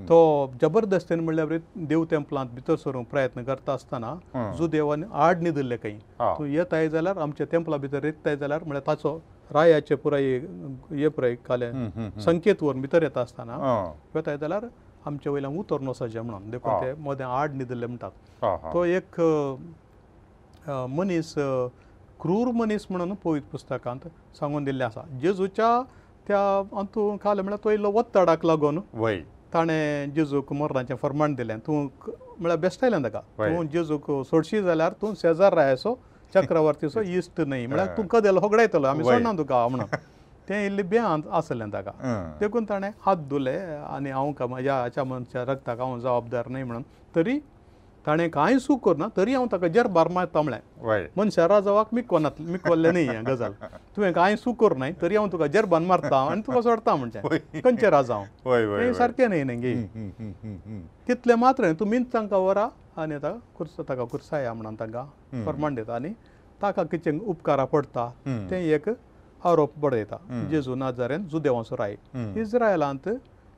तो 0.10 0.18
जबरदस्तीन 0.62 1.20
म्हणल्यार 1.20 1.58
देव 1.90 2.04
टेंपलांत 2.12 2.50
भितर 2.54 2.76
सरूंक 2.84 3.08
प्रयत्न 3.12 3.44
करता 3.44 3.74
आसतना 3.74 4.14
जो 4.58 4.68
देवान 4.76 5.04
आड 5.30 5.42
न्हिदल्ले 5.44 5.78
खंय 5.84 5.98
तूं 6.20 6.46
येताय 6.48 6.90
जाल्यार 6.90 7.18
आमच्या 7.22 7.48
टेंपला 7.52 7.78
भितर 7.86 8.04
येताय 8.06 8.36
जाल्यार 8.38 8.64
म्हळ्यार 8.64 8.88
ताचो 8.88 9.18
रायाचे 9.54 9.96
पुराय 10.04 10.32
हे 10.92 11.08
पुराय 11.16 11.36
काले 11.48 11.72
संकेत 12.26 12.62
व्हरून 12.64 12.82
भितर 12.82 13.04
येता 13.04 13.22
आसतना 13.22 13.58
येताय 14.16 14.38
जाल्यार 14.42 14.66
आमच्या 15.08 15.32
वयल्यान 15.32 15.58
उतर 15.60 15.82
नसाचे 15.90 16.22
म्हणून 16.22 16.50
देखून 16.52 16.82
ते 16.84 16.94
मदें 17.10 17.26
आड 17.26 17.54
न्हिदल्ले 17.56 17.86
म्हणटात 17.86 18.74
तो 18.74 18.84
एक 18.86 19.20
मनीस 20.90 21.34
uh, 21.40 21.68
क्रूर 22.26 22.50
मनीस 22.58 22.86
म्हणून 22.92 23.14
पवित्र 23.24 23.48
पुस्तकांत 23.52 24.08
सांगून 24.40 24.64
दिल्लें 24.64 24.86
आसा 24.86 25.02
जेजूच्या 25.22 25.68
त्या 26.28 26.40
अंतू 26.80 27.06
खालें 27.24 27.42
म्हळ्यार 27.42 27.64
तो 27.64 27.72
इल्लो 27.72 27.92
वत्ताडाक 27.96 28.46
लागून 28.46 28.80
वय 28.94 29.20
ताणें 29.54 30.14
जेजूक 30.16 30.54
मरणाचें 30.54 30.96
फर्माण 31.02 31.34
दिलें 31.36 31.58
तूं 31.68 31.84
म्हळ्यार 31.86 32.58
बेश्टायलें 32.60 33.04
ताका 33.04 33.20
तूं 33.42 33.62
जेजूक 33.74 34.12
सोडशी 34.30 34.62
जाल्यार 34.62 34.94
तूं 35.02 35.14
सेजार 35.22 35.54
रायसो 35.62 35.94
चक्रवर्तीचो 36.36 37.02
इश्ट 37.18 37.42
न्ही 37.42 37.66
म्हळ्यार 37.68 37.96
तूं 37.98 38.06
कदेल 38.12 38.38
होगडायतलो 38.44 38.88
आमी 38.88 39.04
सोडना 39.04 39.32
तुका 39.38 39.56
हांव 39.60 39.70
म्हणून 39.70 39.96
तें 40.50 40.66
इल्लें 40.66 40.90
बें 40.90 41.00
आसलें 41.00 41.66
ताका 41.74 41.92
देखून 42.40 42.66
ताणें 42.70 42.90
हात 43.06 43.28
धुले 43.30 43.58
आनी 43.84 44.10
हांव 44.18 44.32
म्हज्या 44.48 44.82
हाच्या 44.82 45.04
मनशा 45.14 45.44
रक्ताक 45.52 45.80
हांव 45.80 46.00
जबाबदार 46.00 46.48
न्ही 46.50 46.64
म्हणून 46.64 46.84
तरी 47.16 47.40
ताणें 48.06 48.30
कांय 48.32 48.58
सूख 48.60 48.78
करना 48.86 49.08
तरी 49.18 49.34
हांव 49.34 49.46
ताका 49.52 49.68
जर 49.76 49.88
बार्मा 49.98 50.24
तांबडे 50.34 50.98
मनशा 51.18 51.48
राजवाक 51.48 51.94
मी 51.94 52.02
कोणात 52.02 52.40
मी 52.40 52.58
कोल्ले 52.68 52.92
न्ही 52.92 53.08
हे 53.08 53.22
गजाल 53.32 53.52
तुवें 53.96 54.12
कांय 54.14 54.36
सूख 54.38 54.56
कर 54.62 54.74
न्हय 54.78 54.92
तरी 55.02 55.16
हांव 55.16 55.28
तुका 55.32 55.48
जर 55.56 55.66
बन 55.74 55.86
मारता 55.86 56.18
आनी 56.32 56.42
तुका 56.48 56.62
सोडता 56.62 56.96
म्हणजे 56.96 57.62
खंयचे 57.64 57.90
राजा 57.90 58.16
हांव 58.16 58.92
सारकें 58.98 59.28
न्ही 59.30 59.44
न्ही 59.44 59.56
गे 59.62 60.82
तितलें 61.08 61.36
मात्र 61.46 61.66
न्ही 61.66 61.80
तुमी 61.80 61.98
तांकां 62.14 62.40
वरा 62.42 62.68
आनी 63.02 63.18
ताका 63.24 63.40
कुर्स 63.58 63.78
ताका 63.90 64.04
कुर्साया 64.12 64.54
म्हणून 64.54 64.76
तांकां 64.80 65.06
फर्मण 65.46 65.76
दिता 65.76 65.96
आनी 65.96 66.10
ताका 66.62 66.84
कितें 66.92 67.18
उपकारा 67.20 67.66
पडटा 67.74 68.08
तें 68.52 68.58
एक 68.60 68.90
आरोप 69.46 69.72
बडयता 69.80 70.18
जेजू 70.52 70.76
नाजारेन 70.76 71.28
जुदेवांचो 71.32 71.76
राय 71.78 71.96
इज्रायलांत 72.42 73.08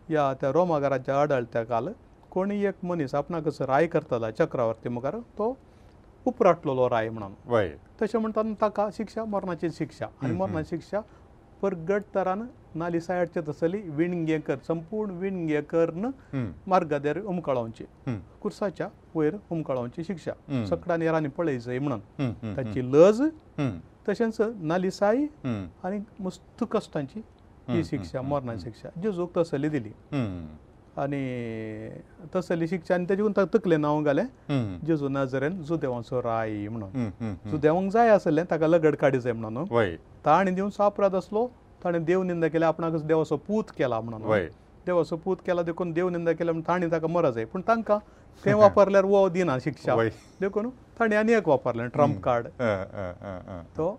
ह्या 0.10 0.32
त्या 0.42 0.52
रोमागराच्या 0.52 1.22
आडाळत्या 1.22 1.64
काल 1.66 1.88
कोणी 2.38 2.64
एक 2.68 2.84
मनीस 2.86 3.14
आपणाकच 3.16 3.62
राय 3.70 3.86
करतालो 3.94 4.30
चक्रवर्ती 4.40 4.90
मुखार 4.96 5.16
तो 5.38 5.46
उपराटलेलो 6.30 6.88
राय 6.90 7.08
म्हणून 7.10 7.68
तशें 8.02 8.18
म्हणटाना 8.20 8.54
ताका 8.62 8.88
शिक्षा 8.98 9.24
मरणाची 9.32 9.70
शिक्षा 9.78 10.06
आनी 10.24 10.34
मरणाची 10.38 10.70
शिक्षा 10.70 11.00
परगट 11.62 12.02
तरान 12.16 12.46
नाली 12.82 13.00
सायडचे 13.02 13.42
तसली 13.48 13.78
विणगेकर 14.02 14.56
संपूर्ण 14.68 15.14
विणगेकर्न 15.20 16.10
मार्गदेर 16.74 17.18
हुमकळावची 17.26 17.84
कुर्साच्या 18.42 18.88
वयर 19.16 19.36
हुमकळावची 19.50 20.04
शिक्षा 20.08 20.66
सकडा 20.70 20.98
नेरांनी 20.98 21.30
पळयचय 21.38 21.80
म्हणून 21.80 22.54
ताची 22.58 22.82
लज 22.92 23.22
तशेंच 24.10 24.42
नालिसाय 24.72 25.26
आनी 25.88 26.00
मस्त 26.26 26.64
कश्टांची 26.72 27.22
ही 27.70 27.84
शिक्षा 27.84 28.22
मरणाची 28.32 28.64
शिक्षा 28.66 29.00
जेजूक 29.04 29.38
तसली 29.38 29.70
दिली 29.70 29.92
आनी 31.00 31.20
तसलें 32.36 32.66
शिक्षा 32.68 32.94
आनी 32.96 33.06
तेजे 33.10 33.22
करून 33.22 33.46
तकलेन 33.56 33.86
हांव 33.86 34.04
घालें 34.10 34.26
जेजू 34.88 35.10
नजरेन 35.10 35.62
जुदेवांचो 35.64 36.22
राय 36.24 36.68
म्हणून 36.68 37.34
जुदेवांक 37.52 37.92
जाय 37.94 38.10
आसलें 38.10 38.44
ताका 38.52 38.68
लगड 38.68 38.96
काडी 39.02 39.20
जाय 39.20 39.34
म्हणून 39.34 39.66
ताणें 40.26 40.54
दिवन 40.56 40.70
सापरात 40.78 41.16
आसलो 41.16 41.48
ताणें 41.84 42.04
देव 42.06 42.24
निंदा 42.30 42.48
केल्या 42.48 42.68
आपणाक 42.68 42.94
देवाचो 43.08 43.38
पूत 43.48 43.64
केला 43.78 44.00
म्हणून 44.00 44.46
देवाचो 44.86 45.16
पूत 45.26 45.38
केला 45.46 45.62
देखून 45.70 45.92
देव 45.94 46.10
निंदा 46.10 46.32
केल्या 46.32 46.54
म्हणून 46.54 46.68
ताणें 46.68 46.92
ताका 46.92 47.08
मरा 47.14 47.32
जाय 47.32 47.46
पूण 47.52 47.62
तांकां 47.68 47.98
तें 48.46 48.54
वापरल्यार 48.54 49.04
वो 49.06 49.28
दिना 49.30 49.56
शिक्षा 49.64 49.96
देखून 50.42 50.70
ताणें 51.00 51.16
आनी 51.18 51.34
एक 51.34 51.48
वापरलें 51.48 51.88
ट्रम्प 51.94 52.22
कार्ड 52.24 52.48
तो 53.78 53.90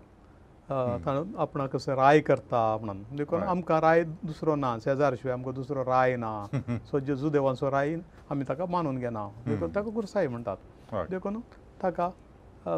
आपणाक 0.71 1.69
कसं 1.75 1.93
राय 1.95 2.19
करता 2.21 2.59
म्हणून 2.81 3.15
देखून 3.17 3.41
आमकां 3.43 3.79
राय 3.81 4.03
दुसरो 4.03 4.55
ना 4.55 4.75
शेजार 4.83 5.15
शिवाय 5.21 5.33
आमकां 5.33 5.53
दुसरो 5.53 5.83
राय 5.85 6.15
ना 6.23 6.33
सो 6.91 6.99
जेजू 6.99 7.29
देवांचो 7.29 7.71
राय 7.71 7.95
आमी 8.31 8.43
ताका 8.49 8.65
मानून 8.69 8.97
घेना 8.99 9.27
देखून 9.47 9.71
ताका 9.75 9.89
गुरसाय 9.95 10.27
म्हणटात 10.27 11.05
देखून 11.11 11.39
ताका 11.83 12.09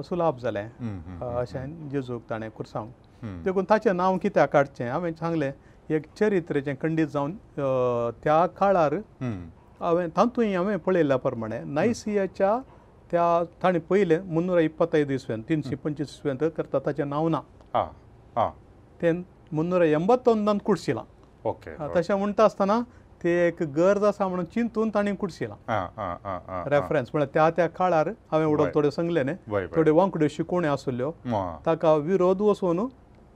सुलाप 0.07 0.39
जालें 0.39 0.63
अशें 1.37 1.89
जेजूक 1.91 2.21
ताणें 2.29 2.49
कुरसांव 2.57 2.87
देखून 3.45 3.65
ताचें 3.69 3.93
नांव 3.97 4.17
कित्याक 4.21 4.51
काडचें 4.53 4.89
हांवें 4.89 5.11
सांगलें 5.19 5.51
एक 5.95 6.05
चरित्रेचें 6.19 6.73
खंडीत 6.81 7.07
जावन 7.13 7.35
त्या 8.23 8.45
काळार 8.59 8.93
हांवें 9.23 10.07
तातूंय 10.17 10.55
हांवें 10.55 10.77
पळयल्या 10.79 11.17
प्रमाणे 11.17 11.59
नायसियाच्या 11.65 12.57
त्या 13.11 13.41
ताणें 13.63 13.79
पयलें 13.89 14.19
मुन्नूरा 14.33 14.61
इप्पत्तय 14.61 15.03
दिसवेन 15.05 15.41
तिनशी 15.49 15.75
पंचवीस 15.75 16.07
दिसवेन 16.09 16.49
करता 16.57 16.79
ताचें 16.85 17.05
नांव 17.09 17.27
ना 17.29 17.39
तें 17.75 19.23
मुन्नूर 19.57 19.83
एंबत्तोंदान 19.83 20.57
कुडशिलां 20.67 21.03
ओके 21.51 21.75
तशें 21.95 22.13
म्हणटा 22.15 22.45
आसतना 22.51 22.79
ती 23.23 23.29
एक 23.47 23.61
गर्ज 23.77 24.03
आसा 24.05 24.27
म्हणून 24.27 24.45
चिंतून 24.53 24.89
ताणें 24.93 25.15
कुडशिलां 25.21 26.65
रेफरन्स 26.71 27.09
म्हळ्यार 27.13 27.27
त्या 27.33 27.49
त्या 27.55 27.67
काळार 27.77 28.07
हांवें 28.31 28.45
उडोवन 28.45 28.69
थोड्यो 28.75 28.91
सांगले 28.91 29.23
न्ही 29.23 29.65
थोड्यो 29.75 29.95
वांकड्यो 29.95 30.27
शिकोवण्यो 30.31 30.71
आसल्यो 30.73 31.11
ताका 31.65 31.93
विरोध 32.09 32.41
वचून 32.41 32.79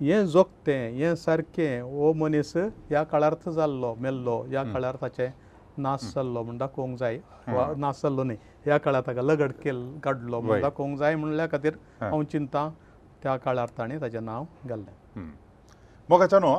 हें 0.01 0.25
जोगतें 0.27 0.89
हें 0.95 1.13
सारकें 1.15 1.81
हो 1.81 2.11
मनीस 2.19 2.55
ह्या 2.57 3.03
काळार 3.11 3.35
जाल्लो 3.55 3.93
मेल्लो 4.01 4.41
ह्या 4.49 4.63
काळार 4.71 4.95
ताचें 5.01 5.27
नास 5.83 6.11
जाल्लो 6.15 6.41
म्हूण 6.43 6.57
दाखोवंक 6.57 6.97
जाय 6.99 7.19
वा 7.53 7.67
नास 7.77 8.01
जाल्लो 8.03 8.23
न्ही 8.23 8.37
ह्या 8.65 8.77
काळार 8.83 9.01
ताका 9.07 9.21
लगड 9.21 9.51
केल 9.63 9.83
काडलो 10.03 10.39
म्हूण 10.41 10.61
दाखोवंक 10.61 10.97
जाय 10.99 11.15
म्हणल्या 11.15 11.45
खातीर 11.51 11.73
हांव 12.01 12.21
चिंतां 12.31 12.69
त्या 13.25 13.35
काळार 13.43 13.67
ताणें 13.77 13.97
ताचें 14.01 14.23
नांव 14.25 14.43
घाल्लें 14.65 15.23
मोगाच्या 16.09 16.39
न्हू 16.39 16.55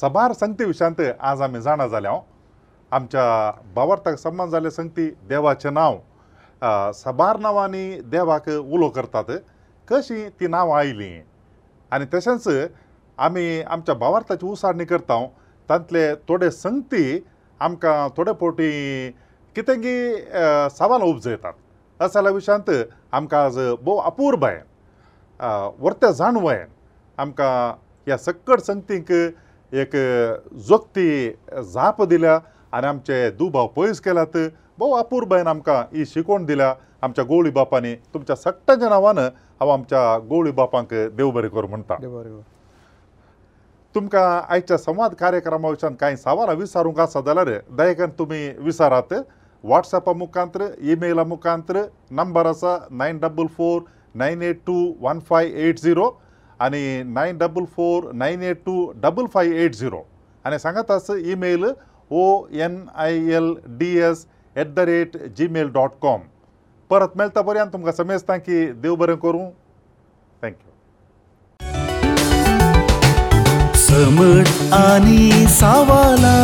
सभार 0.00 0.32
संगती 0.40 0.64
विशांत 0.64 1.00
आज 1.28 1.42
आमी 1.42 1.60
जाणा 1.62 1.86
जाल्यांव 1.94 2.18
आमच्या 2.96 3.24
बावर्ताक 3.74 4.18
सम्मान 4.18 4.50
जाल्ले 4.50 4.70
संगती 4.70 5.08
देवाचें 5.28 5.72
नांव 5.74 5.98
सभार 7.02 7.38
नांवांनी 7.40 8.00
देवाक 8.16 8.48
उलो 8.70 8.88
करतात 8.96 9.30
कशीं 9.88 10.28
तीं 10.40 10.48
नांवां 10.50 10.78
आयलीं 10.78 11.22
आनी 11.94 12.04
तशेंच 12.14 12.48
आमी 13.26 13.46
आमच्या 13.62 13.94
बावार्थाची 14.04 14.46
उसारणी 14.46 14.84
करता 14.92 15.18
तांतले 15.68 16.04
थोडे 16.28 16.50
संगती 16.58 17.18
आमकां 17.64 17.96
थोडे 18.16 18.32
फावटी 18.40 18.68
कितें 19.56 19.74
गी 19.80 20.68
सवाल 20.78 21.02
उपजयतात 21.08 22.02
असल्या 22.04 22.32
विशांत 22.32 22.70
आमकां 23.16 23.44
आज 23.44 23.58
भोव 23.84 23.98
अपूर्ब 24.06 24.44
आहे 24.44 24.60
वर्त्या 25.42 26.10
जाणवयेन 26.12 26.66
आमकां 27.20 27.54
ह्या 28.06 28.16
सक्कड 28.18 28.60
संगतीक 28.60 29.12
एक 29.12 29.94
जोक्ती 30.68 31.28
जाप 31.74 32.02
दिल्या 32.08 32.38
आनी 32.76 32.86
आमचे 32.86 33.28
दुभाव 33.38 33.66
पयस 33.76 34.00
केल्यात 34.00 34.36
भोव 34.78 34.92
अपुर्बेन 34.98 35.46
आमकां 35.46 35.82
ही 35.92 36.06
शिकोवण 36.06 36.44
दिल्या 36.46 36.74
आमच्या 37.02 37.24
गोवळी 37.24 37.50
बापांनी 37.50 37.94
तुमच्या 38.14 38.36
सट्टाच्या 38.36 38.88
नांवान 38.88 39.18
हांव 39.18 39.70
आमच्या 39.70 40.18
गोवळी 40.30 40.50
बापांक 40.50 40.94
देव 41.16 41.30
बरें 41.30 41.48
करूं 41.48 41.68
म्हणटा 41.70 41.94
तुमकां 43.94 44.24
आयच्या 44.52 44.78
संवाद 44.78 45.14
कार्यक्रमा 45.20 45.68
वयच्यान 45.68 45.94
कांय 46.00 46.16
सवालां 46.16 46.54
विचारूंक 46.56 47.00
आसा 47.00 47.20
जाल्यार 47.26 47.48
दयेकान 47.78 48.10
तुमी 48.18 48.48
विचारात 48.58 49.12
वॉट्सॅपा 49.66 50.12
मुखांत 50.12 50.58
ईमेला 50.92 51.24
मुखांत 51.24 51.72
नंबर 52.10 52.46
आसा 52.46 52.76
nine 52.90 53.18
double 53.22 53.46
four 53.56 53.80
nine 54.22 54.42
eight 54.42 54.60
two 54.66 54.74
one 55.00 55.20
five 55.30 55.46
eight 55.68 55.78
zero 55.78 56.06
आनी 56.62 56.82
nine 57.14 57.38
double 57.38 57.64
four 57.76 58.10
nine 58.24 58.42
eight 58.50 58.62
two 58.66 58.76
double 59.04 59.26
five 59.34 59.48
eight 59.64 59.74
zero 59.74 60.04
आनी 60.46 60.58
सांगात 60.58 60.90
आसा 60.90 61.14
email 61.30 61.64
O 62.20 62.24
N 62.66 62.80
I 63.04 63.18
L 63.38 63.54
D 63.78 63.96
S 64.10 64.26
at 64.58 64.74
the 64.74 64.78
rate 64.92 65.16
Gmail 65.36 65.68
dot 65.78 65.98
com 66.02 66.20
परत 66.90 67.16
मेळता 67.16 67.42
बरें 67.42 67.60
आनी 67.60 67.72
तुमकां 67.72 67.92
समेजता 68.02 68.36
की 68.46 68.66
देव 68.86 68.94
बरें 69.04 69.16
करूं 69.26 69.50
थँक्यू 70.44 70.72
समज 73.86 74.72
आनी 74.82 75.30
सावला 75.60 76.34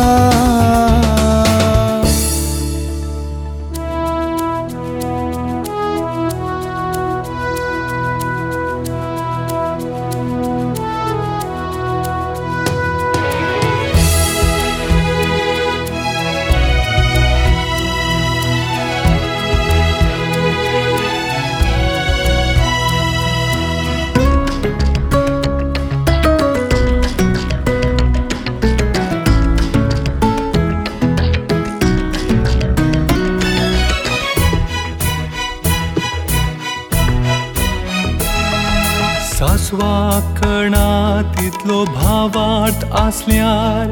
आसल्यार 42.99 43.91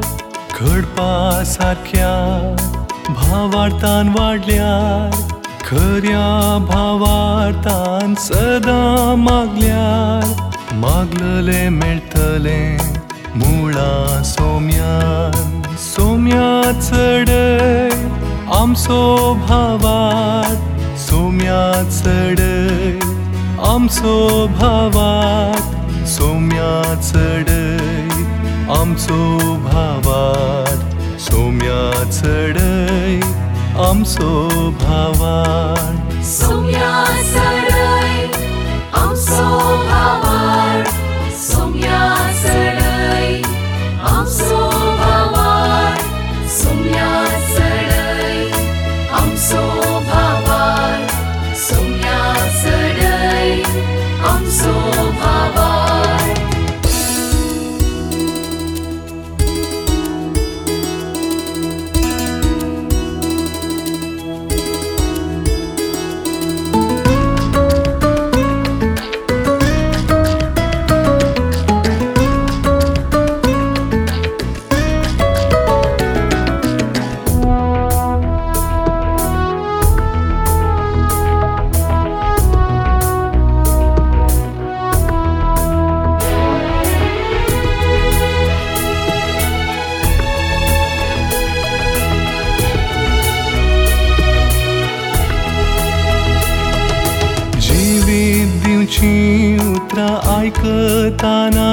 घडपा 0.70 1.10
सारख्या 1.50 2.08
भावार्थान 3.18 4.08
वाडल्यार 4.16 5.14
खऱ्या 5.68 6.24
भावार्थान 6.70 8.14
सदां 8.20 9.14
मागल्यार 9.20 10.74
मागलले 10.82 11.62
मेळटले 11.78 12.60
मुळा 13.44 13.88
सोम्यान 14.32 15.72
सोम्या 15.86 16.52
चडय 16.80 17.88
आमचो 18.60 19.00
भावार 19.46 20.54
सोम्या 21.08 21.62
चडय 21.90 22.98
आमचो 23.72 24.16
भावार 24.58 26.06
सोम्या 26.16 26.72
चडय 27.00 27.59
आमचो 28.76 29.16
भावार 29.62 30.66
सोम्या 31.20 31.80
चडय 32.10 33.18
आमचो 33.86 34.48
भावार 34.82 36.10
सोम्या 36.30 36.88
चडय 37.32 38.24
आमचो 39.00 39.42
भावार 39.86 40.84
सोम्या 41.46 42.00
चडय 42.42 43.40
आमचो 44.14 44.69
तुजी 99.00 99.72
उतरां 99.72 100.16
आयकताना 100.36 101.68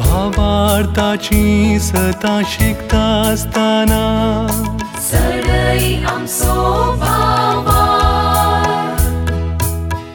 भावार्थाची 0.00 1.42
सदां 1.88 2.36
शिकता 2.54 3.02
आसताना 3.28 4.02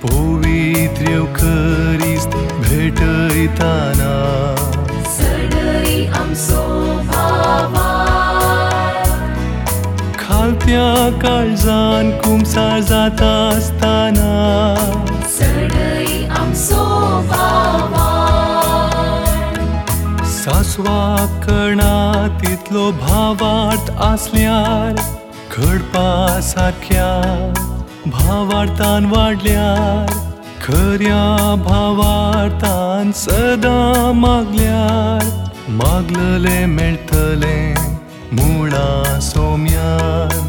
पवित्र्य 0.04 1.18
करीस 1.40 2.26
भेटयताना 2.68 4.09
काळजान 11.22 12.10
कुमसार 12.24 12.80
जाता 12.90 13.28
आसताना 13.56 14.36
सासवा 20.42 21.16
कणा 21.46 22.28
तितलो 22.42 22.90
भावार्थ 23.00 23.90
आसल्यार 24.04 24.94
घडपा 25.58 26.40
सारख्या 26.50 27.08
भावार्थान 28.12 29.06
वाडल्यार 29.14 30.12
खऱ्या 30.66 31.24
भावार्थान 31.66 33.12
सदां 33.16 34.14
मागल्यार 34.20 35.26
मागलले 35.84 36.66
मेळटले 36.66 37.58
मुळा 38.40 39.20
सोम्यान 39.32 40.49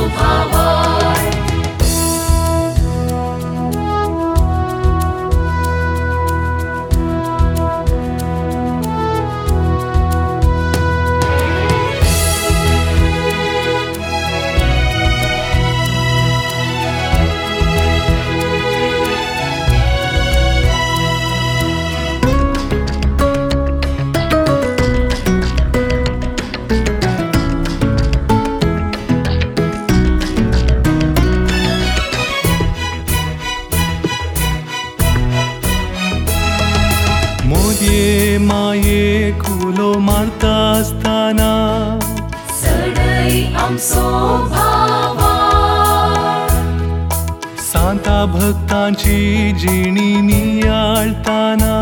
शांता 47.91 48.25
भक्तांची 48.33 49.51
जिणी 49.61 50.13
नियाळताना 50.21 51.77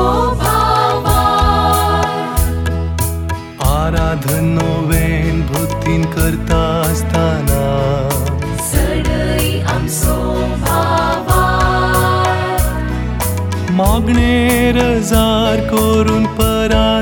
आराधन 3.71 4.45
नोवेन 4.59 5.41
भक्तीन 5.47 6.05
करता 6.11 6.61
आसताना 6.85 7.65
सडय 8.71 9.61
आमचो 9.75 10.37
मागणे 13.77 14.73
रजार 14.79 15.65
करून 15.75 16.25
परा 16.41 16.98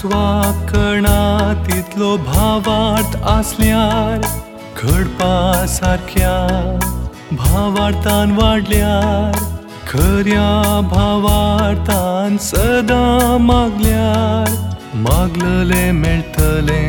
स्वाकणा 0.00 1.16
तितलो 1.64 2.16
भावार्थ 2.26 3.16
आसल्यार 3.30 4.20
घडपा 4.92 5.32
सारख्या 5.72 6.30
भावार्थान 7.40 8.30
वाडल्यार 8.38 9.36
खऱ्या 9.90 10.48
भावार्थान 10.92 12.36
सदां 12.46 13.36
मागल्यार 13.46 14.50
मागलले 15.08 15.84
मेळटले 16.00 16.82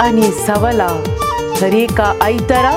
आणि 0.00 0.30
सवला 0.46 0.86
हर 1.60 1.72
एका 1.74 2.12
आयतारा 2.22 2.72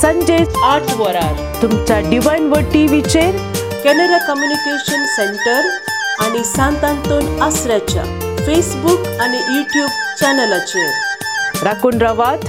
संजे 0.00 0.36
आठ 0.64 0.94
वरार 0.98 1.60
तुमच्या 1.62 1.98
डिवाइन 2.10 2.48
वर 2.52 2.70
टीव्हीचेर 2.72 3.36
कॅनरा 3.84 4.18
कम्युनिकेशन 4.28 5.04
सेंटर 5.16 5.68
आणि 6.24 6.44
सांत 6.54 6.84
आंतोन 6.84 7.40
आसऱ्याच्या 7.42 8.04
फेसबुक 8.46 9.06
आणि 9.20 9.38
युट्यूब 9.56 9.88
चॅनलाचेर 10.20 11.64
राखून 11.64 11.98
रावात 12.02 12.46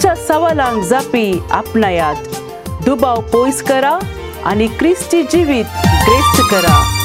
तुमच्या 0.00 0.14
सवालांक 0.26 0.82
जापी 0.88 1.40
आपणायात 1.52 2.80
दुबाव 2.84 3.20
पयस 3.32 3.62
करा 3.70 3.98
आनी 4.50 4.66
क्रिस्ती 4.78 5.22
जिवीत 5.32 5.64
ग्रेस्त 5.64 6.40
करा 6.54 6.97